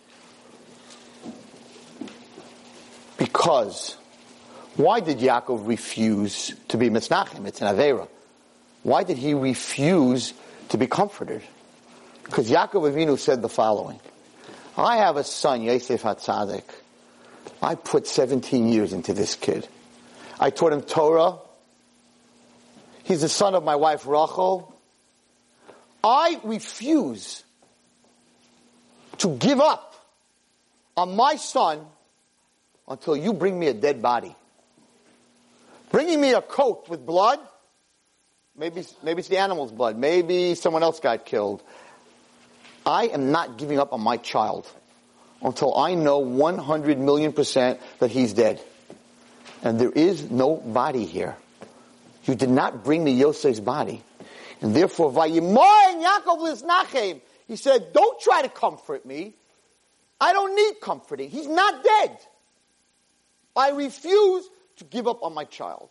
Because 3.18 3.96
why 4.76 5.02
did 5.02 5.20
Yaakov 5.20 5.68
refuse 5.68 6.52
to 6.70 6.78
be 6.78 6.90
Mitznachim? 6.90 7.46
It's 7.46 7.62
an 7.62 7.76
Avera. 7.76 8.08
Why 8.82 9.04
did 9.04 9.20
he 9.20 9.36
refuse 9.36 10.34
to 10.70 10.80
be 10.80 10.88
comforted? 10.88 11.44
Because 12.24 12.50
Yaakov 12.50 12.92
Avinu 12.92 13.20
said 13.20 13.44
the 13.44 13.50
following. 13.50 14.00
I 14.76 14.98
have 14.98 15.16
a 15.16 15.24
son, 15.24 15.62
Yosef 15.62 16.02
Hatzadik. 16.02 16.64
I 17.62 17.76
put 17.76 18.08
17 18.08 18.68
years 18.68 18.94
into 18.94 19.14
this 19.14 19.36
kid. 19.36 19.68
I 20.40 20.50
taught 20.50 20.74
him 20.74 20.82
Torah. 20.82 21.38
He's 23.04 23.22
the 23.22 23.30
son 23.30 23.54
of 23.54 23.64
my 23.64 23.76
wife 23.76 24.08
Rachel. 24.08 24.74
I 26.10 26.40
refuse 26.46 27.44
to 29.18 29.36
give 29.36 29.60
up 29.60 29.94
on 30.96 31.18
my 31.18 31.36
son 31.36 31.86
until 32.88 33.18
you 33.18 33.34
bring 33.34 33.60
me 33.60 33.68
a 33.68 33.74
dead 33.74 34.02
body. 34.02 34.34
Bringing 35.92 36.22
me 36.22 36.32
a 36.32 36.42
coat 36.42 36.88
with 36.88 37.06
blood, 37.06 37.40
maybe, 38.58 38.86
maybe 39.04 39.20
it's 39.20 39.28
the 39.28 39.40
animal's 39.40 39.74
blood, 39.74 39.98
maybe 39.98 40.56
someone 40.56 40.82
else 40.82 41.02
got 41.02 41.26
killed. 41.26 41.62
I 42.86 43.08
am 43.08 43.34
not 43.34 43.58
giving 43.58 43.78
up 43.78 43.92
on 43.92 44.00
my 44.00 44.16
child 44.16 44.66
until 45.42 45.78
I 45.78 45.96
know 45.96 46.20
100 46.20 47.00
million 47.00 47.34
percent 47.34 47.82
that 48.00 48.12
he's 48.12 48.32
dead. 48.32 48.62
And 49.62 49.78
there 49.78 49.92
is 49.92 50.32
no 50.32 50.56
body 50.56 51.04
here. 51.04 51.36
You 52.24 52.36
did 52.36 52.50
not 52.50 52.86
bring 52.86 53.04
me 53.04 53.12
Yosef's 53.12 53.60
body. 53.60 54.04
And 54.62 54.76
therefore, 54.76 55.12
Vayimoy 55.12 56.04
Yaakov 56.04 56.40
Liznachem, 56.40 57.22
he 57.48 57.56
said, 57.56 57.94
don't 57.94 58.20
try 58.20 58.42
to 58.42 58.50
comfort 58.50 59.06
me. 59.06 59.36
I 60.20 60.34
don't 60.34 60.56
need 60.56 60.82
comforting. 60.82 61.30
He's 61.30 61.48
not 61.48 61.84
dead. 61.84 62.18
I 63.56 63.72
refuse 63.72 64.48
to 64.78 64.84
give 64.84 65.08
up 65.08 65.24
on 65.24 65.34
my 65.34 65.46
child. 65.46 65.90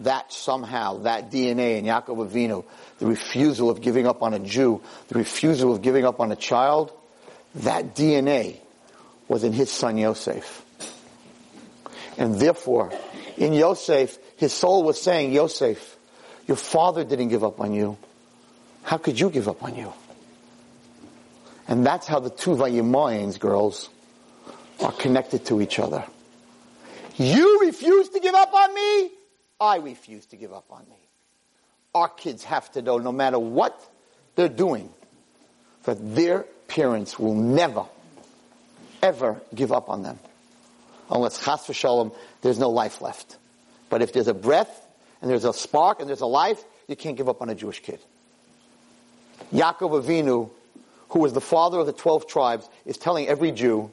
That 0.00 0.32
somehow, 0.32 0.98
that 1.02 1.30
DNA 1.30 1.78
in 1.78 1.84
Yaakov 1.84 2.28
Avinu, 2.28 2.64
the 2.98 3.06
refusal 3.06 3.70
of 3.70 3.80
giving 3.80 4.06
up 4.06 4.22
on 4.22 4.34
a 4.34 4.38
Jew, 4.38 4.80
the 5.08 5.18
refusal 5.18 5.72
of 5.72 5.82
giving 5.82 6.04
up 6.04 6.20
on 6.20 6.32
a 6.32 6.36
child, 6.36 6.90
that 7.56 7.94
DNA 7.94 8.56
was 9.28 9.44
in 9.44 9.52
his 9.52 9.70
son 9.70 9.98
Yosef. 9.98 10.64
And 12.18 12.34
therefore, 12.38 12.92
in 13.36 13.52
Yosef, 13.52 14.18
his 14.36 14.52
soul 14.52 14.82
was 14.82 15.00
saying, 15.00 15.32
Yosef, 15.32 15.91
your 16.46 16.56
father 16.56 17.04
didn't 17.04 17.28
give 17.28 17.44
up 17.44 17.60
on 17.60 17.72
you. 17.72 17.96
How 18.82 18.98
could 18.98 19.18
you 19.18 19.30
give 19.30 19.48
up 19.48 19.62
on 19.62 19.76
you? 19.76 19.92
And 21.68 21.86
that's 21.86 22.06
how 22.06 22.20
the 22.20 22.30
two 22.30 22.50
Vayimayans 22.50 23.38
girls 23.38 23.88
are 24.80 24.92
connected 24.92 25.46
to 25.46 25.60
each 25.60 25.78
other. 25.78 26.04
You 27.16 27.60
refuse 27.60 28.08
to 28.10 28.20
give 28.20 28.34
up 28.34 28.52
on 28.52 28.74
me. 28.74 29.10
I 29.60 29.76
refuse 29.76 30.26
to 30.26 30.36
give 30.36 30.52
up 30.52 30.66
on 30.70 30.84
me. 30.88 30.96
Our 31.94 32.08
kids 32.08 32.42
have 32.44 32.70
to 32.72 32.82
know, 32.82 32.98
no 32.98 33.12
matter 33.12 33.38
what 33.38 33.80
they're 34.34 34.48
doing, 34.48 34.90
that 35.84 36.14
their 36.14 36.46
parents 36.66 37.18
will 37.18 37.34
never, 37.34 37.84
ever 39.02 39.40
give 39.54 39.72
up 39.72 39.88
on 39.88 40.02
them. 40.02 40.18
Unless 41.10 41.44
chas 41.44 41.66
v'shalom, 41.66 42.14
there's 42.40 42.58
no 42.58 42.70
life 42.70 43.02
left. 43.02 43.36
But 43.90 44.02
if 44.02 44.12
there's 44.12 44.28
a 44.28 44.34
breath 44.34 44.81
and 45.22 45.30
there's 45.30 45.44
a 45.44 45.52
spark 45.52 46.00
and 46.00 46.08
there's 46.08 46.20
a 46.20 46.26
life, 46.26 46.62
you 46.88 46.96
can't 46.96 47.16
give 47.16 47.28
up 47.28 47.40
on 47.40 47.48
a 47.48 47.54
Jewish 47.54 47.80
kid. 47.80 48.00
Yaakov 49.54 50.02
Avinu, 50.02 50.50
who 51.10 51.18
was 51.20 51.32
the 51.32 51.40
father 51.40 51.78
of 51.78 51.86
the 51.86 51.92
12 51.92 52.26
tribes, 52.26 52.68
is 52.84 52.98
telling 52.98 53.28
every 53.28 53.52
Jew, 53.52 53.90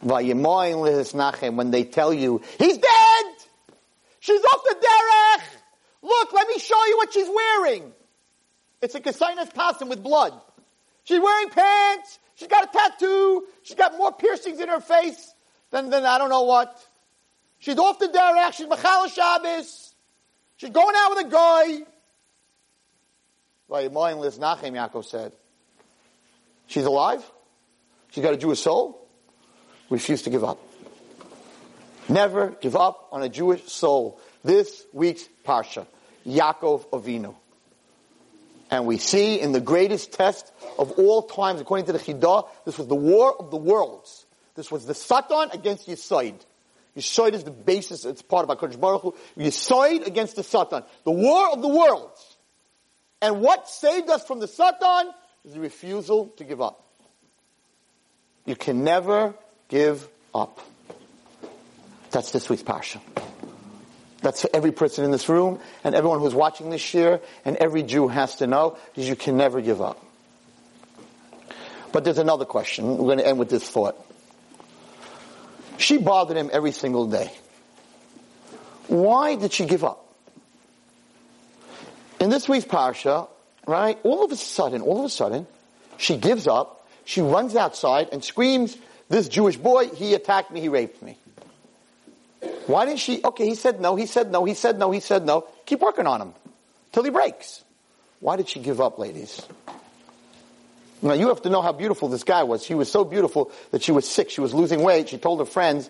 when 0.00 1.70
they 1.70 1.84
tell 1.84 2.12
you, 2.12 2.42
he's 2.58 2.78
dead! 2.78 3.24
She's 4.20 4.42
off 4.42 4.62
the 4.64 4.74
derech! 4.74 5.44
Look, 6.02 6.32
let 6.32 6.48
me 6.48 6.58
show 6.58 6.84
you 6.86 6.96
what 6.96 7.12
she's 7.12 7.28
wearing. 7.28 7.92
It's 8.82 8.94
a 8.94 9.00
Kasainas 9.00 9.52
Pasim 9.52 9.88
with 9.88 10.02
blood. 10.02 10.32
She's 11.04 11.20
wearing 11.20 11.50
pants. 11.50 12.18
She's 12.34 12.48
got 12.48 12.64
a 12.64 12.72
tattoo. 12.72 13.44
She's 13.62 13.76
got 13.76 13.96
more 13.96 14.12
piercings 14.12 14.60
in 14.60 14.68
her 14.68 14.80
face 14.80 15.34
than, 15.70 15.90
than 15.90 16.04
I 16.04 16.18
don't 16.18 16.30
know 16.30 16.42
what. 16.42 16.80
She's 17.58 17.76
off 17.78 17.98
the 17.98 18.06
derech. 18.06 18.52
She's 18.54 18.68
Machal 18.68 19.08
Shabbos. 19.08 19.87
She's 20.58 20.70
going 20.70 20.94
out 20.96 21.10
with 21.10 21.26
a 21.26 21.30
guy. 21.30 21.78
Like 23.68 23.92
mindless 23.92 24.38
Nachem 24.38 24.72
Yaakov 24.72 25.04
said. 25.04 25.32
She's 26.66 26.84
alive. 26.84 27.24
She's 28.10 28.22
got 28.22 28.34
a 28.34 28.36
Jewish 28.36 28.60
soul. 28.60 29.06
Refuse 29.88 30.22
to 30.22 30.30
give 30.30 30.44
up. 30.44 30.58
Never 32.08 32.50
give 32.60 32.74
up 32.74 33.08
on 33.12 33.22
a 33.22 33.28
Jewish 33.28 33.64
soul. 33.64 34.20
This 34.42 34.84
week's 34.92 35.28
Parsha, 35.46 35.86
Yaakov 36.26 36.88
Avinu. 36.90 37.34
And 38.70 38.84
we 38.86 38.98
see 38.98 39.40
in 39.40 39.52
the 39.52 39.60
greatest 39.60 40.12
test 40.12 40.52
of 40.78 40.92
all 40.92 41.22
times, 41.22 41.60
according 41.60 41.86
to 41.86 41.92
the 41.92 41.98
Chidah, 41.98 42.48
this 42.64 42.78
was 42.78 42.86
the 42.86 42.94
war 42.94 43.34
of 43.38 43.50
the 43.50 43.56
worlds. 43.56 44.26
This 44.56 44.70
was 44.70 44.86
the 44.86 44.94
Satan 44.94 45.50
against 45.52 45.86
Yisoid. 45.86 46.34
Yisoid 46.98 47.32
is 47.32 47.44
the 47.44 47.50
basis, 47.52 48.04
it's 48.04 48.22
part 48.22 48.42
of 48.42 48.50
our 48.50 48.56
HaKadosh 48.56 48.80
Baruch 48.80 49.02
Hu. 49.02 49.14
Yisoid 49.38 50.06
against 50.06 50.36
the 50.36 50.42
Satan. 50.42 50.82
The 51.04 51.12
war 51.12 51.52
of 51.52 51.62
the 51.62 51.68
worlds. 51.68 52.36
And 53.22 53.40
what 53.40 53.68
saved 53.68 54.10
us 54.10 54.26
from 54.26 54.40
the 54.40 54.48
Satan 54.48 55.12
is 55.44 55.54
the 55.54 55.60
refusal 55.60 56.28
to 56.36 56.44
give 56.44 56.60
up. 56.60 56.84
You 58.44 58.56
can 58.56 58.82
never 58.82 59.34
give 59.68 60.08
up. 60.34 60.60
That's 62.10 62.32
this 62.32 62.48
week's 62.48 62.62
Parsha. 62.62 63.00
That's 64.20 64.42
for 64.42 64.50
every 64.52 64.72
person 64.72 65.04
in 65.04 65.12
this 65.12 65.28
room 65.28 65.60
and 65.84 65.94
everyone 65.94 66.18
who's 66.18 66.34
watching 66.34 66.70
this 66.70 66.94
year 66.94 67.20
and 67.44 67.56
every 67.58 67.84
Jew 67.84 68.08
has 68.08 68.36
to 68.36 68.46
know 68.46 68.76
is 68.96 69.08
you 69.08 69.14
can 69.14 69.36
never 69.36 69.60
give 69.60 69.80
up. 69.80 70.04
But 71.92 72.04
there's 72.04 72.18
another 72.18 72.44
question. 72.44 72.98
We're 72.98 73.04
going 73.04 73.18
to 73.18 73.26
end 73.26 73.38
with 73.38 73.50
this 73.50 73.68
thought. 73.68 74.04
She 75.78 75.96
bothered 75.96 76.36
him 76.36 76.50
every 76.52 76.72
single 76.72 77.06
day. 77.06 77.32
Why 78.88 79.36
did 79.36 79.52
she 79.52 79.64
give 79.64 79.84
up? 79.84 80.04
In 82.20 82.30
this 82.30 82.48
week's 82.48 82.66
parsha, 82.66 83.28
right, 83.66 83.98
all 84.02 84.24
of 84.24 84.32
a 84.32 84.36
sudden, 84.36 84.82
all 84.82 84.98
of 84.98 85.04
a 85.04 85.08
sudden, 85.08 85.46
she 85.96 86.16
gives 86.16 86.46
up, 86.46 86.86
she 87.04 87.20
runs 87.20 87.54
outside 87.54 88.08
and 88.12 88.22
screams, 88.24 88.76
this 89.08 89.28
Jewish 89.28 89.56
boy, 89.56 89.88
he 89.88 90.14
attacked 90.14 90.50
me, 90.50 90.60
he 90.60 90.68
raped 90.68 91.02
me. 91.02 91.16
Why 92.66 92.84
didn't 92.84 93.00
she? 93.00 93.22
Okay, 93.24 93.46
he 93.46 93.54
said 93.54 93.80
no, 93.80 93.96
he 93.96 94.06
said 94.06 94.30
no, 94.30 94.44
he 94.44 94.54
said 94.54 94.78
no, 94.78 94.90
he 94.90 95.00
said 95.00 95.24
no. 95.24 95.46
Keep 95.64 95.80
working 95.80 96.06
on 96.06 96.20
him 96.20 96.34
till 96.92 97.02
he 97.02 97.10
breaks. 97.10 97.62
Why 98.20 98.36
did 98.36 98.48
she 98.48 98.60
give 98.60 98.80
up, 98.80 98.98
ladies? 98.98 99.46
Now 101.02 101.12
you 101.12 101.28
have 101.28 101.42
to 101.42 101.50
know 101.50 101.62
how 101.62 101.72
beautiful 101.72 102.08
this 102.08 102.24
guy 102.24 102.42
was. 102.42 102.64
She 102.64 102.74
was 102.74 102.90
so 102.90 103.04
beautiful 103.04 103.52
that 103.70 103.82
she 103.82 103.92
was 103.92 104.08
sick. 104.08 104.30
She 104.30 104.40
was 104.40 104.52
losing 104.52 104.82
weight. 104.82 105.08
She 105.08 105.18
told 105.18 105.38
her 105.38 105.46
friends, 105.46 105.88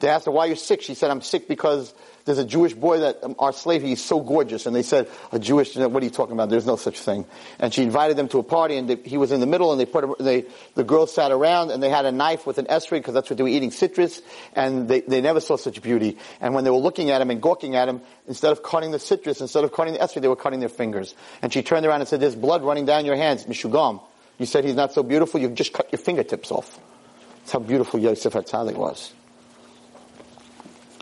they 0.00 0.08
asked 0.08 0.26
her, 0.26 0.30
why 0.30 0.46
you're 0.46 0.56
sick? 0.56 0.82
She 0.82 0.94
said, 0.94 1.10
I'm 1.10 1.22
sick 1.22 1.48
because 1.48 1.94
there's 2.26 2.38
a 2.38 2.44
Jewish 2.44 2.74
boy 2.74 3.00
that, 3.00 3.22
um, 3.22 3.34
our 3.38 3.52
slave, 3.52 3.82
he's 3.82 4.02
so 4.02 4.20
gorgeous. 4.20 4.66
And 4.66 4.76
they 4.76 4.82
said, 4.82 5.08
a 5.32 5.38
Jewish, 5.38 5.74
what 5.74 6.02
are 6.02 6.04
you 6.04 6.10
talking 6.10 6.34
about? 6.34 6.50
There's 6.50 6.66
no 6.66 6.76
such 6.76 6.98
thing. 7.00 7.24
And 7.58 7.72
she 7.72 7.82
invited 7.82 8.18
them 8.18 8.28
to 8.28 8.38
a 8.38 8.42
party 8.42 8.76
and 8.76 8.90
they, 8.90 8.96
he 8.96 9.16
was 9.16 9.32
in 9.32 9.40
the 9.40 9.46
middle 9.46 9.72
and 9.72 9.80
they 9.80 9.86
put, 9.86 10.18
they, 10.18 10.44
the 10.74 10.84
girls 10.84 11.14
sat 11.14 11.32
around 11.32 11.70
and 11.70 11.82
they 11.82 11.88
had 11.88 12.04
a 12.04 12.12
knife 12.12 12.46
with 12.46 12.58
an 12.58 12.66
esrog 12.66 12.90
because 12.90 13.14
that's 13.14 13.30
what 13.30 13.38
they 13.38 13.42
were 13.42 13.48
eating 13.48 13.70
citrus 13.70 14.20
and 14.54 14.86
they, 14.86 15.00
they 15.00 15.22
never 15.22 15.40
saw 15.40 15.56
such 15.56 15.80
beauty. 15.80 16.18
And 16.42 16.54
when 16.54 16.64
they 16.64 16.70
were 16.70 16.76
looking 16.76 17.10
at 17.10 17.22
him 17.22 17.30
and 17.30 17.40
gawking 17.40 17.74
at 17.74 17.88
him, 17.88 18.02
instead 18.28 18.52
of 18.52 18.62
cutting 18.62 18.90
the 18.90 18.98
citrus, 18.98 19.40
instead 19.40 19.64
of 19.64 19.72
cutting 19.72 19.94
the 19.94 20.00
esrog, 20.00 20.20
they 20.20 20.28
were 20.28 20.36
cutting 20.36 20.60
their 20.60 20.68
fingers. 20.68 21.14
And 21.40 21.52
she 21.52 21.62
turned 21.62 21.86
around 21.86 22.00
and 22.00 22.08
said, 22.08 22.20
there's 22.20 22.36
blood 22.36 22.62
running 22.62 22.84
down 22.84 23.06
your 23.06 23.16
hands, 23.16 23.46
Mishugam. 23.46 24.02
You 24.38 24.46
said 24.46 24.64
he's 24.64 24.74
not 24.74 24.92
so 24.92 25.02
beautiful, 25.02 25.40
you've 25.40 25.54
just 25.54 25.72
cut 25.72 25.90
your 25.92 25.98
fingertips 25.98 26.50
off. 26.50 26.78
That's 27.38 27.52
how 27.52 27.58
beautiful 27.60 28.00
Yosef 28.00 28.32
HaTzadik 28.32 28.74
was. 28.74 29.12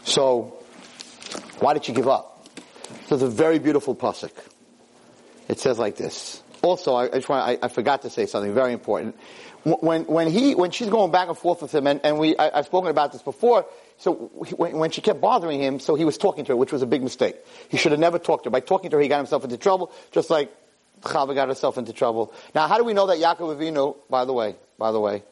So, 0.05 0.59
why 1.59 1.75
did 1.75 1.85
she 1.85 1.93
give 1.93 2.09
up? 2.09 2.47
So 3.07 3.17
it's 3.17 3.25
a 3.25 3.29
very 3.29 3.59
beautiful 3.59 3.95
pasuk. 3.95 4.33
It 5.49 5.59
says 5.59 5.79
like 5.79 5.97
this. 5.97 6.43
Also, 6.63 6.95
I, 6.95 7.07
I, 7.07 7.23
want, 7.29 7.31
I, 7.31 7.59
I, 7.63 7.69
forgot 7.69 8.03
to 8.03 8.11
say 8.11 8.25
something 8.27 8.55
very 8.55 8.73
important. 8.73 9.17
When, 9.65 10.05
when 10.05 10.31
he, 10.31 10.55
when 10.55 10.71
she's 10.71 10.89
going 10.89 11.11
back 11.11 11.29
and 11.29 11.37
forth 11.37 11.61
with 11.63 11.75
him, 11.75 11.87
and, 11.87 12.01
and 12.05 12.19
we, 12.19 12.37
I, 12.37 12.57
have 12.57 12.67
spoken 12.67 12.91
about 12.91 13.13
this 13.13 13.23
before, 13.23 13.67
so 13.99 14.13
when, 14.13 14.79
when, 14.79 14.91
she 14.91 15.01
kept 15.01 15.21
bothering 15.21 15.61
him, 15.61 15.81
so 15.81 15.95
he 15.95 16.05
was 16.05 16.17
talking 16.17 16.45
to 16.47 16.53
her, 16.53 16.57
which 16.57 16.73
was 16.73 16.83
a 16.83 16.87
big 16.87 17.03
mistake. 17.03 17.37
He 17.69 17.77
should 17.77 17.93
have 17.93 18.01
never 18.01 18.19
talked 18.19 18.45
to 18.45 18.49
her. 18.49 18.53
By 18.53 18.61
talking 18.61 18.91
to 18.91 18.97
her, 18.97 19.03
he 19.03 19.09
got 19.09 19.19
himself 19.19 19.45
into 19.45 19.59
trouble, 19.59 19.93
just 20.13 20.31
like 20.31 20.55
Chava 21.05 21.35
got 21.35 21.49
herself 21.49 21.79
into 21.79 21.93
trouble. 21.93 22.33
Now, 22.55 22.67
how 22.69 22.79
do 22.79 22.85
we 22.85 22.95
know 22.95 23.07
that 23.07 23.19
Yaakov 23.19 23.57
Avinu, 23.57 23.97
by 24.11 24.25
the 24.25 24.33
way, 24.33 24.57
by 24.79 24.93
the 24.93 25.01
way, 25.01 25.23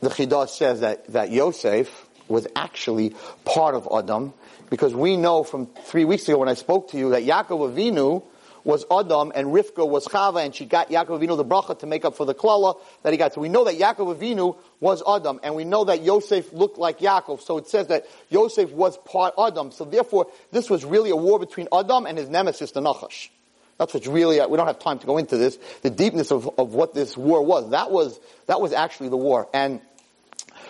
the 0.00 0.08
Chidah 0.08 0.48
says 0.48 0.80
that, 0.80 1.06
that 1.12 1.30
Yosef 1.30 2.08
was 2.28 2.46
actually 2.56 3.14
part 3.44 3.74
of 3.74 3.88
Adam, 3.94 4.32
because 4.70 4.94
we 4.94 5.16
know 5.16 5.44
from 5.44 5.66
three 5.66 6.04
weeks 6.04 6.28
ago 6.28 6.38
when 6.38 6.48
I 6.48 6.54
spoke 6.54 6.90
to 6.90 6.98
you 6.98 7.10
that 7.10 7.22
Yaakov 7.22 7.72
Avinu 7.72 8.24
was 8.64 8.84
Adam 8.90 9.32
and 9.34 9.48
Rivka 9.48 9.86
was 9.86 10.06
Chava 10.06 10.44
and 10.44 10.54
she 10.54 10.64
got 10.64 10.88
Yaakov 10.88 11.20
Avinu 11.20 11.36
the 11.36 11.44
bracha 11.44 11.78
to 11.80 11.86
make 11.86 12.04
up 12.04 12.16
for 12.16 12.24
the 12.24 12.34
klala 12.34 12.78
that 13.02 13.12
he 13.12 13.16
got. 13.16 13.34
So 13.34 13.40
we 13.40 13.48
know 13.48 13.64
that 13.64 13.74
Yaakov 13.74 14.16
Avinu 14.16 14.56
was 14.80 15.02
Adam 15.06 15.40
and 15.42 15.54
we 15.54 15.64
know 15.64 15.84
that 15.84 16.02
Yosef 16.02 16.52
looked 16.52 16.78
like 16.78 17.00
Yaakov. 17.00 17.40
So 17.42 17.58
it 17.58 17.68
says 17.68 17.88
that 17.88 18.06
Yosef 18.30 18.70
was 18.70 18.96
part 18.98 19.34
Adam. 19.38 19.72
So 19.72 19.84
therefore 19.84 20.28
this 20.52 20.70
was 20.70 20.84
really 20.84 21.10
a 21.10 21.16
war 21.16 21.38
between 21.38 21.68
Adam 21.72 22.06
and 22.06 22.16
his 22.16 22.28
nemesis, 22.28 22.70
the 22.70 22.80
Nachash. 22.80 23.28
That's 23.82 23.94
what's 23.94 24.06
really, 24.06 24.38
we 24.46 24.56
don't 24.56 24.68
have 24.68 24.78
time 24.78 25.00
to 25.00 25.06
go 25.06 25.18
into 25.18 25.36
this, 25.36 25.58
the 25.82 25.90
deepness 25.90 26.30
of, 26.30 26.48
of 26.56 26.72
what 26.72 26.94
this 26.94 27.16
war 27.16 27.44
was. 27.44 27.70
That 27.70 27.90
was, 27.90 28.20
that 28.46 28.60
was 28.60 28.72
actually 28.72 29.08
the 29.08 29.16
war. 29.16 29.48
And 29.52 29.80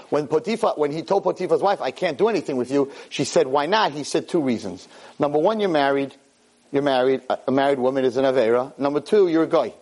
when 0.09 0.29
Potiphar, 0.29 0.77
when 0.77 0.93
he 0.93 1.03
told 1.03 1.23
Potiphar's 1.23 1.61
wife, 1.61 1.83
I 1.83 1.91
can't 1.91 2.17
do 2.17 2.31
anything 2.31 2.57
with 2.57 2.71
you, 2.71 2.91
she 3.11 3.25
said, 3.25 3.47
why 3.47 3.67
not? 3.67 3.93
He 3.93 4.03
said 4.03 4.31
two 4.31 4.41
reasons. 4.41 4.89
Number 5.19 5.39
one, 5.39 5.61
you're 5.61 5.69
married. 5.69 6.15
You're 6.71 6.83
married. 6.83 7.21
A 7.47 7.53
married 7.53 7.79
woman 7.79 8.07
is 8.07 8.17
an 8.17 8.25
Avera. 8.25 8.79
Number 8.79 9.01
two, 9.01 9.29
you're 9.29 9.43
a 9.43 9.47
guy. 9.47 9.75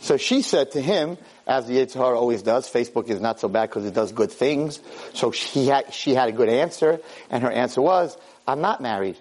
So 0.00 0.16
she 0.16 0.42
said 0.42 0.72
to 0.72 0.80
him, 0.80 1.16
as 1.46 1.68
the 1.68 1.74
Yetzer 1.74 1.94
Hara 1.94 2.18
always 2.18 2.42
does, 2.42 2.68
Facebook 2.68 3.08
is 3.08 3.20
not 3.20 3.38
so 3.38 3.48
bad 3.48 3.68
because 3.68 3.86
it 3.86 3.94
does 3.94 4.10
good 4.10 4.32
things. 4.32 4.80
So 5.12 5.30
she 5.30 5.66
had, 5.66 5.94
she 5.94 6.12
had 6.12 6.28
a 6.28 6.32
good 6.32 6.48
answer, 6.48 6.98
and 7.30 7.44
her 7.44 7.52
answer 7.52 7.80
was, 7.80 8.16
I'm 8.48 8.60
not 8.60 8.80
married. 8.80 9.16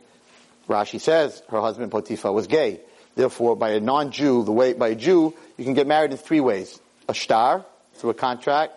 Rashi 0.68 0.99
says 0.99 1.41
her 1.49 1.61
husband 1.61 1.91
Potiphar 1.91 2.32
was 2.32 2.47
gay. 2.47 2.80
Therefore, 3.16 3.55
by 3.55 3.72
a 3.72 3.80
non-Jew, 3.80 4.43
the 4.43 4.51
way, 4.51 4.74
by 4.74 4.89
a 4.89 4.95
Jew, 4.95 5.34
you 5.57 5.64
can 5.64 5.74
get 5.74 5.88
married 5.88 6.11
in 6.11 6.18
three 6.18 6.39
ways. 6.39 6.80
A 7.07 7.14
shtar, 7.14 7.66
through 7.95 8.11
a 8.11 8.16
contract, 8.16 8.74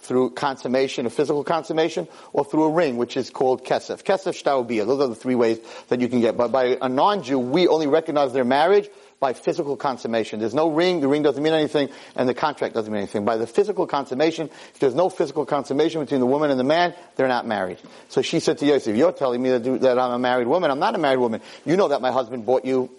through 0.00 0.30
consummation, 0.30 1.06
a 1.06 1.10
physical 1.10 1.42
consummation, 1.42 2.06
or 2.32 2.44
through 2.44 2.64
a 2.64 2.70
ring, 2.70 2.96
which 2.96 3.16
is 3.16 3.30
called 3.30 3.64
kesef. 3.64 4.02
Kesef, 4.02 4.34
shtar, 4.34 4.62
Those 4.64 5.00
are 5.00 5.08
the 5.08 5.14
three 5.14 5.34
ways 5.34 5.58
that 5.88 6.00
you 6.00 6.08
can 6.08 6.20
get. 6.20 6.36
But 6.36 6.52
by 6.52 6.78
a 6.80 6.88
non-Jew, 6.88 7.38
we 7.38 7.66
only 7.66 7.86
recognize 7.86 8.32
their 8.32 8.44
marriage 8.44 8.88
by 9.20 9.32
physical 9.32 9.76
consummation. 9.76 10.38
There's 10.40 10.54
no 10.54 10.70
ring, 10.70 11.00
the 11.00 11.08
ring 11.08 11.22
doesn't 11.22 11.42
mean 11.42 11.52
anything, 11.52 11.88
and 12.14 12.28
the 12.28 12.34
contract 12.34 12.74
doesn't 12.74 12.92
mean 12.92 13.02
anything. 13.02 13.24
By 13.24 13.36
the 13.36 13.46
physical 13.46 13.86
consummation, 13.86 14.48
if 14.48 14.78
there's 14.78 14.94
no 14.94 15.08
physical 15.08 15.44
consummation 15.44 16.00
between 16.00 16.20
the 16.20 16.26
woman 16.26 16.50
and 16.50 16.58
the 16.58 16.64
man, 16.64 16.94
they're 17.16 17.28
not 17.28 17.46
married. 17.46 17.78
So 18.08 18.22
she 18.22 18.40
said 18.40 18.58
to 18.58 18.66
Yosef, 18.66 18.96
you're 18.96 19.12
telling 19.12 19.42
me 19.42 19.50
that, 19.50 19.98
I'm 19.98 20.12
a 20.12 20.18
married 20.18 20.46
woman. 20.46 20.70
I'm 20.70 20.78
not 20.78 20.94
a 20.94 20.98
married 20.98 21.18
woman. 21.18 21.40
You 21.64 21.76
know 21.76 21.88
that 21.88 22.00
my 22.00 22.12
husband 22.12 22.46
bought 22.46 22.64
you 22.64 22.90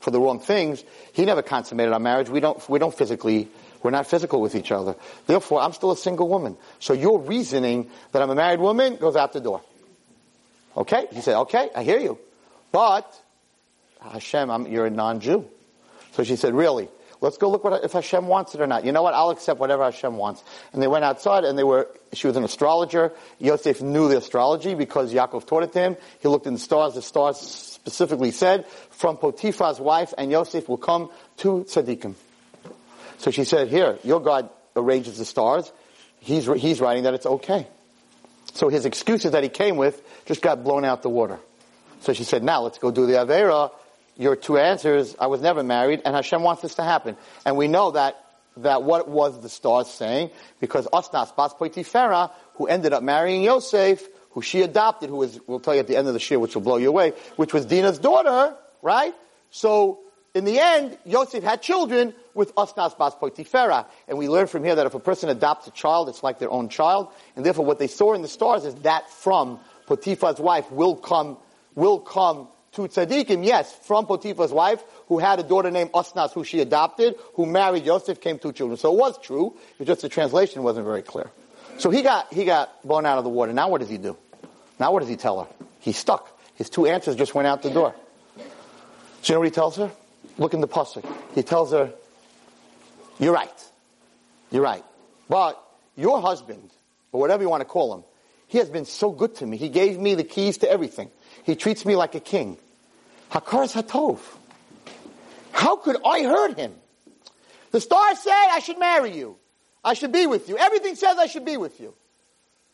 for 0.00 0.10
the 0.10 0.20
wrong 0.20 0.40
things. 0.40 0.82
He 1.12 1.24
never 1.24 1.42
consummated 1.42 1.92
our 1.92 2.00
marriage. 2.00 2.28
We 2.28 2.40
don't, 2.40 2.68
we 2.68 2.78
don't 2.78 2.96
physically 2.96 3.48
we're 3.82 3.90
not 3.90 4.06
physical 4.06 4.40
with 4.40 4.54
each 4.54 4.72
other. 4.72 4.96
Therefore, 5.26 5.60
I'm 5.60 5.72
still 5.72 5.92
a 5.92 5.96
single 5.96 6.28
woman. 6.28 6.56
So 6.80 6.94
your 6.94 7.20
reasoning 7.20 7.90
that 8.12 8.22
I'm 8.22 8.30
a 8.30 8.34
married 8.34 8.60
woman 8.60 8.96
goes 8.96 9.16
out 9.16 9.32
the 9.32 9.40
door. 9.40 9.62
Okay? 10.76 11.06
He 11.12 11.20
said, 11.20 11.36
okay, 11.42 11.70
I 11.74 11.84
hear 11.84 11.98
you. 11.98 12.18
But, 12.72 13.20
Hashem, 14.00 14.50
I'm, 14.50 14.66
you're 14.66 14.86
a 14.86 14.90
non-Jew. 14.90 15.48
So 16.18 16.24
she 16.24 16.34
said, 16.34 16.52
really? 16.52 16.88
Let's 17.20 17.36
go 17.36 17.48
look 17.48 17.62
what, 17.62 17.84
if 17.84 17.92
Hashem 17.92 18.26
wants 18.26 18.52
it 18.52 18.60
or 18.60 18.66
not. 18.66 18.84
You 18.84 18.90
know 18.90 19.04
what? 19.04 19.14
I'll 19.14 19.30
accept 19.30 19.60
whatever 19.60 19.84
Hashem 19.84 20.16
wants. 20.16 20.42
And 20.72 20.82
they 20.82 20.88
went 20.88 21.04
outside 21.04 21.44
and 21.44 21.56
they 21.56 21.62
were, 21.62 21.86
she 22.12 22.26
was 22.26 22.36
an 22.36 22.42
astrologer. 22.42 23.12
Yosef 23.38 23.80
knew 23.80 24.08
the 24.08 24.16
astrology 24.16 24.74
because 24.74 25.14
Yaakov 25.14 25.46
taught 25.46 25.62
it 25.62 25.72
to 25.74 25.78
him. 25.78 25.96
He 26.18 26.26
looked 26.26 26.48
in 26.48 26.54
the 26.54 26.58
stars. 26.58 26.94
The 26.94 27.02
stars 27.02 27.36
specifically 27.36 28.32
said, 28.32 28.66
from 28.90 29.16
Potiphar's 29.16 29.78
wife 29.78 30.12
and 30.18 30.32
Yosef 30.32 30.68
will 30.68 30.76
come 30.76 31.08
to 31.36 31.64
tzaddikim. 31.68 32.16
So 33.18 33.30
she 33.30 33.44
said, 33.44 33.68
here, 33.68 33.96
your 34.02 34.18
God 34.18 34.50
arranges 34.74 35.18
the 35.18 35.24
stars. 35.24 35.70
He's, 36.18 36.46
he's 36.46 36.80
writing 36.80 37.04
that 37.04 37.14
it's 37.14 37.26
okay. 37.26 37.68
So 38.54 38.70
his 38.70 38.86
excuses 38.86 39.30
that 39.30 39.44
he 39.44 39.50
came 39.50 39.76
with 39.76 40.02
just 40.26 40.42
got 40.42 40.64
blown 40.64 40.84
out 40.84 41.02
the 41.02 41.10
water. 41.10 41.38
So 42.00 42.12
she 42.12 42.24
said, 42.24 42.42
now 42.42 42.62
let's 42.62 42.78
go 42.78 42.90
do 42.90 43.06
the 43.06 43.12
Avera. 43.12 43.70
Your 44.18 44.34
two 44.34 44.58
answers, 44.58 45.14
I 45.18 45.28
was 45.28 45.40
never 45.40 45.62
married, 45.62 46.02
and 46.04 46.14
Hashem 46.14 46.42
wants 46.42 46.60
this 46.62 46.74
to 46.74 46.82
happen. 46.82 47.16
And 47.46 47.56
we 47.56 47.68
know 47.68 47.92
that, 47.92 48.16
that 48.58 48.82
what 48.82 49.08
was 49.08 49.40
the 49.40 49.48
stars 49.48 49.88
saying? 49.88 50.30
Because 50.58 50.88
Osnas 50.92 51.34
Bas 51.36 51.54
Potifera, 51.54 52.32
who 52.54 52.66
ended 52.66 52.92
up 52.92 53.04
marrying 53.04 53.44
Yosef, 53.44 54.04
who 54.32 54.42
she 54.42 54.62
adopted, 54.62 55.08
who 55.08 55.16
was, 55.16 55.38
we'll 55.46 55.60
tell 55.60 55.72
you 55.72 55.80
at 55.80 55.86
the 55.86 55.96
end 55.96 56.08
of 56.08 56.14
the 56.14 56.20
shir, 56.20 56.40
which 56.40 56.56
will 56.56 56.62
blow 56.62 56.78
you 56.78 56.88
away, 56.88 57.12
which 57.36 57.54
was 57.54 57.64
Dina's 57.64 57.98
daughter, 57.98 58.56
right? 58.82 59.14
So, 59.50 60.00
in 60.34 60.44
the 60.44 60.58
end, 60.58 60.98
Yosef 61.04 61.44
had 61.44 61.62
children 61.62 62.12
with 62.34 62.52
Osnas 62.56 62.98
Bas 62.98 63.14
Potifera. 63.14 63.86
And 64.08 64.18
we 64.18 64.28
learn 64.28 64.48
from 64.48 64.64
here 64.64 64.74
that 64.74 64.86
if 64.86 64.94
a 64.94 65.00
person 65.00 65.28
adopts 65.28 65.68
a 65.68 65.70
child, 65.70 66.08
it's 66.08 66.24
like 66.24 66.40
their 66.40 66.50
own 66.50 66.68
child. 66.68 67.08
And 67.36 67.46
therefore 67.46 67.64
what 67.64 67.78
they 67.78 67.86
saw 67.86 68.14
in 68.14 68.22
the 68.22 68.28
stars 68.28 68.64
is 68.64 68.74
that 68.76 69.10
from 69.10 69.60
Potiphar's 69.86 70.38
wife 70.38 70.70
will 70.70 70.96
come, 70.96 71.38
will 71.74 71.98
come 71.98 72.48
to 72.72 72.82
tzaddikim. 72.82 73.44
Yes, 73.44 73.72
from 73.72 74.06
Potiphar's 74.06 74.52
wife, 74.52 74.82
who 75.08 75.18
had 75.18 75.40
a 75.40 75.42
daughter 75.42 75.70
named 75.70 75.92
Osnas, 75.92 76.32
who 76.32 76.44
she 76.44 76.60
adopted, 76.60 77.16
who 77.34 77.46
married 77.46 77.84
Yosef, 77.84 78.20
came 78.20 78.38
two 78.38 78.52
children. 78.52 78.76
So 78.76 78.92
it 78.92 78.98
was 78.98 79.18
true. 79.18 79.54
It's 79.78 79.86
just 79.86 80.02
the 80.02 80.08
translation 80.08 80.62
wasn't 80.62 80.86
very 80.86 81.02
clear. 81.02 81.30
So 81.78 81.90
he 81.90 82.02
got, 82.02 82.32
he 82.32 82.44
got 82.44 82.82
blown 82.86 83.06
out 83.06 83.18
of 83.18 83.24
the 83.24 83.30
water. 83.30 83.52
Now 83.52 83.68
what 83.68 83.80
does 83.80 83.90
he 83.90 83.98
do? 83.98 84.16
Now 84.78 84.92
what 84.92 85.00
does 85.00 85.08
he 85.08 85.16
tell 85.16 85.40
her? 85.42 85.48
He's 85.80 85.96
stuck. 85.96 86.38
His 86.56 86.68
two 86.68 86.86
answers 86.86 87.16
just 87.16 87.34
went 87.34 87.46
out 87.46 87.62
the 87.62 87.70
door. 87.70 87.94
So 89.22 89.32
you 89.32 89.34
know 89.34 89.40
what 89.40 89.48
he 89.48 89.52
tells 89.52 89.76
her? 89.76 89.90
Look 90.38 90.54
in 90.54 90.60
the 90.60 90.68
pasuk. 90.68 91.04
He 91.34 91.42
tells 91.42 91.72
her, 91.72 91.92
"You're 93.18 93.32
right. 93.32 93.70
You're 94.50 94.62
right. 94.62 94.84
But 95.28 95.60
your 95.96 96.20
husband, 96.20 96.70
or 97.12 97.20
whatever 97.20 97.42
you 97.42 97.48
want 97.48 97.60
to 97.60 97.64
call 97.64 97.94
him, 97.94 98.04
he 98.46 98.58
has 98.58 98.70
been 98.70 98.84
so 98.84 99.10
good 99.10 99.34
to 99.36 99.46
me. 99.46 99.56
He 99.56 99.68
gave 99.68 99.98
me 99.98 100.14
the 100.14 100.24
keys 100.24 100.58
to 100.58 100.70
everything. 100.70 101.10
He 101.48 101.56
treats 101.56 101.86
me 101.86 101.96
like 101.96 102.14
a 102.14 102.20
king. 102.20 102.58
Hakaras 103.30 103.72
hatov. 103.72 104.18
How 105.50 105.76
could 105.76 105.96
I 106.04 106.24
hurt 106.24 106.58
him? 106.58 106.74
The 107.70 107.80
stars 107.80 108.18
say 108.18 108.30
I 108.30 108.58
should 108.58 108.78
marry 108.78 109.16
you. 109.16 109.34
I 109.82 109.94
should 109.94 110.12
be 110.12 110.26
with 110.26 110.50
you. 110.50 110.58
Everything 110.58 110.94
says 110.94 111.16
I 111.16 111.24
should 111.24 111.46
be 111.46 111.56
with 111.56 111.80
you. 111.80 111.94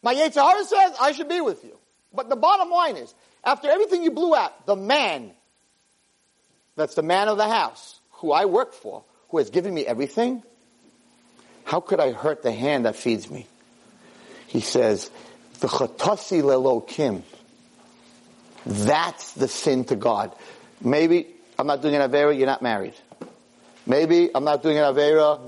My 0.03 0.13
Yetzer 0.13 0.43
Hara 0.43 0.65
says 0.65 0.97
I 1.01 1.13
should 1.13 1.29
be 1.29 1.41
with 1.41 1.63
you. 1.63 1.79
But 2.13 2.29
the 2.29 2.35
bottom 2.35 2.69
line 2.69 2.97
is, 2.97 3.15
after 3.45 3.71
everything 3.71 4.03
you 4.03 4.11
blew 4.11 4.35
out, 4.35 4.67
the 4.67 4.75
man 4.75 5.31
that's 6.75 6.97
the 6.97 7.03
man 7.03 7.29
of 7.29 7.37
the 7.37 7.47
house, 7.47 8.01
who 8.15 8.33
I 8.33 8.47
work 8.47 8.73
for, 8.73 9.05
who 9.29 9.39
has 9.39 9.51
given 9.51 9.73
me 9.73 9.87
everything, 9.87 10.43
how 11.63 11.79
could 11.79 12.01
I 12.01 12.11
hurt 12.11 12.43
the 12.43 12.51
hand 12.51 12.87
that 12.87 12.97
feeds 12.97 13.31
me? 13.31 13.47
He 14.49 14.59
says, 14.59 15.13
the 15.61 15.69
chatasi 15.69 16.43
lelo 16.43 16.85
kim. 16.85 17.23
That's 18.67 19.33
the 19.33 19.49
sin 19.49 19.85
to 19.87 19.97
God. 19.97 20.35
Maybe 20.81 21.27
I'm 21.59 21.67
not 21.67 21.83
doing 21.83 21.95
an 21.95 22.11
Avera, 22.11 22.37
you're 22.37 22.47
not 22.47 22.63
married. 22.63 22.95
Maybe 23.87 24.31
I'm 24.35 24.45
not 24.45 24.63
doing 24.63 24.79
an 24.79 24.85
Avera 24.85 25.41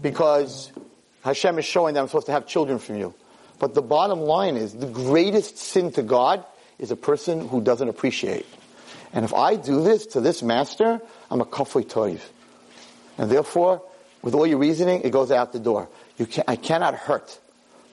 because 0.00 0.72
Hashem 1.22 1.58
is 1.58 1.64
showing 1.64 1.94
that 1.94 2.00
I'm 2.00 2.06
supposed 2.06 2.26
to 2.26 2.32
have 2.32 2.46
children 2.46 2.78
from 2.78 2.96
you. 2.96 3.14
But 3.58 3.74
the 3.74 3.82
bottom 3.82 4.20
line 4.20 4.56
is 4.56 4.74
the 4.74 4.86
greatest 4.86 5.58
sin 5.58 5.92
to 5.92 6.02
God 6.02 6.44
is 6.78 6.90
a 6.90 6.96
person 6.96 7.48
who 7.48 7.60
doesn't 7.60 7.88
appreciate. 7.88 8.46
And 9.12 9.24
if 9.24 9.32
I 9.32 9.56
do 9.56 9.82
this 9.82 10.06
to 10.08 10.20
this 10.20 10.42
master, 10.42 11.00
I'm 11.30 11.40
a 11.40 11.46
kafui 11.46 11.86
toiv. 11.86 12.20
And 13.18 13.30
therefore, 13.30 13.82
with 14.22 14.34
all 14.34 14.46
your 14.46 14.58
reasoning, 14.58 15.02
it 15.02 15.10
goes 15.10 15.30
out 15.30 15.52
the 15.52 15.58
door. 15.58 15.88
You 16.18 16.26
can, 16.26 16.44
I 16.48 16.56
cannot 16.56 16.94
hurt 16.94 17.38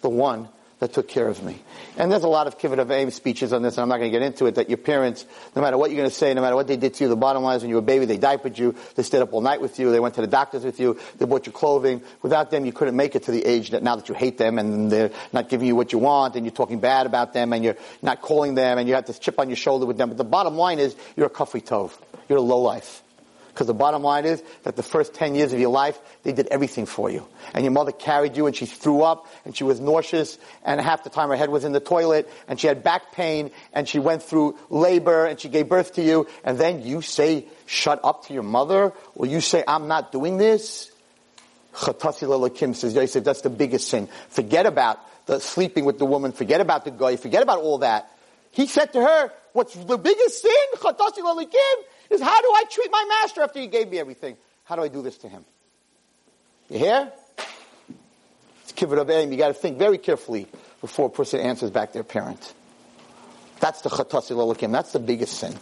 the 0.01 0.09
one 0.09 0.49
that 0.83 0.91
took 0.91 1.07
care 1.07 1.29
of 1.29 1.41
me. 1.41 1.61
And 1.95 2.11
there's 2.11 2.25
a 2.25 2.27
lot 2.27 2.45
of 2.45 2.59
kibbut 2.59 2.91
aim 2.91 3.09
speeches 3.09 3.53
on 3.53 3.61
this, 3.61 3.77
and 3.77 3.83
I'm 3.83 3.87
not 3.87 3.99
going 3.99 4.11
to 4.11 4.19
get 4.19 4.25
into 4.25 4.47
it, 4.47 4.55
that 4.55 4.67
your 4.67 4.77
parents, 4.77 5.25
no 5.55 5.61
matter 5.61 5.77
what 5.77 5.91
you're 5.91 5.97
going 5.97 6.09
to 6.09 6.15
say, 6.15 6.33
no 6.33 6.41
matter 6.41 6.57
what 6.57 6.67
they 6.67 6.75
did 6.75 6.93
to 6.95 7.05
you, 7.05 7.09
the 7.09 7.15
bottom 7.15 7.41
line 7.41 7.55
is 7.55 7.63
when 7.63 7.69
you 7.69 7.75
were 7.75 7.79
a 7.79 7.83
baby, 7.83 8.03
they 8.03 8.17
diapered 8.17 8.57
you, 8.57 8.75
they 8.95 9.03
stayed 9.03 9.21
up 9.21 9.31
all 9.31 9.39
night 9.39 9.61
with 9.61 9.79
you, 9.79 9.91
they 9.91 10.01
went 10.01 10.15
to 10.15 10.21
the 10.21 10.27
doctors 10.27 10.65
with 10.65 10.81
you, 10.81 10.99
they 11.19 11.25
bought 11.25 11.45
your 11.45 11.53
clothing. 11.53 12.01
Without 12.21 12.51
them, 12.51 12.65
you 12.65 12.73
couldn't 12.73 12.97
make 12.97 13.15
it 13.15 13.23
to 13.23 13.31
the 13.31 13.45
age 13.45 13.69
that 13.69 13.81
now 13.81 13.95
that 13.95 14.09
you 14.09 14.15
hate 14.15 14.37
them 14.37 14.59
and 14.59 14.91
they're 14.91 15.11
not 15.31 15.47
giving 15.47 15.67
you 15.67 15.75
what 15.77 15.93
you 15.93 15.99
want, 15.99 16.35
and 16.35 16.45
you're 16.45 16.53
talking 16.53 16.81
bad 16.81 17.05
about 17.05 17.31
them, 17.31 17.53
and 17.53 17.63
you're 17.63 17.77
not 18.01 18.21
calling 18.21 18.55
them, 18.55 18.77
and 18.77 18.89
you 18.89 18.95
have 18.95 19.05
this 19.05 19.19
chip 19.19 19.39
on 19.39 19.47
your 19.47 19.55
shoulder 19.55 19.85
with 19.85 19.97
them. 19.97 20.09
But 20.09 20.17
the 20.17 20.25
bottom 20.25 20.57
line 20.57 20.79
is, 20.79 20.95
you're 21.15 21.27
a 21.27 21.29
kafri 21.29 21.63
tov. 21.63 21.93
You're 22.27 22.39
a 22.39 22.41
low 22.41 22.59
life. 22.59 23.02
Because 23.53 23.67
the 23.67 23.73
bottom 23.75 24.01
line 24.01 24.25
is 24.25 24.41
that 24.63 24.75
the 24.75 24.81
first 24.81 25.13
10 25.13 25.35
years 25.35 25.53
of 25.53 25.59
your 25.59 25.69
life, 25.69 25.99
they 26.23 26.31
did 26.31 26.47
everything 26.47 26.87
for 26.87 27.11
you. 27.11 27.27
And 27.53 27.63
your 27.63 27.71
mother 27.71 27.91
carried 27.91 28.35
you 28.35 28.47
and 28.47 28.55
she 28.55 28.65
threw 28.65 29.03
up 29.03 29.27
and 29.45 29.55
she 29.55 29.63
was 29.63 29.79
nauseous 29.79 30.39
and 30.65 30.81
half 30.81 31.03
the 31.03 31.11
time 31.11 31.29
her 31.29 31.35
head 31.35 31.49
was 31.49 31.63
in 31.63 31.71
the 31.71 31.79
toilet 31.79 32.27
and 32.47 32.59
she 32.59 32.65
had 32.65 32.83
back 32.83 33.11
pain 33.11 33.51
and 33.71 33.87
she 33.87 33.99
went 33.99 34.23
through 34.23 34.57
labor 34.71 35.27
and 35.27 35.39
she 35.39 35.49
gave 35.49 35.69
birth 35.69 35.93
to 35.93 36.01
you 36.01 36.27
and 36.43 36.57
then 36.57 36.81
you 36.81 37.01
say, 37.01 37.45
shut 37.67 37.99
up 38.03 38.25
to 38.25 38.33
your 38.33 38.41
mother 38.41 38.91
or 39.13 39.27
you 39.27 39.39
say, 39.39 39.63
I'm 39.67 39.87
not 39.87 40.11
doing 40.11 40.37
this. 40.37 40.91
Chatasi 41.75 42.55
Kim 42.55 42.73
says, 42.73 42.95
Yosef, 42.95 43.23
that's 43.23 43.41
the 43.41 43.51
biggest 43.51 43.87
sin. 43.87 44.09
Forget 44.29 44.65
about 44.65 44.99
the 45.27 45.39
sleeping 45.39 45.85
with 45.85 45.99
the 45.99 46.05
woman, 46.05 46.31
forget 46.31 46.59
about 46.59 46.85
the 46.85 46.91
guy, 46.91 47.17
forget 47.17 47.43
about 47.43 47.59
all 47.59 47.79
that. 47.79 48.09
He 48.49 48.65
said 48.65 48.93
to 48.93 49.01
her, 49.01 49.31
what's 49.53 49.75
the 49.75 49.97
biggest 49.97 50.41
sin? 50.41 50.51
Chatasi 50.77 51.51
Kim 51.51 51.85
is 52.13 52.21
how 52.21 52.41
do 52.41 52.47
I 52.47 52.63
treat 52.69 52.91
my 52.91 53.05
master 53.21 53.41
after 53.41 53.59
he 53.59 53.67
gave 53.67 53.89
me 53.89 53.99
everything? 53.99 54.37
How 54.63 54.75
do 54.75 54.81
I 54.81 54.87
do 54.87 55.01
this 55.01 55.17
to 55.19 55.29
him? 55.29 55.45
You 56.69 56.79
hear? 56.79 57.11
It's 58.61 58.71
kibbut 58.71 58.99
of 58.99 59.31
You 59.31 59.37
got 59.37 59.49
to 59.49 59.53
think 59.53 59.77
very 59.77 59.97
carefully 59.97 60.47
before 60.81 61.07
a 61.07 61.09
person 61.09 61.39
answers 61.39 61.71
back 61.71 61.93
their 61.93 62.03
parent. 62.03 62.53
That's 63.59 63.81
the 63.81 63.89
chatasi 63.89 64.31
lolakim. 64.31 64.71
That's 64.71 64.91
the 64.91 64.99
biggest 64.99 65.37
sin. 65.37 65.53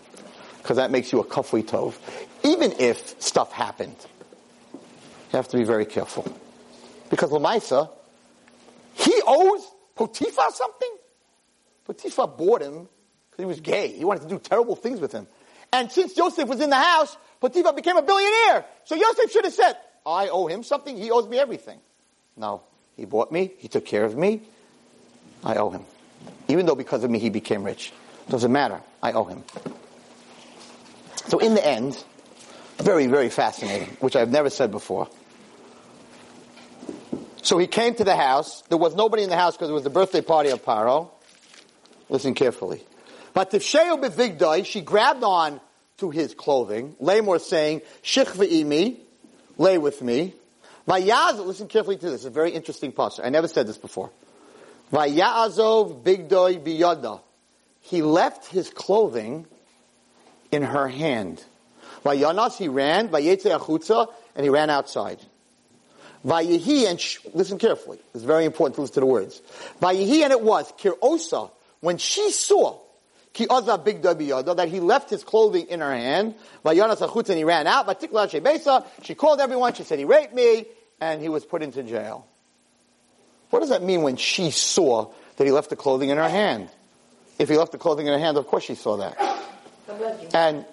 Because 0.58 0.78
that 0.78 0.92
makes 0.92 1.12
you 1.12 1.20
a 1.20 1.24
kafui 1.24 1.64
tov. 1.64 1.96
Even 2.44 2.74
if 2.80 3.22
stuff 3.22 3.52
happened. 3.52 3.96
You 4.74 5.38
have 5.38 5.48
to 5.50 5.58
be 5.58 5.64
very 5.64 5.86
careful. 5.86 6.26
Because 7.10 7.30
Lamaisa, 7.30 7.90
he 8.96 9.22
owes 9.26 9.66
Potiphar 9.96 10.52
something. 10.52 10.90
Potiphar 11.86 12.28
bought 12.28 12.62
him 12.62 12.88
because 13.30 13.44
he 13.44 13.46
was 13.46 13.60
gay. 13.60 13.90
He 13.90 14.04
wanted 14.06 14.24
to 14.24 14.30
do 14.30 14.40
terrible 14.40 14.76
things 14.76 15.00
with 15.00 15.12
him. 15.12 15.28
And 15.74 15.92
since 15.92 16.14
Joseph 16.14 16.50
was 16.50 16.60
in 16.60 16.70
the 16.70 16.76
house, 16.76 17.16
Potiphar 17.40 17.74
became 17.74 17.98
a 17.98 18.02
billionaire. 18.02 18.66
So 18.86 18.98
Joseph 18.98 19.32
should 19.32 19.46
have 19.46 19.54
said, 19.54 19.78
I 20.06 20.30
owe 20.30 20.48
him 20.48 20.64
something, 20.64 20.98
he 20.98 21.12
owes 21.12 21.28
me 21.28 21.40
everything. 21.40 21.80
No, 22.36 22.62
he 22.98 23.06
bought 23.06 23.32
me, 23.32 23.52
he 23.58 23.68
took 23.68 23.86
care 23.86 24.04
of 24.04 24.16
me, 24.18 24.42
I 25.44 25.56
owe 25.56 25.70
him. 25.70 25.86
Even 26.48 26.66
though 26.66 26.76
because 26.76 27.04
of 27.04 27.12
me 27.12 27.20
he 27.20 27.30
became 27.30 27.64
rich. 27.64 27.94
Doesn't 28.30 28.52
matter, 28.52 28.82
I 29.02 29.14
owe 29.14 29.26
him. 29.26 29.44
So 31.28 31.40
in 31.40 31.54
the 31.54 31.66
end, 31.66 32.04
very, 32.78 33.08
very 33.08 33.30
fascinating, 33.30 33.90
which 34.00 34.16
I've 34.16 34.32
never 34.32 34.50
said 34.50 34.72
before. 34.72 35.08
So 37.44 37.58
he 37.58 37.68
came 37.68 37.96
to 37.96 38.04
the 38.04 38.16
house. 38.16 38.62
There 38.70 38.78
was 38.78 38.96
nobody 38.96 39.24
in 39.24 39.30
the 39.30 39.36
house 39.36 39.56
because 39.56 39.70
it 39.70 39.74
was 39.74 39.84
the 39.84 39.90
birthday 39.90 40.22
party 40.22 40.50
of 40.50 40.64
Paro. 40.64 41.10
Listen 42.10 42.34
carefully. 42.34 42.84
But 43.34 43.52
Tifsheo 43.52 44.02
bevigdai, 44.02 44.66
she 44.66 44.82
grabbed 44.82 45.24
on 45.24 45.62
to 45.98 46.10
his 46.10 46.34
clothing. 46.34 46.96
Lamor 47.02 47.40
saying, 47.40 47.82
Shich 48.04 48.26
imi, 48.26 48.98
lay 49.58 49.78
with 49.78 50.02
me. 50.02 50.34
Vayaz, 50.88 51.46
listen 51.46 51.68
carefully 51.68 51.98
to 51.98 52.10
this, 52.10 52.22
it's 52.22 52.26
a 52.26 52.30
very 52.30 52.52
interesting 52.52 52.92
posture. 52.92 53.24
I 53.24 53.30
never 53.30 53.48
said 53.48 53.68
this 53.68 53.78
before. 53.78 54.10
Vayazov 54.92 56.04
bigdoi 56.04 56.64
biyada. 56.64 57.22
He 57.82 58.02
left 58.02 58.48
his 58.48 58.70
clothing 58.70 59.46
in 60.52 60.64
her 60.64 60.88
hand. 60.88 61.44
Vayanas, 62.04 62.58
he 62.58 62.68
ran, 62.68 63.10
vayetze 63.10 63.58
achutza, 63.58 64.08
and 64.36 64.44
he 64.44 64.50
ran 64.50 64.70
outside. 64.70 65.20
Vayihi, 66.26 66.88
and 66.88 67.00
sh- 67.00 67.20
listen 67.34 67.58
carefully, 67.58 68.00
it's 68.14 68.24
very 68.24 68.46
important 68.46 68.76
to 68.76 68.82
listen 68.82 68.96
to 68.96 69.00
the 69.00 69.06
words. 69.06 69.42
Vayihi, 69.82 70.24
and 70.24 70.32
it 70.32 70.42
was, 70.42 70.72
kirosa, 70.74 71.52
when 71.80 71.98
she 71.98 72.32
saw 72.32 72.80
Ki 73.34 73.48
big 73.84 74.02
that 74.02 74.68
he 74.68 74.80
left 74.80 75.10
his 75.10 75.24
clothing 75.24 75.68
in 75.68 75.80
her 75.80 75.94
hand. 75.94 76.36
and 76.66 77.38
he 77.38 77.44
ran 77.44 77.68
out. 77.68 77.88
She 79.04 79.16
called 79.16 79.40
everyone. 79.40 79.74
She 79.74 79.84
said 79.84 80.00
he 80.00 80.06
raped 80.06 80.34
me, 80.34 80.66
and 81.00 81.22
he 81.22 81.30
was 81.30 81.46
put 81.46 81.62
into 81.62 81.84
jail. 81.84 82.28
What 83.50 83.60
does 83.60 83.70
that 83.70 83.84
mean 83.84 84.02
when 84.02 84.18
she 84.18 84.52
saw 84.52 85.12
that 85.38 85.46
he 85.46 85.52
left 85.52 85.70
the 85.70 85.76
clothing 85.76 86.10
in 86.10 86.18
her 86.18 86.30
hand? 86.30 86.70
If 87.40 87.50
he 87.50 87.58
left 87.58 87.72
the 87.72 87.78
clothing 87.78 88.08
in 88.08 88.14
her 88.14 88.20
hand, 88.20 88.38
of 88.38 88.48
course 88.48 88.64
she 88.64 88.76
saw 88.76 88.98
that. 88.98 89.18
And 90.34 90.66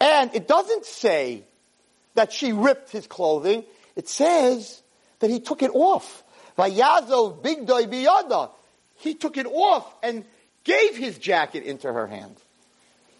And 0.00 0.34
it 0.34 0.46
doesn't 0.46 0.84
say 0.84 1.44
that 2.14 2.32
she 2.32 2.52
ripped 2.52 2.90
his 2.90 3.06
clothing. 3.06 3.64
It 3.96 4.08
says 4.08 4.82
that 5.20 5.30
he 5.30 5.40
took 5.40 5.62
it 5.62 5.70
off. 5.72 6.22
Vayazo 6.58 7.42
big 7.42 7.66
He 8.96 9.14
took 9.14 9.36
it 9.36 9.46
off 9.46 9.92
and 10.02 10.24
gave 10.64 10.96
his 10.96 11.18
jacket 11.18 11.64
into 11.64 11.92
her 11.92 12.06
hand. 12.06 12.36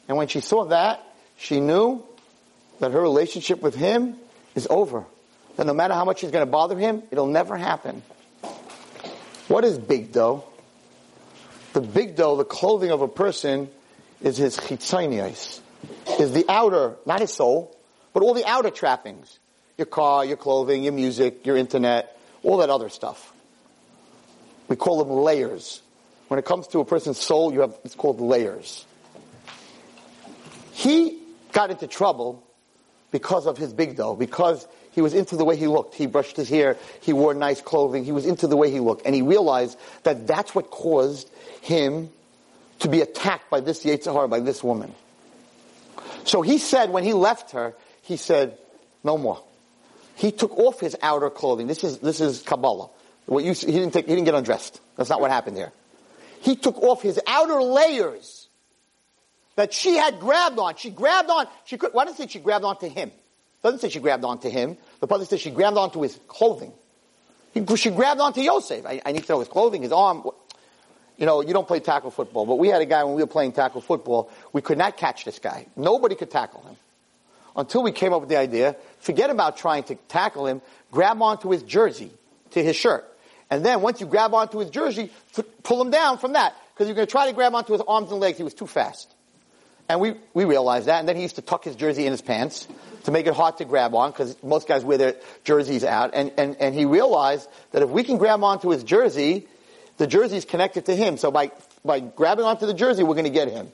And 0.09 0.17
when 0.17 0.29
she 0.29 0.41
saw 0.41 0.67
that, 0.67 1.05
she 1.37 1.61
knew 1.61 2.05
that 2.81 2.93
her 2.93 3.01
relationship 3.01 3.63
with 3.63 3.75
him 3.75 4.17
is 4.55 4.67
over. 4.71 5.05
That 5.57 5.67
no 5.67 5.75
matter 5.75 5.95
how 5.95 6.05
much 6.05 6.21
she's 6.21 6.31
going 6.31 6.45
to 6.45 6.51
bother 6.51 6.79
him, 6.79 7.03
it'll 7.11 7.27
never 7.27 7.57
happen. 7.57 8.03
What 9.49 9.65
is 9.65 9.79
bigdo? 9.79 10.45
The 11.73 11.83
bigdo, 11.83 12.39
the 12.39 12.45
clothing 12.45 12.91
of 12.91 13.03
a 13.03 13.09
person, 13.09 13.69
is 14.21 14.37
his 14.37 14.57
chitzonios, 14.57 15.61
is 16.19 16.33
the 16.33 16.45
outer, 16.49 16.97
not 17.07 17.21
his 17.21 17.33
soul, 17.33 17.77
but 18.13 18.23
all 18.23 18.35
the 18.35 18.47
outer 18.47 18.71
trappings. 18.71 19.39
Your 19.77 19.87
car, 19.87 20.25
your 20.25 20.37
clothing, 20.37 20.85
your 20.85 20.93
music, 20.93 21.45
your 21.45 21.57
internet, 21.57 22.17
all 22.43 22.59
that 22.59 22.71
other 22.71 22.89
stuff. 22.89 23.33
We 24.69 24.77
call 24.77 25.05
them 25.05 25.11
layers. 25.11 25.82
When 26.33 26.39
it 26.39 26.47
comes 26.47 26.67
to 26.69 26.81
a 26.81 26.85
person's 26.87 27.19
soul, 27.19 27.53
you 27.53 27.61
have, 27.61 27.79
it's 27.85 27.95
called 27.95 28.19
layers. 28.19 28.87
He 30.73 31.19
got 31.53 31.71
into 31.71 31.87
trouble 31.87 32.43
because 33.11 33.47
of 33.47 33.59
his 33.59 33.75
bigdo, 33.75 34.19
because 34.19 34.67
he 34.93 35.03
was 35.03 35.13
into 35.13 35.37
the 35.37 35.45
way 35.45 35.57
he 35.57 35.67
looked. 35.67 35.95
He 35.95 36.07
brushed 36.07 36.39
his 36.39 36.49
hair. 36.49 36.79
He 37.03 37.13
wore 37.13 37.35
nice 37.35 37.61
clothing. 37.61 38.07
He 38.07 38.13
was 38.13 38.25
into 38.25 38.47
the 38.47 38.57
way 38.57 38.71
he 38.71 38.81
looked. 38.81 39.05
And 39.05 39.15
he 39.15 39.21
realized 39.21 39.79
that 40.05 40.27
that's 40.27 40.55
what 40.55 40.71
caused 40.71 41.29
him 41.61 42.09
to 42.79 42.89
be 42.89 43.03
attacked 43.03 43.51
by 43.51 43.61
this 43.61 43.85
Yetzer 43.85 44.15
Hara, 44.15 44.27
by 44.27 44.41
this 44.41 44.65
woman. 44.65 44.95
So 46.25 46.41
he 46.41 46.57
said, 46.57 46.89
when 46.89 47.05
he 47.05 47.13
left 47.13 47.51
her, 47.51 47.75
he 48.05 48.17
said, 48.17 48.57
no 49.05 49.19
more. 49.19 49.45
He 50.17 50.33
took 50.33 50.57
off 50.57 50.81
his 50.81 50.97
outer 51.03 51.29
clothing. 51.29 51.67
This 51.67 51.85
is, 51.85 51.99
this 51.99 52.23
is 52.23 52.41
Kabbalah. 52.41 52.89
What 53.27 53.45
you, 53.45 53.53
he 53.53 53.67
didn't 53.67 53.91
take, 53.91 54.07
he 54.07 54.15
didn't 54.15 54.25
get 54.25 54.35
undressed. 54.35 54.81
That's 54.97 55.11
not 55.11 55.21
what 55.21 55.31
happened 55.31 55.59
here. 55.59 55.73
He 56.43 56.57
took 56.57 56.79
off 56.83 57.03
his 57.03 57.21
outer 57.27 57.63
layers 57.63 58.49
that 59.57 59.73
she 59.73 59.97
had 59.97 60.19
grabbed 60.19 60.59
on. 60.59 60.77
She 60.77 60.91
grabbed 60.91 61.31
on, 61.31 61.47
she 61.65 61.79
could, 61.79 61.93
why 61.93 62.05
does 62.05 62.15
it 62.15 62.19
say 62.19 62.27
she 62.27 62.41
grabbed 62.41 62.65
onto 62.65 62.89
him? 62.89 63.11
Doesn't 63.63 63.79
say 63.79 63.89
she 63.89 64.01
grabbed 64.01 64.25
onto 64.25 64.51
him. 64.51 64.77
The 65.01 65.07
Pasuk 65.07 65.29
says 65.29 65.41
she 65.41 65.51
grabbed 65.51 65.77
onto 65.77 66.03
his 66.03 66.19
clothing. 66.27 66.73
He, 67.55 67.65
she 67.77 67.91
grabbed 67.91 68.21
onto 68.21 68.41
Yosef. 68.41 68.85
I, 68.85 69.01
I, 69.07 69.13
need 69.13 69.25
to 69.25 69.33
know 69.33 69.39
his 69.39 69.49
clothing, 69.49 69.83
his 69.83 69.93
arm. 69.93 70.25
You 71.17 71.27
know, 71.27 71.43
you 71.43 71.53
don't 71.53 71.69
play 71.69 71.79
tackle 71.79 72.11
football, 72.11 72.45
but 72.45 72.57
we 72.57 72.69
had 72.69 72.83
a 72.83 72.87
guy 72.87 73.05
when 73.05 73.15
we 73.15 73.23
were 73.23 73.29
playing 73.29 73.53
tackle 73.53 73.81
football, 73.81 74.31
we 74.53 74.63
could 74.63 74.79
not 74.79 74.97
catch 74.97 75.25
this 75.25 75.39
guy. 75.39 75.67
Nobody 75.77 76.17
could 76.17 76.31
tackle 76.31 76.63
him. 76.63 76.77
Until 77.55 77.83
we 77.85 77.93
came 77.93 78.13
up 78.13 78.21
with 78.21 78.31
the 78.31 78.39
idea, 78.39 78.75
forget 78.99 79.31
about 79.31 79.59
trying 79.59 79.85
to 79.85 79.95
tackle 80.09 80.47
him, 80.47 80.63
grab 80.91 81.23
onto 81.23 81.51
his 81.51 81.63
jersey, 81.63 82.11
to 82.53 82.65
his 82.65 82.75
shirt. 82.75 83.07
And 83.53 83.63
then 83.63 83.83
once 83.83 84.01
you 84.01 84.07
grab 84.07 84.33
onto 84.33 84.61
his 84.61 84.71
jersey, 84.71 85.11
pull 85.63 85.83
him 85.83 85.91
down 85.91 86.17
from 86.17 86.33
that. 86.33 86.57
Because 86.73 86.89
you're 86.89 86.95
going 86.95 87.07
to 87.07 87.11
try 87.11 87.27
to 87.27 87.35
grab 87.35 87.55
onto 87.55 87.75
his 87.75 87.83
arms 87.87 88.11
and 88.11 88.19
legs, 88.19 88.39
he 88.39 88.45
was 88.45 88.55
too 88.55 88.67
fast. 88.67 89.15
And 89.91 90.01
we, 90.01 90.15
we 90.33 90.47
realized 90.47 90.87
that. 90.87 91.01
And 91.01 91.07
then 91.07 91.17
he 91.17 91.23
used 91.23 91.37
to 91.37 91.43
tuck 91.43 91.63
his 91.63 91.77
jersey 91.77 92.07
in 92.07 92.13
his 92.13 92.23
pants 92.23 92.67
to 93.05 93.11
make 93.11 93.27
it 93.27 93.35
hard 93.35 93.59
to 93.59 93.67
grab 93.67 93.95
on 93.95 94.11
because 94.11 94.43
most 94.43 94.67
guys 94.67 94.87
wear 94.87 94.97
their 94.97 95.17
jerseys 95.45 95.85
out. 95.85 96.13
And, 96.15 96.33
and, 96.39 96.57
and 96.61 96.75
he 96.75 96.87
realized 96.87 97.47
that 97.73 97.83
if 97.83 97.91
we 97.91 98.05
can 98.05 98.17
grab 98.17 98.43
onto 98.43 98.71
his 98.71 98.85
jersey, 98.85 99.47
the 99.99 100.07
jersey 100.07 100.39
is 100.39 100.47
connected 100.47 100.87
to 100.87 100.97
him. 100.97 101.19
So 101.19 101.31
by, 101.31 101.53
by 101.85 102.01
grabbing 102.01 102.47
onto 102.47 102.65
the 102.65 102.73
jersey, 102.73 103.03
we're 103.03 103.17
going 103.17 103.25
to 103.25 103.31
get 103.31 103.49
him. 103.49 103.69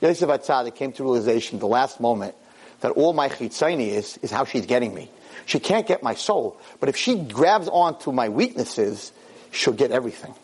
Yosef 0.00 0.28
Atzadik 0.28 0.74
came 0.74 0.90
to 0.94 1.04
realization 1.04 1.60
the 1.60 1.68
last 1.68 2.00
moment 2.00 2.34
that 2.80 2.90
all 2.90 3.12
my 3.12 3.28
chitzani 3.28 3.90
is, 3.90 4.18
is 4.20 4.32
how 4.32 4.46
she's 4.46 4.66
getting 4.66 4.92
me. 4.92 5.12
She 5.46 5.58
can't 5.58 5.86
get 5.86 6.02
my 6.02 6.14
soul. 6.14 6.60
But 6.80 6.88
if 6.88 6.96
she 6.96 7.16
grabs 7.16 7.68
onto 7.68 8.12
my 8.12 8.28
weaknesses, 8.28 9.12
she'll 9.50 9.74
get 9.74 9.90
everything. 9.90 10.34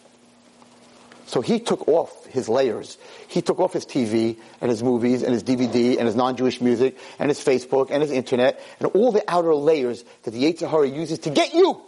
So 1.29 1.43
he 1.43 1.61
took 1.61 1.87
off 1.89 2.25
his 2.27 2.49
layers. 2.49 2.97
He 3.29 3.43
took 3.43 3.61
off 3.61 3.75
his 3.75 3.85
TV 3.85 4.39
and 4.63 4.71
his 4.71 4.83
movies 4.83 5.23
and 5.23 5.35
his 5.35 5.45
DVD 5.45 5.99
and 5.99 6.07
his 6.07 6.17
non-Jewish 6.17 6.63
music 6.63 6.97
and 7.19 7.29
his 7.29 7.39
Facebook 7.39 7.91
and 7.91 8.01
his 8.01 8.11
internet 8.11 8.63
and 8.81 8.89
all 8.93 9.13
the 9.13 9.23
outer 9.29 9.55
layers 9.55 10.05
that 10.23 10.31
the 10.31 10.43
Yetzer 10.43 10.71
Hara 10.71 10.89
uses 10.89 11.19
to 11.21 11.31
get 11.31 11.53
you. 11.53 11.83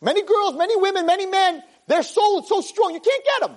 Many 0.00 0.22
girls, 0.22 0.56
many 0.56 0.76
women, 0.76 1.06
many 1.06 1.26
men, 1.26 1.62
their 1.86 2.02
soul 2.02 2.40
is 2.40 2.48
so 2.48 2.60
strong, 2.60 2.92
you 2.92 3.00
can't 3.00 3.24
get 3.24 3.48
them. 3.48 3.56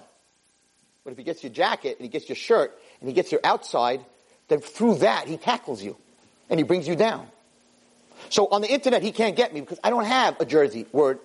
But 1.03 1.11
if 1.11 1.17
he 1.17 1.23
gets 1.23 1.43
your 1.43 1.51
jacket 1.51 1.97
and 1.97 2.05
he 2.05 2.09
gets 2.09 2.29
your 2.29 2.35
shirt 2.35 2.77
and 2.99 3.09
he 3.09 3.13
gets 3.13 3.31
your 3.31 3.41
outside, 3.43 4.05
then 4.47 4.59
through 4.59 4.97
that 4.97 5.27
he 5.27 5.37
tackles 5.37 5.81
you 5.81 5.97
and 6.51 6.59
he 6.59 6.63
brings 6.63 6.87
you 6.87 6.95
down. 6.95 7.27
So 8.33 8.47
on 8.47 8.61
the 8.61 8.67
internet 8.67 9.03
he 9.03 9.11
can't 9.11 9.35
get 9.35 9.53
me 9.53 9.61
because 9.61 9.79
I 9.83 9.91
don't 9.91 10.05
have 10.05 10.41
a 10.41 10.45
jersey 10.45 10.87
word 10.91 11.19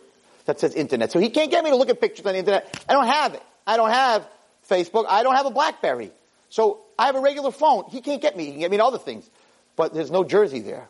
that 0.45 0.61
says 0.61 0.75
internet. 0.75 1.11
So 1.11 1.19
he 1.19 1.31
can't 1.31 1.51
get 1.51 1.65
me 1.65 1.71
to 1.71 1.77
look 1.77 1.89
at 1.89 2.03
pictures 2.03 2.27
on 2.27 2.35
the 2.35 2.39
internet. 2.39 2.85
I 2.87 2.93
don't 2.93 3.07
have 3.07 3.33
it. 3.33 3.43
I 3.67 3.79
don't 3.79 3.89
have 3.89 4.29
Facebook. 4.69 5.07
I 5.09 5.23
don't 5.23 5.35
have 5.35 5.47
a 5.47 5.51
BlackBerry. 5.51 6.11
So 6.51 6.81
I 6.99 7.07
have 7.07 7.17
a 7.17 7.21
regular 7.21 7.51
phone. 7.51 7.85
He 7.89 8.03
can't 8.03 8.21
get 8.21 8.37
me. 8.37 8.45
He 8.45 8.51
can 8.51 8.61
get 8.61 8.71
me 8.71 8.77
to 8.77 8.85
other 8.85 8.99
things. 8.99 9.29
But 9.75 9.95
there's 9.95 10.11
no 10.11 10.23
jersey 10.23 10.61
there. 10.61 10.87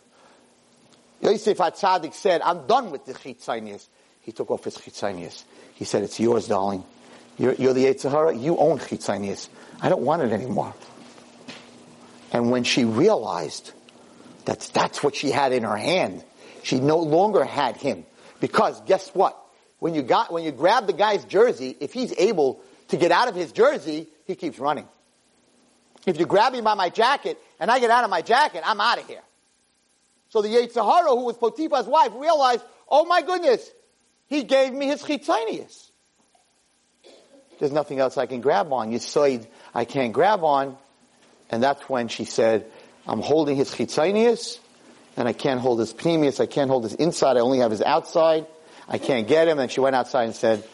Yosef 1.21 1.57
Atzadik 1.59 2.14
said, 2.14 2.43
I'm 2.43 2.66
done 2.66 2.91
with 2.91 3.07
the 3.07 3.14
chitzanias. 3.14 3.87
He 4.23 4.33
took 4.33 4.51
off 4.51 4.64
his 4.64 4.77
chitzanias. 4.77 5.45
He 5.77 5.85
said, 5.85 6.03
it's 6.03 6.19
yours, 6.19 6.49
darling. 6.49 6.83
You're, 7.39 7.55
you're 7.55 7.75
the 7.75 7.85
Yetzer 7.85 8.43
You 8.43 8.57
own 8.57 8.81
chitzanias. 8.81 9.49
I 9.81 9.89
don't 9.89 10.03
want 10.03 10.23
it 10.23 10.33
anymore. 10.33 10.75
And 12.33 12.51
when 12.51 12.64
she 12.64 12.85
realized 12.85 13.71
that 14.49 14.61
that's 14.72 15.03
what 15.03 15.14
she 15.14 15.30
had 15.30 15.53
in 15.53 15.62
her 15.62 15.76
hand, 15.76 16.24
she 16.62 16.80
no 16.80 17.01
longer 17.01 17.44
had 17.44 17.76
him. 17.76 18.07
Because 18.40 18.80
guess 18.86 19.11
what? 19.11 19.38
When 19.78 19.94
you 19.94 20.01
got, 20.01 20.32
when 20.32 20.42
you 20.42 20.53
grab 20.53 20.86
the 20.86 20.94
guy's 20.94 21.26
jersey, 21.26 21.76
if 21.80 21.92
he's 21.92 22.14
able 22.16 22.62
to 22.88 22.96
get 22.96 23.12
out 23.12 23.28
of 23.28 23.34
his 23.34 23.53
jersey, 23.53 24.07
he 24.26 24.34
keeps 24.34 24.59
running. 24.59 24.88
If 26.07 26.18
you 26.18 26.24
grab 26.24 26.55
me 26.55 26.62
by 26.62 26.72
my 26.72 26.88
jacket 26.88 27.36
and 27.61 27.70
I 27.70 27.78
get 27.78 27.90
out 27.90 28.05
of 28.05 28.11
my 28.11 28.22
jacket, 28.22 28.62
I'm 28.64 28.80
out 28.80 28.99
of 28.99 29.07
here. 29.07 29.20
So 30.30 30.40
the 30.40 30.49
Yetzer 30.49 30.82
Hara, 30.82 31.11
who 31.11 31.26
was 31.26 31.36
Potiphar's 31.36 31.86
wife, 31.86 32.12
realized, 32.14 32.64
oh 32.88 33.05
my 33.05 33.20
goodness, 33.20 33.70
he 34.28 34.44
gave 34.44 34.72
me 34.72 34.86
his 34.86 35.03
chitzonius. 35.03 35.90
There's 37.59 37.72
nothing 37.72 37.99
else 37.99 38.16
I 38.16 38.24
can 38.24 38.40
grab 38.40 38.72
on. 38.72 38.92
You 38.92 38.99
said 38.99 39.46
I 39.74 39.84
can't 39.84 40.14
grab 40.14 40.42
on. 40.42 40.78
And 41.51 41.62
that's 41.62 41.86
when 41.86 42.09
she 42.09 42.24
said, 42.24 42.70
I'm 43.09 43.23
holding 43.23 43.57
his 43.57 43.75
chitzonius, 43.75 44.59
and 45.17 45.27
I 45.27 45.33
can't 45.33 45.61
hold 45.61 45.81
his 45.81 45.95
pnimius, 45.95 46.41
I 46.41 46.47
can't 46.47 46.71
hold 46.71 46.85
his 46.85 46.95
inside, 46.95 47.37
I 47.37 47.41
only 47.41 47.59
have 47.59 47.71
his 47.71 47.83
outside. 47.83 48.47
I 48.89 48.99
can't 48.99 49.29
get 49.29 49.49
him. 49.49 49.59
And 49.59 49.71
she 49.71 49.81
went 49.81 49.97
outside 49.97 50.25
and 50.25 50.35
said, 50.35 50.65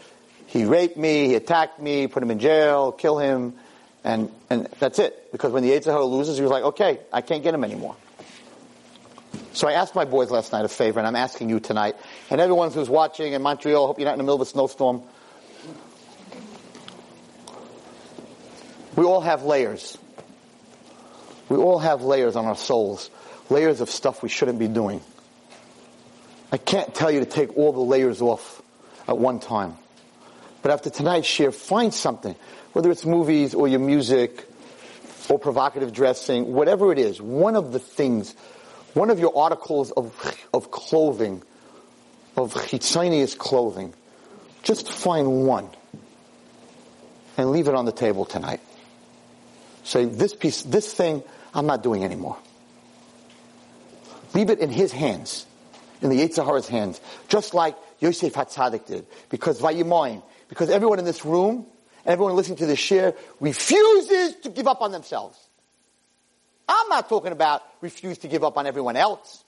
he 0.47 0.65
raped 0.65 0.97
me, 0.97 1.27
he 1.27 1.35
attacked 1.35 1.81
me, 1.81 2.07
put 2.07 2.23
him 2.23 2.31
in 2.31 2.39
jail, 2.39 2.93
kill 2.93 3.19
him, 3.19 3.55
and, 4.05 4.31
and 4.51 4.69
that's 4.79 4.99
it. 4.99 5.33
Because 5.33 5.53
when 5.53 5.63
the 5.63 5.71
Yetzer 5.71 5.87
Hara 5.87 6.05
loses, 6.05 6.37
he 6.37 6.43
was 6.43 6.51
like, 6.51 6.63
okay, 6.63 7.01
I 7.13 7.23
can't 7.23 7.43
get 7.43 7.55
him 7.55 7.65
anymore. 7.65 7.97
So 9.53 9.69
I 9.69 9.73
asked 9.73 9.95
my 9.95 10.05
boys 10.05 10.31
last 10.31 10.53
night 10.53 10.65
a 10.65 10.69
favor, 10.69 11.01
and 11.01 11.09
I'm 11.09 11.17
asking 11.17 11.49
you 11.49 11.61
tonight, 11.61 11.97
and 12.31 12.41
everyone 12.41 12.71
who's 12.71 12.89
watching 12.89 13.33
in 13.33 13.43
Montreal, 13.43 13.87
hope 13.87 13.99
you're 13.99 14.07
not 14.07 14.13
in 14.13 14.19
the 14.19 14.25
middle 14.25 14.37
of 14.37 14.43
a 14.43 14.47
snowstorm. 14.47 15.03
We 18.97 19.05
all 19.05 19.21
have 19.21 19.43
layers. 19.43 19.99
We 21.49 21.57
all 21.57 21.79
have 21.79 22.03
layers 22.03 22.37
on 22.37 22.47
our 22.47 22.57
souls, 22.57 23.11
layers 23.51 23.81
of 23.81 23.91
stuff 23.91 24.23
we 24.23 24.29
shouldn't 24.29 24.59
be 24.59 24.69
doing. 24.69 25.01
I 26.51 26.57
can't 26.57 26.95
tell 26.95 27.11
you 27.11 27.21
to 27.21 27.27
take 27.27 27.57
all 27.57 27.73
the 27.73 27.81
layers 27.81 28.23
off 28.23 28.63
at 29.09 29.19
one 29.19 29.41
time. 29.41 29.77
But 30.63 30.71
after 30.71 30.89
tonight's 30.89 31.27
share, 31.27 31.53
find 31.53 31.93
something, 31.93 32.35
whether 32.73 32.91
it's 32.91 33.05
movies 33.05 33.55
or 33.55 33.69
your 33.69 33.81
music 33.81 34.49
or 35.29 35.39
provocative 35.39 35.93
dressing, 35.93 36.53
whatever 36.53 36.93
it 36.93 36.99
is, 36.99 37.21
one 37.21 37.57
of 37.57 37.73
the 37.73 37.79
things, 37.79 38.35
one 38.95 39.11
of 39.11 39.19
your 39.19 39.37
articles 39.37 39.91
of, 39.91 40.15
of 40.55 40.71
clothing, 40.71 41.43
of 42.37 42.55
chitzonius 42.55 43.37
clothing, 43.37 43.93
just 44.63 44.91
find 44.91 45.47
one 45.47 45.69
and 47.37 47.51
leave 47.51 47.69
it 47.69 47.75
on 47.75 47.85
the 47.85 47.93
table 47.93 48.25
tonight. 48.25 48.61
Say, 49.85 50.07
this 50.07 50.35
piece, 50.35 50.63
this 50.63 50.93
thing, 50.93 51.23
I'm 51.55 51.67
not 51.67 51.83
doing 51.83 52.05
anymore. 52.05 52.39
Leave 54.35 54.51
it 54.51 54.59
in 54.59 54.71
his 54.71 54.91
hands 54.93 55.47
in 56.03 56.11
the 56.11 56.17
Yetzer 56.17 56.45
Hara's 56.45 56.67
hands, 56.67 57.01
just 57.29 57.55
like 57.55 57.77
Yosef 58.01 58.33
Hatzadik 58.33 58.87
did. 58.87 59.07
Because 59.31 59.61
Vayimoim, 59.61 60.23
because 60.49 60.71
everyone 60.71 60.99
in 60.99 61.05
this 61.05 61.25
room, 61.25 61.67
everyone 62.05 62.35
listening 62.35 62.59
to 62.59 62.67
this 62.67 62.79
share, 62.79 63.15
refuses 63.41 64.35
to 64.43 64.51
give 64.51 64.67
up 64.67 64.83
on 64.83 64.91
themselves. 64.91 65.39
I'm 66.69 66.89
not 66.89 67.09
talking 67.09 67.33
about 67.33 67.63
refuse 67.81 68.19
to 68.19 68.29
give 68.29 68.43
up 68.43 68.57
on 68.57 68.67
everyone 68.67 68.97
else. 68.97 69.45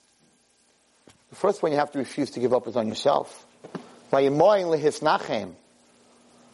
The 1.31 1.37
first 1.37 1.63
one 1.63 1.73
you 1.73 1.79
have 1.79 1.93
to 1.93 1.99
refuse 1.99 2.31
to 2.33 2.41
give 2.41 2.53
up 2.53 2.69
is 2.69 2.77
on 2.77 2.89
yourself. 2.89 3.47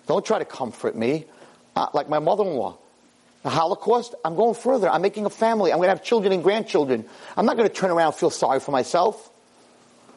Don't 0.06 0.24
try 0.24 0.38
to 0.38 0.44
comfort 0.44 0.96
me. 0.96 1.26
Uh, 1.74 1.86
like 1.94 2.08
my 2.08 2.18
mother-in-law. 2.18 2.76
The 3.42 3.50
Holocaust, 3.50 4.14
I'm 4.24 4.36
going 4.36 4.54
further. 4.54 4.88
I'm 4.88 5.02
making 5.02 5.26
a 5.26 5.30
family. 5.30 5.72
I'm 5.72 5.78
going 5.78 5.88
to 5.88 5.94
have 5.94 6.04
children 6.04 6.32
and 6.32 6.44
grandchildren. 6.44 7.04
I'm 7.36 7.44
not 7.44 7.56
going 7.56 7.68
to 7.68 7.74
turn 7.74 7.90
around 7.90 8.08
and 8.08 8.14
feel 8.14 8.30
sorry 8.30 8.60
for 8.60 8.70
myself. 8.70 9.30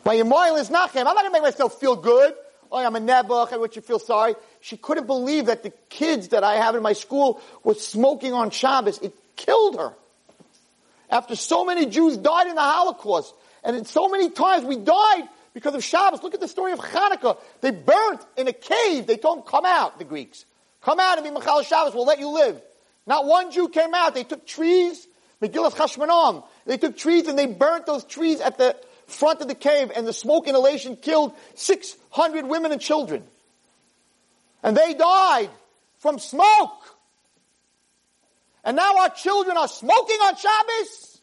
My 0.06 0.14
Yemoil 0.14 0.60
is 0.60 0.70
Nachem. 0.70 1.00
I'm 1.00 1.06
not 1.06 1.16
going 1.16 1.28
to 1.28 1.32
make 1.32 1.42
myself 1.42 1.80
feel 1.80 1.96
good. 1.96 2.36
Oh, 2.72 2.78
I'm 2.78 2.96
a 2.96 3.00
nebuch. 3.00 3.26
Oh, 3.30 3.48
I 3.52 3.58
want 3.58 3.76
you 3.76 3.82
to 3.82 3.88
feel 3.88 4.00
sorry. 4.00 4.36
She 4.62 4.78
couldn't 4.78 5.08
believe 5.08 5.48
that 5.48 5.64
the 5.64 5.72
kids 5.90 6.30
that 6.30 6.44
I 6.44 6.56
have 6.56 6.76
in 6.76 6.84
my 6.84 6.94
school 6.94 7.42
were 7.64 7.74
smoking 7.74 8.34
on 8.34 8.52
Shabbos. 8.52 9.00
It 9.00 9.14
killed 9.36 9.78
her. 9.78 9.94
After 11.10 11.36
so 11.36 11.66
many 11.66 11.88
Jews 11.88 12.18
died 12.18 12.48
in 12.48 12.56
the 12.56 12.62
Holocaust, 12.62 13.34
and 13.64 13.88
so 13.88 14.08
many 14.08 14.30
times 14.30 14.66
we 14.66 14.78
died 14.78 15.28
because 15.56 15.74
of 15.74 15.84
Shabbos. 15.84 16.22
Look 16.22 16.36
at 16.36 16.42
the 16.42 16.48
story 16.48 16.74
of 16.74 16.80
Hanukkah. 16.80 17.40
They 17.62 17.72
burnt 17.72 18.22
in 18.38 18.48
a 18.48 18.54
cave. 18.54 19.08
They 19.08 19.18
told 19.18 19.40
them, 19.40 19.46
come 19.48 19.66
out, 19.66 19.98
the 19.98 20.04
Greeks. 20.04 20.46
Come 20.82 21.00
out 21.00 21.18
and 21.18 21.26
be 21.26 21.32
Machal 21.32 21.64
Shabbos. 21.64 21.96
We'll 21.96 22.06
let 22.06 22.20
you 22.20 22.30
live. 22.30 22.62
Not 23.08 23.26
one 23.26 23.52
Jew 23.52 23.70
came 23.70 23.94
out. 23.94 24.16
They 24.16 24.24
took 24.24 24.46
trees, 24.46 25.08
Megillas 25.42 25.74
Chashmonaim. 25.74 26.44
They 26.66 26.78
took 26.78 26.98
trees 26.98 27.28
and 27.28 27.38
they 27.38 27.46
burnt 27.46 27.86
those 27.86 28.04
trees 28.04 28.42
at 28.42 28.58
the 28.58 28.76
front 29.08 29.42
of 29.42 29.48
the 29.48 29.56
cave 29.56 29.92
and 29.96 30.08
the 30.08 30.14
smoke 30.14 30.48
inhalation 30.48 30.96
killed 30.96 31.34
600 31.56 32.48
women 32.48 32.72
and 32.72 32.82
children. 32.82 33.24
And 34.64 34.76
they 34.76 34.96
died 34.96 35.50
from 36.00 36.18
smoke. 36.18 36.98
And 38.64 38.76
now 38.76 38.98
our 38.98 39.10
children 39.10 39.58
are 39.58 39.68
smoking 39.68 40.18
on 40.18 40.36
Shabbos. 40.36 41.22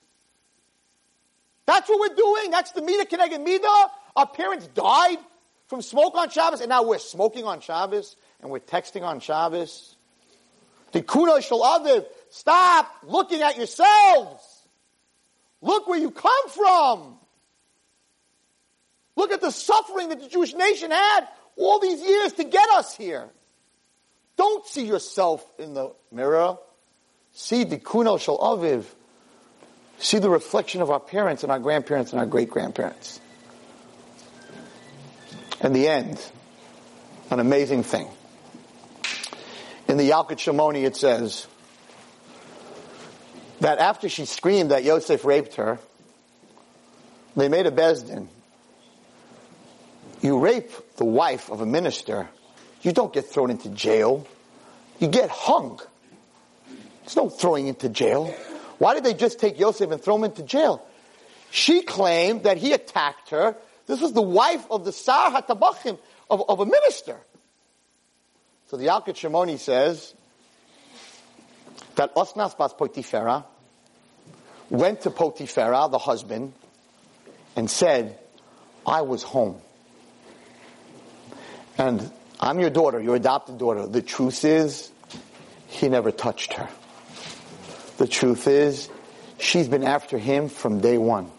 That's 1.66 1.88
what 1.88 1.98
we're 1.98 2.16
doing. 2.16 2.50
That's 2.52 2.70
the 2.72 2.82
Mida 2.82 3.04
Keneged 3.04 3.42
Mida. 3.42 3.68
Our 4.14 4.26
parents 4.28 4.68
died 4.68 5.18
from 5.66 5.82
smoke 5.82 6.14
on 6.14 6.30
Shabbos, 6.30 6.60
and 6.60 6.68
now 6.68 6.84
we're 6.84 6.98
smoking 6.98 7.44
on 7.44 7.60
Shabbos, 7.60 8.14
and 8.40 8.50
we're 8.50 8.60
texting 8.60 9.02
on 9.02 9.20
Shabbos. 9.20 9.91
Tikuna 10.92 11.38
Shalaviv, 11.38 12.04
stop 12.30 12.94
looking 13.04 13.42
at 13.42 13.56
yourselves. 13.56 14.42
Look 15.60 15.88
where 15.88 15.98
you 15.98 16.10
come 16.10 16.48
from. 16.50 17.18
Look 19.16 19.32
at 19.32 19.40
the 19.40 19.50
suffering 19.50 20.08
that 20.08 20.20
the 20.20 20.28
Jewish 20.28 20.54
nation 20.54 20.90
had 20.90 21.28
all 21.56 21.78
these 21.78 22.02
years 22.02 22.32
to 22.34 22.44
get 22.44 22.68
us 22.70 22.96
here. 22.96 23.28
Don't 24.36 24.66
see 24.66 24.86
yourself 24.86 25.44
in 25.58 25.74
the 25.74 25.92
mirror. 26.10 26.56
See 27.32 27.64
the 27.64 27.78
dyokno 27.78 28.20
shel 28.20 28.38
aviv. 28.38 28.84
See 29.98 30.18
the 30.18 30.30
reflection 30.30 30.82
of 30.82 30.90
our 30.90 31.00
parents 31.00 31.42
and 31.42 31.52
our 31.52 31.58
grandparents 31.58 32.12
and 32.12 32.20
our 32.20 32.26
great 32.26 32.50
grandparents. 32.50 33.20
In 35.62 35.72
the 35.72 35.86
end, 35.86 36.20
an 37.30 37.38
amazing 37.38 37.84
thing. 37.84 38.08
In 39.92 39.98
the 39.98 40.08
Yalkut 40.08 40.38
Shimoni 40.38 40.86
it 40.86 40.96
says 40.96 41.46
that 43.60 43.78
after 43.78 44.08
she 44.08 44.24
screamed 44.24 44.70
that 44.70 44.84
Yosef 44.84 45.22
raped 45.22 45.56
her, 45.56 45.78
they 47.36 47.50
made 47.50 47.66
a 47.66 47.70
beis 47.70 48.06
din. 48.06 48.30
You 50.22 50.38
rape 50.38 50.70
the 50.96 51.04
wife 51.04 51.50
of 51.50 51.60
a 51.60 51.66
minister, 51.66 52.26
you 52.80 52.92
don't 52.92 53.12
get 53.12 53.26
thrown 53.26 53.50
into 53.50 53.68
jail. 53.68 54.26
You 54.98 55.08
get 55.08 55.28
hung. 55.28 55.78
There's 57.02 57.16
no 57.16 57.28
throwing 57.28 57.66
into 57.66 57.90
jail. 57.90 58.34
Why 58.78 58.94
did 58.94 59.04
they 59.04 59.12
just 59.12 59.40
take 59.40 59.60
Yosef 59.60 59.90
and 59.90 60.00
throw 60.00 60.16
him 60.16 60.24
into 60.24 60.42
jail? 60.42 60.82
She 61.50 61.82
claimed 61.82 62.44
that 62.44 62.56
he 62.56 62.72
attacked 62.72 63.28
her. 63.28 63.56
This 63.86 64.00
was 64.00 64.14
the 64.14 64.22
wife 64.22 64.64
of 64.70 64.86
the 64.86 64.92
Sar 64.92 65.32
Hatabachim, 65.32 65.98
of, 66.30 66.48
of 66.48 66.60
a 66.60 66.64
minister. 66.64 67.18
So 68.72 68.78
the 68.78 68.86
Yalkut 68.86 69.16
Shimoni 69.16 69.58
says 69.58 70.14
that 71.96 72.14
Osnas 72.14 72.56
Bas 72.56 72.72
Potifera 72.72 73.44
went 74.70 75.02
to 75.02 75.10
Potifera, 75.10 75.90
the 75.90 75.98
husband, 75.98 76.54
and 77.54 77.70
said, 77.70 78.18
I 78.86 79.02
was 79.02 79.22
home. 79.22 79.60
And 81.76 82.10
I'm 82.40 82.60
your 82.60 82.70
daughter, 82.70 82.98
your 82.98 83.16
adopted 83.16 83.58
daughter. 83.58 83.86
The 83.86 84.00
truth 84.00 84.42
is, 84.42 84.90
he 85.66 85.90
never 85.90 86.10
touched 86.10 86.54
her. 86.54 86.70
The 87.98 88.08
truth 88.08 88.48
is, 88.48 88.88
she's 89.38 89.68
been 89.68 89.84
after 89.84 90.16
him 90.16 90.48
from 90.48 90.80
day 90.80 90.96
one. 90.96 91.30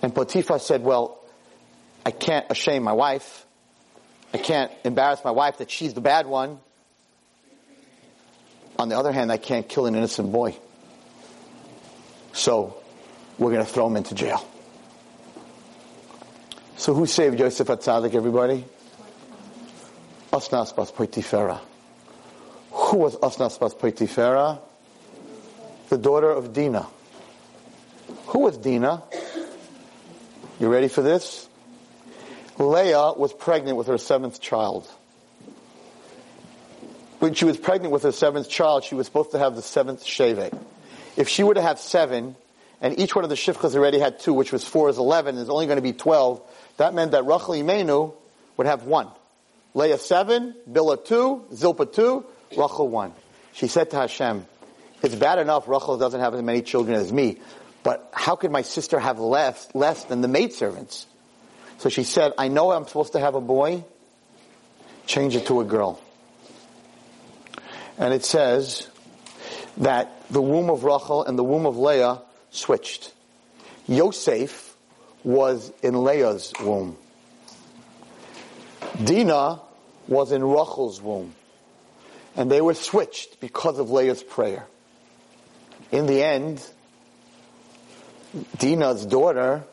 And 0.00 0.14
Potiphar 0.14 0.60
said, 0.60 0.82
well, 0.82 1.20
I 2.06 2.10
can't 2.10 2.56
shame 2.56 2.84
my 2.84 2.94
wife. 2.94 3.45
I 4.36 4.38
can't 4.38 4.70
embarrass 4.84 5.24
my 5.24 5.30
wife 5.30 5.56
that 5.58 5.70
she's 5.70 5.94
the 5.94 6.02
bad 6.02 6.26
one. 6.26 6.60
On 8.78 8.90
the 8.90 8.98
other 8.98 9.10
hand, 9.10 9.32
I 9.32 9.38
can't 9.38 9.66
kill 9.66 9.86
an 9.86 9.94
innocent 9.94 10.30
boy. 10.30 10.54
So, 12.34 12.76
we're 13.38 13.50
going 13.50 13.64
to 13.64 13.72
throw 13.72 13.86
him 13.86 13.96
into 13.96 14.14
jail. 14.14 14.46
So 16.76 16.92
who 16.92 17.06
saved 17.06 17.38
Joseph 17.38 17.68
HaTzadik, 17.68 18.14
everybody? 18.14 18.66
Asnas 20.30 20.76
Bas 20.76 20.92
Potifera. 20.92 21.58
Who 22.72 22.98
was 22.98 23.16
Asnas 23.16 23.58
Bas 23.58 23.72
Potifera? 23.72 24.60
The 25.88 25.96
daughter 25.96 26.30
of 26.30 26.52
Dinah. 26.52 26.86
Who 28.26 28.40
was 28.40 28.58
Dinah? 28.58 29.02
You 30.60 30.68
ready 30.68 30.88
for 30.88 31.00
this? 31.00 31.48
Leah 32.58 33.12
was 33.16 33.32
pregnant 33.32 33.76
with 33.76 33.86
her 33.88 33.98
seventh 33.98 34.40
child. 34.40 34.88
When 37.18 37.34
she 37.34 37.44
was 37.44 37.56
pregnant 37.56 37.92
with 37.92 38.02
her 38.02 38.12
seventh 38.12 38.48
child, 38.48 38.84
she 38.84 38.94
was 38.94 39.06
supposed 39.06 39.32
to 39.32 39.38
have 39.38 39.56
the 39.56 39.62
seventh 39.62 40.04
shevet. 40.04 40.58
If 41.16 41.28
she 41.28 41.42
were 41.42 41.54
to 41.54 41.62
have 41.62 41.78
seven, 41.78 42.36
and 42.80 42.98
each 42.98 43.14
one 43.14 43.24
of 43.24 43.30
the 43.30 43.36
shifchas 43.36 43.74
already 43.74 43.98
had 43.98 44.20
two, 44.20 44.34
which 44.34 44.52
was 44.52 44.64
four 44.64 44.88
is 44.90 44.98
eleven, 44.98 45.30
and 45.30 45.38
there's 45.38 45.48
only 45.48 45.66
going 45.66 45.76
to 45.76 45.82
be 45.82 45.92
twelve, 45.92 46.42
that 46.76 46.92
meant 46.94 47.12
that 47.12 47.24
Rachel 47.24 47.54
Imenu 47.54 48.14
would 48.56 48.66
have 48.66 48.84
one. 48.84 49.08
Leah 49.74 49.98
seven, 49.98 50.54
Bilhah 50.70 51.04
two, 51.04 51.44
Zilpah 51.54 51.86
two, 51.86 52.24
Rachel 52.50 52.88
one. 52.88 53.12
She 53.52 53.66
said 53.66 53.90
to 53.90 53.96
Hashem, 53.96 54.46
it's 55.02 55.14
bad 55.14 55.38
enough 55.38 55.68
Rachel 55.68 55.96
doesn't 55.98 56.20
have 56.20 56.34
as 56.34 56.42
many 56.42 56.62
children 56.62 56.96
as 56.96 57.12
me, 57.12 57.38
but 57.82 58.10
how 58.12 58.36
could 58.36 58.50
my 58.50 58.62
sister 58.62 58.98
have 58.98 59.18
less, 59.18 59.68
less 59.74 60.04
than 60.04 60.20
the 60.20 60.28
maidservants? 60.28 61.06
So 61.78 61.88
she 61.88 62.04
said, 62.04 62.32
I 62.38 62.48
know 62.48 62.72
I'm 62.72 62.86
supposed 62.86 63.12
to 63.12 63.20
have 63.20 63.34
a 63.34 63.40
boy, 63.40 63.84
change 65.06 65.36
it 65.36 65.46
to 65.46 65.60
a 65.60 65.64
girl. 65.64 66.00
And 67.98 68.12
it 68.12 68.24
says 68.24 68.88
that 69.78 70.12
the 70.30 70.42
womb 70.42 70.70
of 70.70 70.84
Rachel 70.84 71.24
and 71.24 71.38
the 71.38 71.44
womb 71.44 71.66
of 71.66 71.78
Leah 71.78 72.22
switched. 72.50 73.12
Yosef 73.86 74.76
was 75.22 75.72
in 75.82 76.02
Leah's 76.04 76.52
womb. 76.60 76.96
Dinah 79.02 79.60
was 80.08 80.32
in 80.32 80.42
Rachel's 80.42 81.00
womb. 81.00 81.34
And 82.36 82.50
they 82.50 82.60
were 82.60 82.74
switched 82.74 83.40
because 83.40 83.78
of 83.78 83.90
Leah's 83.90 84.22
prayer. 84.22 84.66
In 85.90 86.06
the 86.06 86.22
end, 86.22 86.62
Dinah's 88.58 89.06
daughter 89.06 89.64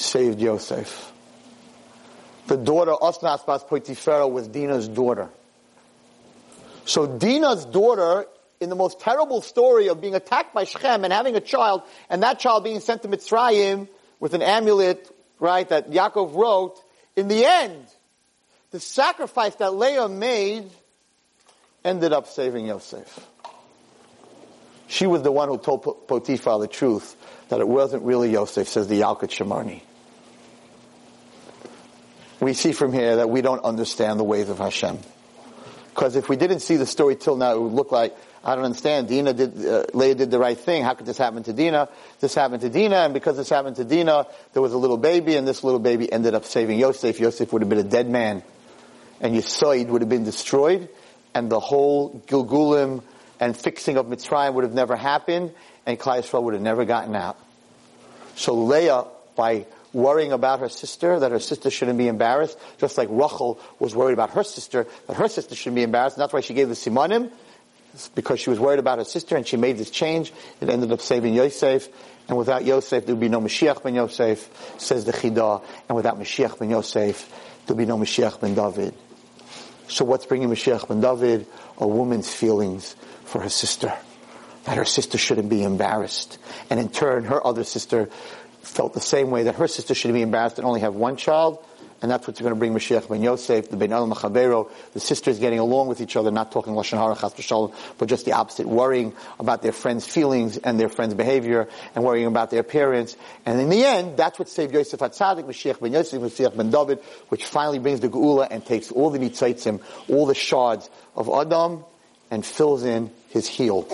saved 0.00 0.40
Yosef. 0.40 1.12
The 2.46 2.56
daughter, 2.56 2.92
Osnas 2.92 3.44
Bas 3.44 3.62
Potifera, 3.64 4.30
was 4.30 4.48
Dinah's 4.48 4.88
daughter. 4.88 5.28
So 6.86 7.06
Dinah's 7.06 7.66
daughter, 7.66 8.26
in 8.60 8.70
the 8.70 8.76
most 8.76 9.00
terrible 9.00 9.42
story 9.42 9.88
of 9.88 10.00
being 10.00 10.14
attacked 10.14 10.54
by 10.54 10.64
Shechem 10.64 11.04
and 11.04 11.12
having 11.12 11.36
a 11.36 11.40
child, 11.40 11.82
and 12.08 12.22
that 12.22 12.38
child 12.38 12.64
being 12.64 12.80
sent 12.80 13.02
to 13.02 13.08
Mitzrayim, 13.08 13.88
with 14.20 14.34
an 14.34 14.42
amulet, 14.42 15.08
right, 15.38 15.68
that 15.68 15.90
Yaakov 15.90 16.34
wrote, 16.34 16.82
in 17.14 17.28
the 17.28 17.44
end, 17.44 17.86
the 18.70 18.80
sacrifice 18.80 19.54
that 19.56 19.74
Leah 19.74 20.08
made 20.08 20.70
ended 21.84 22.12
up 22.12 22.26
saving 22.26 22.66
Yosef. 22.66 23.26
She 24.88 25.06
was 25.06 25.22
the 25.22 25.30
one 25.30 25.48
who 25.48 25.58
told 25.58 26.08
Potiphar 26.08 26.58
the 26.58 26.66
truth, 26.66 27.14
that 27.50 27.60
it 27.60 27.68
wasn't 27.68 28.02
really 28.02 28.30
Yosef, 28.30 28.68
says 28.68 28.88
the 28.88 29.00
Yalkut 29.00 29.28
Shimoni. 29.28 29.82
We 32.40 32.54
see 32.54 32.72
from 32.72 32.92
here 32.92 33.16
that 33.16 33.30
we 33.30 33.40
don't 33.40 33.64
understand 33.64 34.20
the 34.20 34.24
ways 34.24 34.48
of 34.48 34.58
Hashem. 34.58 34.98
Because 35.88 36.14
if 36.14 36.28
we 36.28 36.36
didn't 36.36 36.60
see 36.60 36.76
the 36.76 36.86
story 36.86 37.16
till 37.16 37.36
now, 37.36 37.54
it 37.54 37.60
would 37.60 37.72
look 37.72 37.90
like 37.90 38.16
I 38.44 38.54
don't 38.54 38.64
understand. 38.64 39.08
Dina 39.08 39.32
did, 39.32 39.66
uh, 39.66 39.84
Leah 39.92 40.14
did 40.14 40.30
the 40.30 40.38
right 40.38 40.56
thing. 40.56 40.84
How 40.84 40.94
could 40.94 41.06
this 41.06 41.18
happen 41.18 41.42
to 41.42 41.52
Dina? 41.52 41.88
This 42.20 42.34
happened 42.34 42.60
to 42.62 42.70
Dina, 42.70 42.96
and 42.96 43.12
because 43.12 43.36
this 43.36 43.48
happened 43.48 43.76
to 43.76 43.84
Dina, 43.84 44.26
there 44.52 44.62
was 44.62 44.72
a 44.72 44.78
little 44.78 44.96
baby, 44.96 45.34
and 45.34 45.46
this 45.46 45.64
little 45.64 45.80
baby 45.80 46.10
ended 46.10 46.34
up 46.34 46.44
saving 46.44 46.78
Yosef. 46.78 47.18
Yosef 47.18 47.52
would 47.52 47.62
have 47.62 47.68
been 47.68 47.78
a 47.78 47.82
dead 47.82 48.08
man, 48.08 48.42
and 49.20 49.34
Yisoid 49.34 49.88
would 49.88 50.02
have 50.02 50.08
been 50.08 50.24
destroyed, 50.24 50.88
and 51.34 51.50
the 51.50 51.60
whole 51.60 52.22
Gilgulim 52.26 53.02
and 53.40 53.56
fixing 53.56 53.96
of 53.96 54.06
Mitzrayim 54.06 54.54
would 54.54 54.64
have 54.64 54.74
never 54.74 54.94
happened, 54.94 55.52
and 55.84 55.98
Klal 55.98 56.20
Yisrael 56.20 56.42
would 56.44 56.54
have 56.54 56.62
never 56.62 56.84
gotten 56.84 57.16
out. 57.16 57.36
So 58.36 58.54
Leah, 58.54 59.04
by 59.34 59.66
worrying 59.98 60.32
about 60.32 60.60
her 60.60 60.68
sister, 60.68 61.20
that 61.20 61.32
her 61.32 61.40
sister 61.40 61.70
shouldn't 61.70 61.98
be 61.98 62.08
embarrassed, 62.08 62.58
just 62.78 62.96
like 62.96 63.08
Rachel 63.10 63.60
was 63.78 63.94
worried 63.94 64.14
about 64.14 64.30
her 64.30 64.44
sister, 64.44 64.86
that 65.06 65.16
her 65.16 65.28
sister 65.28 65.54
shouldn't 65.54 65.76
be 65.76 65.82
embarrassed, 65.82 66.16
and 66.16 66.22
that's 66.22 66.32
why 66.32 66.40
she 66.40 66.54
gave 66.54 66.68
the 66.68 66.74
Simonim, 66.74 67.30
because 68.14 68.40
she 68.40 68.50
was 68.50 68.60
worried 68.60 68.78
about 68.78 68.98
her 68.98 69.04
sister 69.04 69.36
and 69.36 69.46
she 69.46 69.56
made 69.56 69.78
this 69.78 69.90
change. 69.90 70.32
It 70.60 70.68
ended 70.68 70.92
up 70.92 71.00
saving 71.00 71.34
Yosef. 71.34 71.88
And 72.28 72.36
without 72.36 72.64
Yosef, 72.64 73.06
there 73.06 73.14
would 73.14 73.20
be 73.20 73.28
no 73.28 73.40
Mashiach 73.40 73.82
ben 73.82 73.94
Yosef, 73.94 74.76
says 74.78 75.04
the 75.04 75.12
Chidah. 75.12 75.64
And 75.88 75.96
without 75.96 76.18
Mashiach 76.18 76.58
ben 76.58 76.70
Yosef, 76.70 77.28
there 77.66 77.74
would 77.74 77.80
be 77.80 77.86
no 77.86 77.96
Mashiach 77.96 78.40
ben 78.40 78.54
David. 78.54 78.94
So 79.88 80.04
what's 80.04 80.26
bringing 80.26 80.48
Mashiach 80.50 80.86
ben 80.86 81.00
David? 81.00 81.46
A 81.78 81.88
woman's 81.88 82.32
feelings 82.32 82.94
for 83.24 83.40
her 83.40 83.48
sister. 83.48 83.92
That 84.64 84.76
her 84.76 84.84
sister 84.84 85.16
shouldn't 85.16 85.48
be 85.48 85.62
embarrassed. 85.62 86.38
And 86.68 86.78
in 86.78 86.90
turn, 86.90 87.24
her 87.24 87.44
other 87.44 87.64
sister 87.64 88.10
felt 88.78 88.94
the 88.94 89.00
same 89.00 89.32
way 89.32 89.42
that 89.42 89.56
her 89.56 89.66
sister 89.66 89.92
should 89.92 90.12
be 90.14 90.22
embarrassed 90.22 90.56
and 90.58 90.64
only 90.64 90.78
have 90.78 90.94
one 90.94 91.16
child. 91.16 91.58
and 92.00 92.08
that's 92.08 92.28
what's 92.28 92.40
going 92.40 92.54
to 92.54 92.56
bring 92.56 92.72
Mashiach 92.72 93.08
ben 93.08 93.24
Yosef, 93.24 93.70
the 93.70 93.76
bein 93.76 93.92
adam 93.92 94.10
l'chavero, 94.10 94.70
the 94.92 95.00
sisters 95.00 95.40
getting 95.40 95.58
along 95.58 95.88
with 95.88 96.00
each 96.00 96.14
other, 96.14 96.30
not 96.30 96.52
talking 96.52 96.74
Lashon 96.74 96.96
Hara, 96.96 97.16
Chas 97.16 97.34
v'shalom, 97.34 97.74
but 97.98 98.08
just 98.08 98.24
the 98.24 98.34
opposite, 98.34 98.68
worrying 98.68 99.12
about 99.40 99.62
their 99.62 99.72
friends' 99.72 100.06
feelings 100.06 100.58
and 100.58 100.78
their 100.78 100.88
friends' 100.88 101.14
behavior, 101.14 101.68
and 101.96 102.04
worrying 102.04 102.26
about 102.26 102.52
their 102.52 102.62
parents. 102.62 103.16
And 103.44 103.60
in 103.60 103.68
the 103.68 103.84
end, 103.84 104.16
that's 104.16 104.38
what 104.38 104.48
saved 104.48 104.72
Yosef 104.72 105.00
HaTzadik, 105.00 105.42
Mashiach 105.42 105.80
ben 105.80 105.92
Yosef, 105.92 106.22
Mashiach 106.22 106.56
ben 106.56 106.70
David, 106.70 107.00
which 107.30 107.46
finally 107.46 107.80
brings 107.80 107.98
the 107.98 108.08
Geula 108.08 108.46
and 108.48 108.64
takes 108.64 108.92
all 108.92 109.10
the 109.10 109.18
nitzotzim, 109.18 109.80
all 110.08 110.24
the 110.26 110.36
shards 110.36 110.88
of 111.16 111.28
Adam, 111.28 111.82
and 112.30 112.46
fills 112.46 112.84
in 112.84 113.10
his 113.30 113.48
heel. 113.48 113.88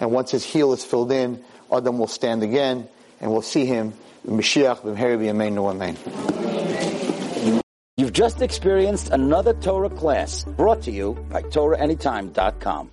And 0.00 0.10
once 0.10 0.30
his 0.30 0.42
heel 0.42 0.72
is 0.72 0.82
filled 0.82 1.12
in, 1.12 1.44
Adam 1.70 1.98
will 1.98 2.06
stand 2.06 2.42
again, 2.42 2.88
and 3.20 3.30
we'll 3.30 3.42
see 3.42 3.66
him, 3.66 3.92
Mashiach, 4.26 4.82
Amen. 6.06 7.60
You've 7.96 8.12
just 8.14 8.40
experienced 8.40 9.10
another 9.10 9.52
Torah 9.54 9.90
class 9.90 10.44
brought 10.44 10.82
to 10.82 10.90
you 10.90 11.14
by 11.30 11.42
TorahAnytime.com. 11.42 12.88